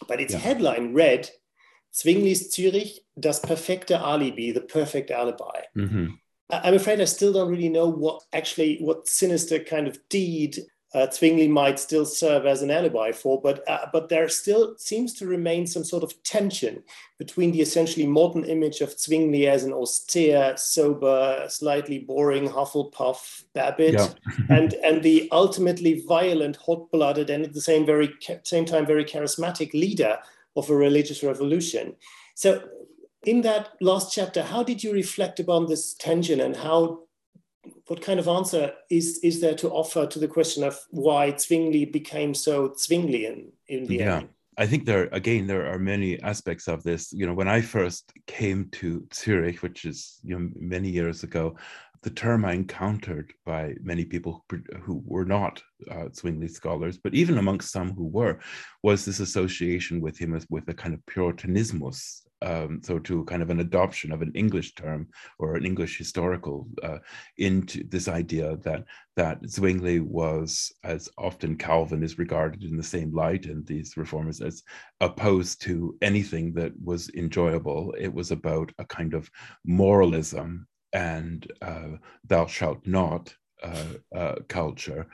But 0.08 0.20
its 0.20 0.32
yeah. 0.32 0.40
headline 0.40 0.94
read, 0.94 1.28
Zwingli's 1.92 2.54
Zurich, 2.54 3.00
das 3.18 3.40
perfekte 3.40 3.98
Alibi, 3.98 4.52
the 4.52 4.60
perfect 4.60 5.10
alibi. 5.10 5.60
Mm-hmm. 5.76 6.06
I'm 6.62 6.74
afraid 6.74 7.00
I 7.00 7.04
still 7.04 7.32
don't 7.32 7.50
really 7.50 7.68
know 7.68 7.88
what 7.88 8.22
actually 8.32 8.78
what 8.78 9.08
sinister 9.08 9.58
kind 9.58 9.88
of 9.88 9.98
deed 10.08 10.58
uh, 10.94 11.10
Zwingli 11.10 11.48
might 11.48 11.80
still 11.80 12.06
serve 12.06 12.46
as 12.46 12.62
an 12.62 12.70
alibi 12.70 13.10
for, 13.10 13.40
but 13.40 13.68
uh, 13.68 13.86
but 13.92 14.08
there 14.08 14.28
still 14.28 14.76
seems 14.78 15.12
to 15.14 15.26
remain 15.26 15.66
some 15.66 15.82
sort 15.82 16.04
of 16.04 16.22
tension 16.22 16.84
between 17.18 17.50
the 17.50 17.60
essentially 17.60 18.06
modern 18.06 18.44
image 18.44 18.80
of 18.80 18.96
Zwingli 18.96 19.48
as 19.48 19.64
an 19.64 19.72
austere, 19.72 20.56
sober, 20.56 21.46
slightly 21.48 21.98
boring 21.98 22.48
Hufflepuff 22.48 23.42
Babbitt, 23.54 23.94
yeah. 23.94 24.08
and 24.50 24.74
and 24.74 25.02
the 25.02 25.28
ultimately 25.32 26.00
violent, 26.06 26.56
hot-blooded, 26.56 27.28
and 27.28 27.44
at 27.44 27.52
the 27.52 27.60
same 27.60 27.84
very 27.84 28.14
same 28.44 28.64
time 28.64 28.86
very 28.86 29.04
charismatic 29.04 29.72
leader 29.72 30.16
of 30.54 30.70
a 30.70 30.76
religious 30.76 31.24
revolution. 31.24 31.96
So 32.36 32.62
in 33.26 33.42
that 33.42 33.70
last 33.80 34.12
chapter, 34.12 34.42
how 34.42 34.62
did 34.62 34.82
you 34.82 34.92
reflect 34.92 35.40
upon 35.40 35.66
this 35.66 35.94
tension 35.94 36.40
and 36.40 36.56
how 36.56 37.00
what 37.86 38.02
kind 38.02 38.20
of 38.20 38.28
answer 38.28 38.72
is 38.90 39.18
is 39.22 39.40
there 39.40 39.54
to 39.54 39.70
offer 39.70 40.06
to 40.06 40.18
the 40.18 40.28
question 40.28 40.64
of 40.64 40.78
why 40.90 41.34
Zwingli 41.36 41.86
became 41.86 42.34
so 42.34 42.70
Zwinglian 42.70 43.52
in 43.68 43.86
the 43.86 43.96
yeah. 43.96 44.16
end? 44.16 44.28
I 44.56 44.66
think 44.66 44.84
there 44.84 45.08
again 45.12 45.46
there 45.46 45.66
are 45.66 45.78
many 45.78 46.20
aspects 46.22 46.68
of 46.68 46.82
this. 46.82 47.12
You 47.12 47.26
know, 47.26 47.34
when 47.34 47.48
I 47.48 47.60
first 47.60 48.12
came 48.26 48.68
to 48.72 49.06
Zurich, 49.12 49.62
which 49.62 49.84
is 49.84 50.20
you 50.22 50.38
know 50.38 50.50
many 50.54 50.90
years 50.90 51.22
ago, 51.22 51.56
the 52.02 52.10
term 52.10 52.44
I 52.44 52.52
encountered 52.52 53.32
by 53.44 53.74
many 53.82 54.04
people 54.04 54.44
who 54.82 55.02
were 55.06 55.24
not 55.24 55.62
uh, 55.90 56.08
Zwingli 56.14 56.48
scholars, 56.48 56.98
but 56.98 57.14
even 57.14 57.38
amongst 57.38 57.72
some 57.72 57.92
who 57.92 58.04
were, 58.04 58.38
was 58.82 59.04
this 59.04 59.20
association 59.20 60.00
with 60.00 60.18
him 60.18 60.34
as 60.34 60.46
with 60.50 60.68
a 60.68 60.74
kind 60.74 60.94
of 60.94 61.04
Puritanismus 61.06 62.20
um, 62.44 62.80
so 62.82 62.98
to 63.00 63.24
kind 63.24 63.42
of 63.42 63.50
an 63.50 63.60
adoption 63.60 64.12
of 64.12 64.22
an 64.22 64.32
English 64.34 64.74
term 64.74 65.08
or 65.38 65.56
an 65.56 65.64
English 65.64 65.98
historical 65.98 66.68
uh, 66.82 66.98
into 67.38 67.84
this 67.88 68.06
idea 68.08 68.56
that 68.58 68.84
that 69.16 69.38
Zwingli 69.48 70.00
was, 70.00 70.72
as 70.82 71.08
often 71.16 71.56
Calvin 71.56 72.02
is 72.02 72.18
regarded 72.18 72.64
in 72.64 72.76
the 72.76 72.82
same 72.82 73.14
light, 73.14 73.46
and 73.46 73.66
these 73.66 73.96
reformers 73.96 74.40
as 74.40 74.62
opposed 75.00 75.62
to 75.62 75.96
anything 76.02 76.52
that 76.54 76.72
was 76.82 77.10
enjoyable. 77.10 77.94
It 77.98 78.12
was 78.12 78.30
about 78.30 78.72
a 78.78 78.84
kind 78.84 79.14
of 79.14 79.30
moralism 79.64 80.66
and 80.94 81.50
uh, 81.60 81.96
thou 82.24 82.46
shalt 82.46 82.86
not 82.86 83.34
uh, 83.64 84.18
uh, 84.18 84.34
culture, 84.48 85.06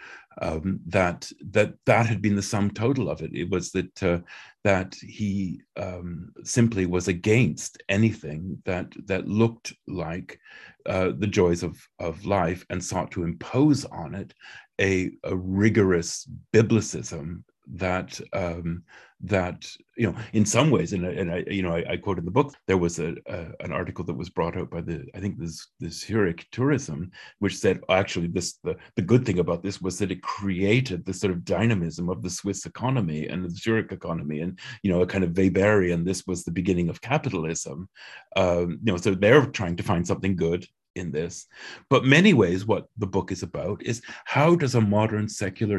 um, 0.42 0.80
that 0.86 1.30
that 1.50 1.74
that 1.86 2.06
had 2.06 2.20
been 2.20 2.36
the 2.36 2.42
sum 2.42 2.70
total 2.70 3.08
of 3.08 3.22
it. 3.22 3.32
It 3.34 3.48
was 3.50 3.70
that 3.72 4.02
uh, 4.02 4.18
that 4.64 4.94
he 4.94 5.60
um, 5.76 6.32
simply 6.44 6.86
was 6.86 7.08
against 7.08 7.82
anything 7.88 8.60
that 8.64 8.92
that 9.06 9.28
looked 9.28 9.72
like 9.86 10.38
uh, 10.86 11.12
the 11.16 11.26
joys 11.26 11.62
of 11.62 11.78
of 11.98 12.26
life 12.26 12.66
and 12.70 12.84
sought 12.84 13.10
to 13.12 13.24
impose 13.24 13.84
on 13.86 14.14
it 14.14 14.34
a, 14.80 15.10
a 15.24 15.36
rigorous 15.36 16.28
biblicism 16.52 17.42
that 17.74 18.20
um, 18.32 18.82
that 19.22 19.70
you 19.96 20.10
know 20.10 20.16
in 20.32 20.46
some 20.46 20.70
ways 20.70 20.94
and, 20.94 21.04
and 21.04 21.30
I 21.30 21.44
you 21.46 21.62
know 21.62 21.74
I, 21.74 21.84
I 21.92 21.96
quote 21.98 22.18
in 22.18 22.24
the 22.24 22.30
book 22.30 22.54
there 22.66 22.78
was 22.78 22.98
a, 22.98 23.14
a, 23.26 23.48
an 23.60 23.70
article 23.70 24.04
that 24.06 24.16
was 24.16 24.30
brought 24.30 24.56
out 24.56 24.70
by 24.70 24.80
the 24.80 25.06
I 25.14 25.20
think 25.20 25.38
this 25.38 25.68
this 25.78 26.00
Zurich 26.00 26.46
tourism 26.52 27.10
which 27.38 27.58
said 27.58 27.80
actually 27.90 28.28
this 28.28 28.58
the, 28.64 28.76
the 28.96 29.02
good 29.02 29.26
thing 29.26 29.38
about 29.38 29.62
this 29.62 29.80
was 29.80 29.98
that 29.98 30.10
it 30.10 30.22
created 30.22 31.04
the 31.04 31.12
sort 31.12 31.32
of 31.32 31.44
dynamism 31.44 32.08
of 32.08 32.22
the 32.22 32.30
Swiss 32.30 32.64
economy 32.64 33.28
and 33.28 33.44
the 33.44 33.50
Zurich 33.50 33.92
economy 33.92 34.40
and 34.40 34.58
you 34.82 34.90
know 34.90 35.02
a 35.02 35.06
kind 35.06 35.22
of 35.22 35.32
Weberian 35.32 36.04
this 36.04 36.26
was 36.26 36.42
the 36.42 36.50
beginning 36.50 36.88
of 36.88 37.02
capitalism 37.02 37.88
um, 38.36 38.80
you 38.82 38.92
know 38.92 38.96
so 38.96 39.14
they're 39.14 39.44
trying 39.46 39.76
to 39.76 39.82
find 39.82 40.06
something 40.06 40.34
good 40.34 40.66
in 40.96 41.12
this. 41.12 41.46
But 41.88 42.04
many 42.04 42.34
ways, 42.34 42.66
what 42.66 42.86
the 42.98 43.06
book 43.06 43.30
is 43.30 43.44
about 43.44 43.80
is 43.84 44.02
how 44.24 44.56
does 44.56 44.74
a 44.74 44.80
modern 44.80 45.28
secular 45.28 45.78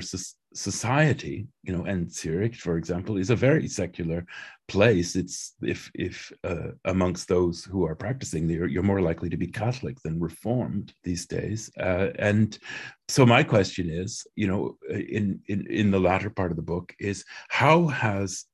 society, 0.53 1.47
you 1.63 1.75
know, 1.75 1.85
and 1.85 2.11
Zurich, 2.11 2.55
for 2.55 2.77
example, 2.77 3.17
is 3.17 3.29
a 3.29 3.35
very 3.35 3.67
secular 3.67 4.25
place. 4.67 5.15
It's 5.15 5.55
if 5.61 5.91
if 5.95 6.31
uh, 6.43 6.71
amongst 6.85 7.27
those 7.27 7.63
who 7.63 7.85
are 7.85 7.95
practicing, 7.95 8.49
you're, 8.49 8.67
you're 8.67 8.83
more 8.83 9.01
likely 9.01 9.29
to 9.29 9.37
be 9.37 9.47
Catholic 9.47 10.01
than 10.01 10.19
Reformed 10.19 10.93
these 11.03 11.25
days. 11.25 11.71
Uh, 11.79 12.09
and 12.19 12.57
so 13.07 13.25
my 13.25 13.43
question 13.43 13.89
is, 13.89 14.25
you 14.35 14.47
know, 14.47 14.77
in 14.89 15.41
in 15.47 15.67
in 15.67 15.91
the 15.91 15.99
latter 15.99 16.29
part 16.29 16.51
of 16.51 16.57
the 16.57 16.63
book 16.63 16.93
is 16.99 17.25
how 17.49 17.87
has 17.87 18.45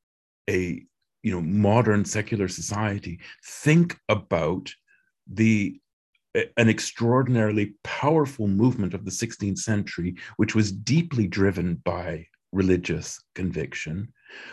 a 0.50 0.84
you 1.24 1.32
know 1.32 1.42
modern 1.42 2.06
secular 2.06 2.48
society 2.48 3.20
think 3.44 3.98
about 4.08 4.72
the 5.28 5.80
an 6.58 6.70
extraordinarily 6.70 7.74
powerful 7.84 8.48
movement 8.48 8.94
of 8.94 9.06
the 9.06 9.12
16th 9.12 9.60
century, 9.60 10.16
which 10.38 10.56
was 10.56 10.72
deeply 10.72 11.28
driven 11.28 11.76
by 11.76 12.28
religious 12.52 13.20
conviction, 13.36 14.08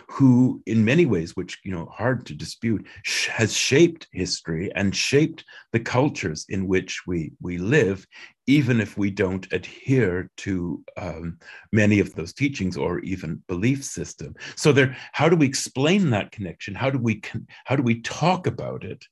who, 0.09 0.63
in 0.67 0.85
many 0.85 1.07
ways, 1.07 1.37
which 1.37 1.59
you 1.65 1.73
know, 1.73 1.87
hard 1.87 2.27
to 2.27 2.35
dispute, 2.35 2.87
has 3.29 3.57
shaped 3.57 4.07
history 4.13 4.71
and 4.75 4.95
shaped 4.95 5.45
the 5.73 5.81
cultures 5.81 6.47
in 6.49 6.67
which 6.67 7.03
we 7.07 7.33
we 7.41 7.59
live, 7.59 8.07
even 8.47 8.81
if 8.81 8.97
we 8.97 9.11
don't 9.11 9.53
adhere 9.53 10.31
to 10.39 10.83
um, 10.97 11.39
many 11.73 11.99
of 12.01 12.15
those 12.15 12.33
teachings 12.33 12.77
or 12.77 13.01
even 13.01 13.43
belief 13.49 13.85
system. 13.85 14.35
So, 14.57 14.73
there, 14.73 14.97
how 15.13 15.29
do 15.29 15.37
we 15.37 15.47
explain 15.47 16.11
that 16.11 16.33
connection? 16.33 16.75
How 16.75 16.91
do 16.91 16.99
we 16.99 17.23
how 17.65 17.77
do 17.77 17.83
we 17.83 18.01
talk 18.03 18.47
about 18.47 18.85
it? 18.85 19.05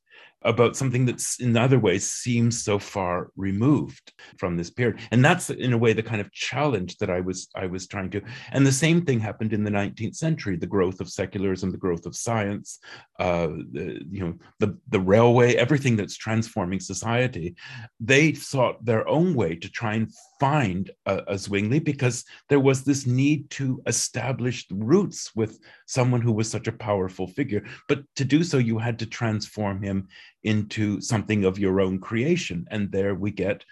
About 0.45 0.76
something 0.76 1.05
that's 1.05 1.40
in 1.40 1.57
other 1.57 1.78
ways 1.78 2.11
seems 2.11 2.62
so 2.62 2.78
far 2.78 3.30
removed 3.36 4.12
from 4.38 4.57
this 4.57 4.70
period 4.70 4.99
and 5.11 5.24
that's 5.24 5.51
in 5.51 5.72
a 5.72 5.78
way 5.78 5.93
the 5.93 6.03
kind 6.03 6.20
of 6.20 6.32
challenge 6.32 6.97
that 6.99 7.11
i 7.11 7.20
was 7.20 7.49
i 7.55 7.66
was 7.66 7.86
trying 7.86 8.11
to 8.11 8.20
and 8.53 8.66
the 8.66 8.72
same 8.72 9.05
thing 9.05 9.20
happened 9.20 9.53
in 9.53 9.64
the 9.64 9.70
19th 9.70 10.16
century 10.16 10.57
the 10.57 10.66
growth 10.66 11.01
of 11.01 11.09
secularism 11.09 11.70
the 11.70 11.78
growth 11.78 12.07
of 12.07 12.16
science 12.16 12.78
uh, 13.18 13.49
the, 13.72 14.05
you 14.11 14.24
know 14.24 14.34
the 14.59 14.76
the 14.88 15.01
railway 15.01 15.55
everything 15.55 15.97
that's 15.97 16.16
transforming 16.16 16.80
society 16.80 17.55
they 18.01 18.32
sought 18.32 18.84
their 18.84 19.07
own 19.09 19.34
way 19.34 19.55
to 19.55 19.70
try 19.70 19.95
and 19.95 20.12
find 20.43 20.90
a, 21.07 21.22
a 21.28 21.38
Zwingli 21.38 21.78
because 21.78 22.24
there 22.49 22.59
was 22.59 22.82
this 22.82 23.07
need 23.07 23.49
to 23.51 23.80
establish 23.86 24.66
roots 24.72 25.30
with 25.36 25.61
someone 25.86 26.20
who 26.20 26.32
was 26.32 26.51
such 26.51 26.66
a 26.66 26.72
powerful 26.72 27.28
figure. 27.28 27.64
But 27.88 28.03
to 28.16 28.24
do 28.24 28.43
so, 28.43 28.59
you 28.59 28.76
had 28.76 28.99
to 28.99 29.07
transform 29.07 29.80
him 29.80 30.09
into 30.45 31.01
something 31.01 31.45
of 31.45 31.59
your 31.59 31.80
own 31.80 31.99
creation. 31.99 32.66
And 32.70 32.90
there 32.90 33.14
we 33.14 33.30
get 33.30 33.64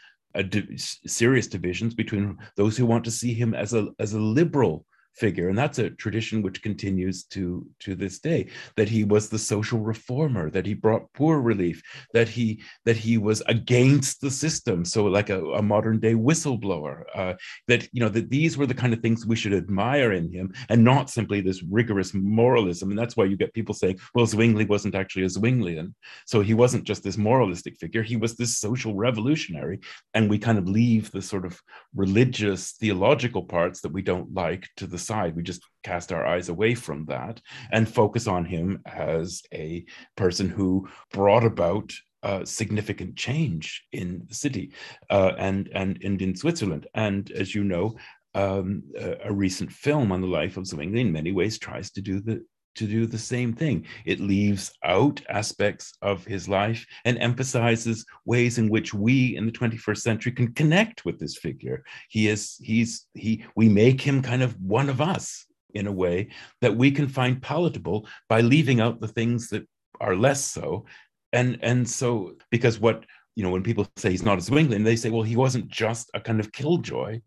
di- 0.49 0.77
serious 0.77 1.47
divisions 1.47 1.95
between 1.95 2.39
those 2.57 2.77
who 2.77 2.87
want 2.87 3.05
to 3.05 3.11
see 3.11 3.35
him 3.35 3.55
as 3.55 3.75
a 3.75 3.89
as 3.99 4.13
a 4.13 4.21
liberal 4.21 4.87
figure 5.15 5.49
and 5.49 5.59
that's 5.59 5.79
a 5.79 5.91
tradition 5.91 6.43
which 6.43 6.63
continues 6.63 7.25
to 7.25 7.67
to 7.79 7.95
this 7.95 8.19
day 8.21 8.49
that 8.77 8.89
he 8.89 9.05
was 9.05 9.29
the 9.29 9.39
social 9.39 9.81
reformer 9.81 10.51
that 10.51 10.67
he 10.67 10.75
brought 10.75 11.13
poor 11.13 11.41
relief 11.41 11.83
that 12.15 12.29
he 12.29 12.63
that 12.85 12.97
he 12.97 13.19
was 13.19 13.43
against 13.47 14.21
the 14.21 14.31
system 14.31 14.85
so 14.85 15.05
like 15.05 15.29
a, 15.31 15.45
a 15.53 15.63
modern 15.63 15.99
day 15.99 16.15
whistleblower 16.15 17.03
uh, 17.15 17.35
that 17.67 17.89
you 17.93 18.01
know 18.01 18.09
that 18.09 18.31
these 18.31 18.57
were 18.57 18.67
the 18.67 18.75
kind 18.75 18.93
of 18.93 19.01
things 19.01 19.27
we 19.27 19.37
should 19.37 19.53
admire 19.53 20.13
in 20.13 20.33
him 20.33 20.53
and 20.69 20.83
not 20.83 21.11
simply 21.11 21.41
this 21.41 21.63
rigorous 21.65 22.15
moralism 22.15 22.91
and 22.91 22.99
that's 22.99 23.17
why 23.17 23.25
you 23.25 23.37
get 23.37 23.53
people 23.53 23.75
saying 23.75 23.99
well 24.15 24.27
zwingli 24.27 24.65
wasn't 24.65 24.95
actually 24.95 25.25
a 25.25 25.29
zwinglian. 25.29 25.93
So 26.27 26.41
he 26.41 26.55
wasn't 26.55 26.85
just 26.85 27.03
this 27.03 27.19
moralistic 27.19 27.79
figure 27.79 28.03
he 28.03 28.17
was 28.17 28.37
this 28.37 28.59
social 28.59 28.95
revolutionary 28.95 29.81
and 30.15 30.31
we 30.31 30.39
kind 30.39 30.59
of 30.59 30.69
leave 30.69 31.11
the 31.11 31.23
sort 31.23 31.45
of 31.45 31.61
religious 31.95 32.73
theological 32.73 33.43
parts 33.43 33.81
that 33.81 33.93
we 33.93 34.03
don't 34.03 34.33
like 34.33 34.69
to 34.77 34.87
the 34.87 34.99
side. 35.01 35.37
We 35.37 35.43
just 35.43 35.63
cast 35.83 36.13
our 36.13 36.27
eyes 36.27 36.49
away 36.49 36.75
from 36.75 37.07
that 37.07 37.41
and 37.73 37.89
focus 37.89 38.27
on 38.27 38.45
him 38.45 38.83
as 38.87 39.43
a 39.53 39.85
person 40.17 40.49
who 40.49 40.89
brought 41.13 41.45
about 41.45 41.93
uh, 42.23 42.45
significant 42.45 43.17
change 43.17 43.85
in 43.93 44.23
the 44.29 44.35
city 44.35 44.73
uh, 45.09 45.33
and, 45.39 45.71
and 45.75 46.03
and 46.05 46.21
in 46.21 46.37
Switzerland. 46.37 46.87
And 46.95 47.31
as 47.31 47.55
you 47.55 47.65
know, 47.65 47.97
um, 48.35 48.83
a, 48.99 49.17
a, 49.25 49.33
recent 49.33 49.73
film 49.73 50.13
on 50.13 50.21
the 50.21 50.27
life 50.27 50.57
of 50.57 50.67
Zwingli 50.67 51.01
in 51.01 51.13
many 51.13 51.33
ways 51.33 51.59
tries 51.59 51.91
to 51.93 52.01
do 52.01 52.21
the 52.21 52.45
to 52.77 52.87
do 52.87 53.07
the 53.07 53.19
same 53.19 53.53
thing. 53.53 53.87
It 54.05 54.21
leaves 54.21 54.73
out 54.85 55.21
aspects 55.29 55.93
of 56.03 56.25
his 56.25 56.49
life 56.49 56.87
and 57.05 57.19
emphasizes 57.19 58.07
ways 58.25 58.59
in 58.59 58.69
which 58.69 58.95
we 58.95 59.37
in 59.37 59.47
the 59.47 59.53
21st 59.53 59.99
century 59.99 60.33
can 60.33 60.53
connect 60.53 61.05
with 61.05 61.19
this 61.19 61.37
figure. 61.37 61.85
He 62.09 62.29
is, 62.29 62.57
he's, 62.61 63.07
he, 63.15 63.45
we 63.57 63.69
make 63.69 64.01
him 64.01 64.23
kind 64.23 64.43
of 64.43 64.61
one 64.61 64.89
of 64.89 65.01
us 65.01 65.47
in 65.75 65.87
a 65.87 65.93
way 65.93 66.29
that 66.61 66.77
we 66.77 66.91
can 66.91 67.09
find 67.09 67.43
palatable 67.43 68.07
by 68.29 68.41
leaving 68.41 68.81
out 68.81 69.01
the 69.01 69.09
things 69.09 69.49
that 69.49 69.67
are 70.01 70.17
less 70.17 70.45
so. 70.45 70.87
And, 71.33 71.59
and 71.63 71.89
so, 71.89 72.35
because 72.51 72.81
what, 72.81 73.05
you 73.37 73.45
know, 73.45 73.51
when 73.51 73.63
people 73.63 73.87
say 73.97 74.11
he's 74.11 74.25
not 74.25 74.39
a 74.39 74.41
Zwingli, 74.41 74.83
they 74.83 74.97
say, 74.97 75.11
well, 75.11 75.23
he 75.23 75.37
wasn't 75.37 75.69
just 75.69 76.11
a 76.15 76.21
kind 76.21 76.41
of 76.41 76.53
killjoy 76.53 77.21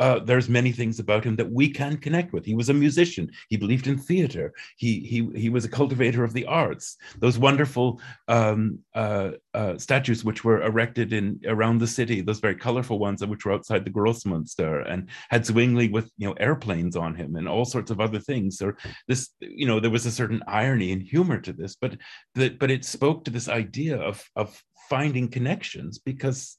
uh, 0.00 0.18
there's 0.18 0.48
many 0.48 0.72
things 0.72 0.98
about 0.98 1.24
him 1.24 1.36
that 1.36 1.50
we 1.50 1.68
can 1.68 1.96
connect 1.96 2.32
with. 2.32 2.44
He 2.44 2.54
was 2.54 2.70
a 2.70 2.74
musician. 2.74 3.30
He 3.50 3.56
believed 3.58 3.86
in 3.86 3.98
theater. 3.98 4.52
He 4.76 5.00
he 5.00 5.28
he 5.38 5.50
was 5.50 5.64
a 5.64 5.68
cultivator 5.68 6.24
of 6.24 6.32
the 6.32 6.46
arts. 6.46 6.96
Those 7.18 7.38
wonderful 7.38 8.00
um, 8.26 8.78
uh, 8.94 9.32
uh, 9.52 9.76
statues 9.76 10.24
which 10.24 10.42
were 10.42 10.62
erected 10.62 11.12
in 11.12 11.40
around 11.46 11.78
the 11.78 11.86
city, 11.86 12.22
those 12.22 12.40
very 12.40 12.56
colorful 12.56 12.98
ones 12.98 13.24
which 13.24 13.44
were 13.44 13.52
outside 13.52 13.84
the 13.84 13.90
Grossmünster, 13.90 14.90
and 14.90 15.08
had 15.28 15.44
Zwingli 15.44 15.88
with 15.88 16.10
you 16.16 16.28
know 16.28 16.34
airplanes 16.34 16.96
on 16.96 17.14
him 17.14 17.36
and 17.36 17.46
all 17.46 17.66
sorts 17.66 17.90
of 17.90 18.00
other 18.00 18.18
things. 18.18 18.62
Or 18.62 18.78
this 19.06 19.30
you 19.40 19.66
know 19.66 19.80
there 19.80 19.90
was 19.90 20.06
a 20.06 20.10
certain 20.10 20.42
irony 20.46 20.92
and 20.92 21.02
humor 21.02 21.38
to 21.40 21.52
this, 21.52 21.76
but 21.76 21.98
that 22.36 22.58
but 22.58 22.70
it 22.70 22.86
spoke 22.86 23.24
to 23.24 23.30
this 23.30 23.48
idea 23.48 23.98
of 23.98 24.24
of 24.34 24.62
finding 24.88 25.28
connections 25.28 25.98
because 25.98 26.56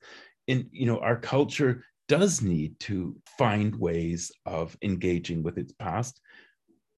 in 0.47 0.70
you 0.72 0.86
know 0.86 0.99
our 0.99 1.18
culture 1.18 1.84
does 2.08 2.41
need 2.41 2.80
to 2.82 3.16
find 3.38 3.76
ways 3.76 4.32
of 4.45 4.78
engaging 4.82 5.43
with 5.43 5.58
its 5.58 5.74
past, 5.74 6.20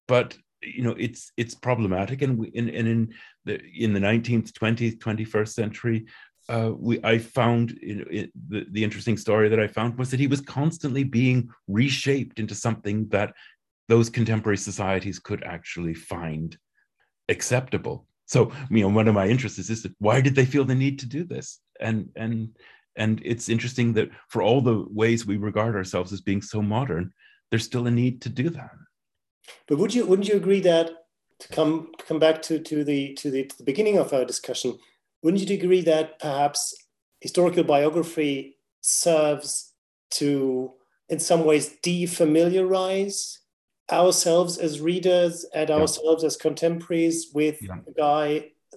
but 0.08 0.36
you 0.62 0.82
know 0.82 0.94
it's 0.98 1.30
it's 1.36 1.54
problematic, 1.54 2.22
and 2.22 2.38
we, 2.38 2.48
in, 2.48 3.12
the 3.44 3.60
in 3.78 3.92
the 3.92 4.00
nineteenth, 4.00 4.52
twentieth, 4.54 4.98
twenty 4.98 5.24
first 5.24 5.54
century, 5.54 6.06
uh, 6.48 6.72
we 6.76 7.00
I 7.04 7.18
found 7.18 7.72
you 7.80 8.28
the 8.48 8.66
the 8.70 8.84
interesting 8.84 9.16
story 9.16 9.48
that 9.48 9.60
I 9.60 9.66
found 9.66 9.98
was 9.98 10.10
that 10.10 10.20
he 10.20 10.26
was 10.26 10.40
constantly 10.40 11.04
being 11.04 11.48
reshaped 11.68 12.38
into 12.38 12.54
something 12.54 13.08
that 13.08 13.34
those 13.88 14.10
contemporary 14.10 14.56
societies 14.56 15.18
could 15.18 15.42
actually 15.44 15.94
find 15.94 16.56
acceptable. 17.28 18.06
So, 18.26 18.52
you 18.70 18.80
know, 18.80 18.88
one 18.88 19.08
of 19.08 19.14
my 19.14 19.28
interests 19.28 19.58
is 19.58 19.68
this: 19.68 19.86
why 19.98 20.20
did 20.20 20.34
they 20.34 20.46
feel 20.46 20.64
the 20.64 20.74
need 20.74 20.98
to 21.00 21.06
do 21.06 21.24
this? 21.24 21.60
And 21.80 22.08
and 22.16 22.56
and 22.96 23.20
it's 23.24 23.48
interesting 23.48 23.92
that 23.92 24.10
for 24.28 24.42
all 24.42 24.60
the 24.60 24.84
ways 24.90 25.26
we 25.26 25.36
regard 25.36 25.74
ourselves 25.74 26.12
as 26.12 26.20
being 26.20 26.42
so 26.42 26.62
modern 26.62 27.12
there's 27.50 27.64
still 27.64 27.86
a 27.86 27.90
need 27.90 28.20
to 28.22 28.28
do 28.28 28.48
that 28.48 28.70
but 29.68 29.78
would 29.78 29.94
you 29.94 30.06
wouldn't 30.06 30.28
you 30.28 30.36
agree 30.36 30.60
that 30.60 30.90
to 31.38 31.48
come 31.48 31.92
come 32.06 32.18
back 32.18 32.40
to 32.42 32.58
to 32.58 32.84
the 32.84 33.14
to 33.14 33.30
the, 33.30 33.44
to 33.44 33.58
the 33.58 33.64
beginning 33.64 33.98
of 33.98 34.12
our 34.12 34.24
discussion 34.24 34.78
wouldn't 35.22 35.48
you 35.48 35.56
agree 35.56 35.82
that 35.82 36.18
perhaps 36.18 36.74
historical 37.20 37.64
biography 37.64 38.56
serves 38.80 39.72
to 40.10 40.72
in 41.08 41.18
some 41.18 41.44
ways 41.44 41.76
defamiliarize 41.82 43.38
ourselves 43.90 44.58
as 44.58 44.80
readers 44.80 45.44
and 45.54 45.68
yeah. 45.68 45.76
ourselves 45.76 46.24
as 46.24 46.36
contemporaries 46.36 47.28
with 47.34 47.60
yeah. 47.60 47.76
a 47.86 47.92
guy 47.92 48.50
uh, 48.72 48.76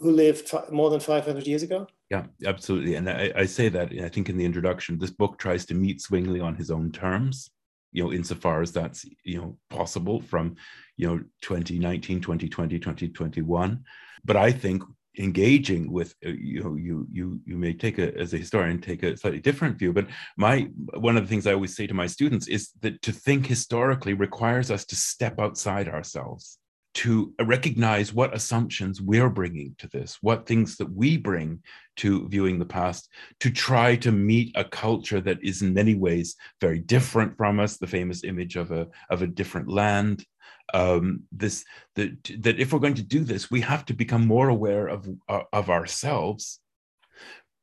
who 0.00 0.10
lived 0.10 0.52
more 0.70 0.90
than 0.90 1.00
500 1.00 1.46
years 1.46 1.62
ago 1.62 1.86
Yeah, 2.10 2.24
absolutely. 2.46 2.94
And 2.94 3.08
I, 3.08 3.32
I, 3.36 3.44
say 3.44 3.68
that 3.68 3.92
I 3.92 4.08
think 4.08 4.30
in 4.30 4.38
the 4.38 4.44
introduction, 4.44 4.98
this 4.98 5.10
book 5.10 5.38
tries 5.38 5.66
to 5.66 5.74
meet 5.74 6.00
Zwingli 6.00 6.40
on 6.40 6.56
his 6.56 6.70
own 6.70 6.90
terms, 6.90 7.50
you 7.92 8.02
know, 8.02 8.12
insofar 8.12 8.62
as 8.62 8.72
that's, 8.72 9.04
you 9.24 9.38
know, 9.38 9.58
possible 9.68 10.20
from, 10.22 10.56
you 10.96 11.06
know, 11.06 11.18
2019, 11.42 12.22
2020, 12.22 12.78
2021. 12.78 13.84
But 14.24 14.36
I 14.36 14.52
think 14.52 14.82
engaging 15.18 15.90
with 15.90 16.14
uh, 16.24 16.30
you 16.30 16.62
know 16.62 16.76
you 16.76 17.06
you 17.10 17.40
you 17.44 17.56
may 17.56 17.72
take 17.72 17.98
a 17.98 18.16
as 18.16 18.32
a 18.34 18.38
historian 18.38 18.80
take 18.80 19.02
a 19.02 19.16
slightly 19.16 19.40
different 19.40 19.76
view 19.76 19.92
but 19.92 20.06
my 20.36 20.68
one 20.94 21.16
of 21.16 21.24
the 21.24 21.28
things 21.28 21.46
i 21.46 21.52
always 21.52 21.74
say 21.74 21.86
to 21.86 21.94
my 21.94 22.06
students 22.06 22.46
is 22.46 22.70
that 22.80 23.00
to 23.02 23.10
think 23.10 23.46
historically 23.46 24.14
requires 24.14 24.70
us 24.70 24.84
to 24.84 24.94
step 24.94 25.40
outside 25.40 25.88
ourselves 25.88 26.58
to 26.98 27.32
recognize 27.40 28.12
what 28.12 28.34
assumptions 28.34 29.00
we're 29.00 29.30
bringing 29.30 29.72
to 29.78 29.86
this, 29.86 30.18
what 30.20 30.46
things 30.46 30.76
that 30.76 30.92
we 30.92 31.16
bring 31.16 31.62
to 31.96 32.28
viewing 32.28 32.58
the 32.58 32.66
past, 32.66 33.08
to 33.38 33.52
try 33.52 33.94
to 33.94 34.10
meet 34.10 34.50
a 34.56 34.64
culture 34.64 35.20
that 35.20 35.38
is 35.40 35.62
in 35.62 35.72
many 35.72 35.94
ways 35.94 36.34
very 36.60 36.80
different 36.80 37.36
from 37.36 37.60
us, 37.60 37.76
the 37.76 37.86
famous 37.86 38.24
image 38.24 38.56
of 38.56 38.72
a, 38.72 38.88
of 39.10 39.22
a 39.22 39.28
different 39.28 39.68
land. 39.68 40.26
Um, 40.74 41.22
this 41.30 41.64
that, 41.94 42.10
that 42.40 42.58
if 42.58 42.72
we're 42.72 42.80
going 42.80 42.94
to 42.94 43.14
do 43.16 43.22
this, 43.22 43.48
we 43.48 43.60
have 43.60 43.84
to 43.86 43.94
become 43.94 44.26
more 44.26 44.48
aware 44.48 44.88
of, 44.88 45.08
of 45.28 45.70
ourselves. 45.70 46.58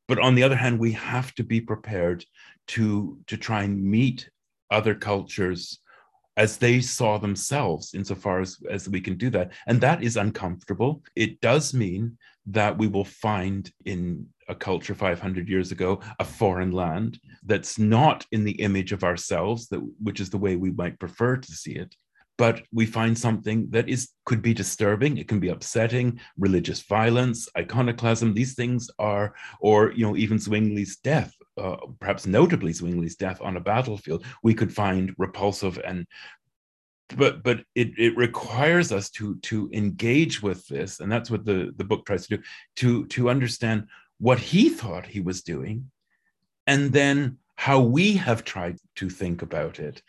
But 0.08 0.18
on 0.18 0.34
the 0.34 0.44
other 0.44 0.56
hand, 0.56 0.78
we 0.78 0.92
have 0.92 1.34
to 1.34 1.44
be 1.44 1.60
prepared 1.60 2.24
to, 2.68 3.18
to 3.26 3.36
try 3.36 3.64
and 3.64 3.84
meet 3.84 4.30
other 4.70 4.94
cultures 4.94 5.78
as 6.36 6.56
they 6.56 6.80
saw 6.80 7.18
themselves 7.18 7.94
insofar 7.94 8.40
as, 8.40 8.58
as 8.70 8.88
we 8.88 9.00
can 9.00 9.16
do 9.16 9.30
that. 9.30 9.52
And 9.66 9.80
that 9.80 10.02
is 10.02 10.16
uncomfortable. 10.16 11.02
It 11.14 11.40
does 11.40 11.72
mean 11.72 12.18
that 12.46 12.76
we 12.76 12.86
will 12.86 13.04
find 13.04 13.70
in 13.84 14.26
a 14.48 14.54
culture 14.54 14.94
500 14.94 15.48
years 15.48 15.72
ago 15.72 16.00
a 16.20 16.24
foreign 16.24 16.70
land 16.70 17.18
that's 17.44 17.78
not 17.78 18.24
in 18.30 18.44
the 18.44 18.52
image 18.52 18.92
of 18.92 19.02
ourselves, 19.02 19.68
that, 19.68 19.80
which 20.00 20.20
is 20.20 20.30
the 20.30 20.38
way 20.38 20.56
we 20.56 20.70
might 20.70 21.00
prefer 21.00 21.36
to 21.36 21.52
see 21.52 21.72
it 21.72 21.94
but 22.38 22.62
we 22.72 22.84
find 22.86 23.18
something 23.18 23.68
that 23.70 23.88
is 23.88 24.10
could 24.24 24.42
be 24.42 24.54
disturbing 24.54 25.16
it 25.16 25.28
can 25.28 25.40
be 25.40 25.48
upsetting 25.48 26.18
religious 26.38 26.82
violence 26.82 27.48
iconoclasm 27.56 28.34
these 28.34 28.54
things 28.54 28.90
are 28.98 29.34
or 29.60 29.92
you 29.92 30.04
know 30.04 30.16
even 30.16 30.38
zwingli's 30.38 30.96
death 30.96 31.34
uh, 31.58 31.76
perhaps 32.00 32.26
notably 32.26 32.72
zwingli's 32.72 33.16
death 33.16 33.40
on 33.40 33.56
a 33.56 33.60
battlefield 33.60 34.24
we 34.42 34.54
could 34.54 34.72
find 34.72 35.14
repulsive 35.18 35.80
and 35.86 36.06
but 37.16 37.42
but 37.42 37.58
it, 37.74 37.92
it 37.98 38.16
requires 38.16 38.90
us 38.92 39.10
to 39.10 39.36
to 39.36 39.70
engage 39.72 40.42
with 40.42 40.66
this 40.66 41.00
and 41.00 41.10
that's 41.10 41.30
what 41.30 41.44
the 41.44 41.72
the 41.76 41.84
book 41.84 42.04
tries 42.04 42.26
to 42.26 42.36
do 42.36 42.42
to 42.74 43.06
to 43.06 43.30
understand 43.30 43.86
what 44.18 44.38
he 44.38 44.68
thought 44.68 45.06
he 45.06 45.20
was 45.20 45.42
doing 45.42 45.90
and 46.66 46.92
then 46.92 47.38
how 47.56 47.80
we 47.80 48.14
have 48.14 48.44
tried 48.44 48.78
to 48.96 49.08
think 49.08 49.42
about 49.42 49.78
it. 49.78 50.02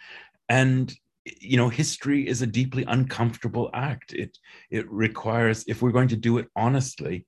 And 0.49 0.93
you 1.41 1.57
know 1.57 1.67
history 1.67 2.25
is 2.25 2.41
a 2.41 2.47
deeply 2.47 2.85
uncomfortable 2.87 3.69
act. 3.73 4.13
It 4.13 4.37
it 4.69 4.89
requires 4.89 5.65
if 5.67 5.81
we're 5.81 5.91
going 5.91 6.07
to 6.09 6.15
do 6.15 6.37
it 6.37 6.47
honestly 6.55 7.25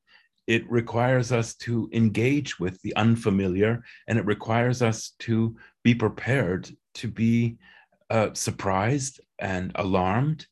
it 0.50 0.70
requires 0.70 1.32
us 1.32 1.54
to 1.54 1.88
engage 1.94 2.60
with 2.60 2.82
the 2.82 2.94
unfamiliar 2.96 3.84
and 4.08 4.18
it 4.18 4.26
requires 4.26 4.82
us 4.82 5.12
to 5.20 5.56
be 5.84 5.94
prepared 5.94 6.68
to 6.96 7.08
be 7.08 7.56
uh, 8.10 8.30
surprised 8.34 9.22
and 9.38 9.72
alarmed 9.76 10.48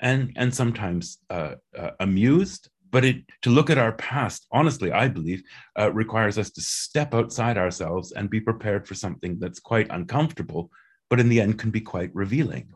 and 0.00 0.32
and 0.36 0.52
sometimes 0.52 1.18
uh, 1.28 1.54
uh, 1.78 1.90
amused 2.00 2.70
but 2.90 3.04
it 3.04 3.18
to 3.42 3.50
look 3.50 3.68
at 3.68 3.76
our 3.76 3.92
past 3.92 4.46
honestly 4.50 4.90
i 4.90 5.06
believe 5.06 5.42
uh, 5.78 5.92
requires 5.92 6.38
us 6.38 6.50
to 6.50 6.62
step 6.62 7.12
outside 7.14 7.58
ourselves 7.58 8.12
and 8.12 8.30
be 8.30 8.40
prepared 8.40 8.88
for 8.88 8.94
something 8.94 9.38
that's 9.38 9.60
quite 9.60 9.86
uncomfortable 9.90 10.70
but 11.10 11.20
in 11.20 11.28
the 11.28 11.40
end 11.42 11.58
can 11.58 11.70
be 11.70 11.80
quite 11.80 12.10
revealing 12.14 12.66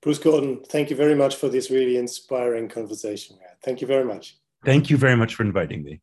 Bruce 0.00 0.20
Gordon, 0.20 0.62
thank 0.64 0.90
you 0.90 0.96
very 0.96 1.16
much 1.16 1.34
for 1.34 1.48
this 1.48 1.72
really 1.72 1.96
inspiring 1.96 2.68
conversation. 2.68 3.36
Thank 3.64 3.80
you 3.80 3.88
very 3.88 4.04
much. 4.04 4.36
Thank 4.68 4.90
you 4.90 4.98
very 4.98 5.16
much 5.16 5.34
for 5.34 5.44
inviting 5.44 5.82
me. 5.82 6.02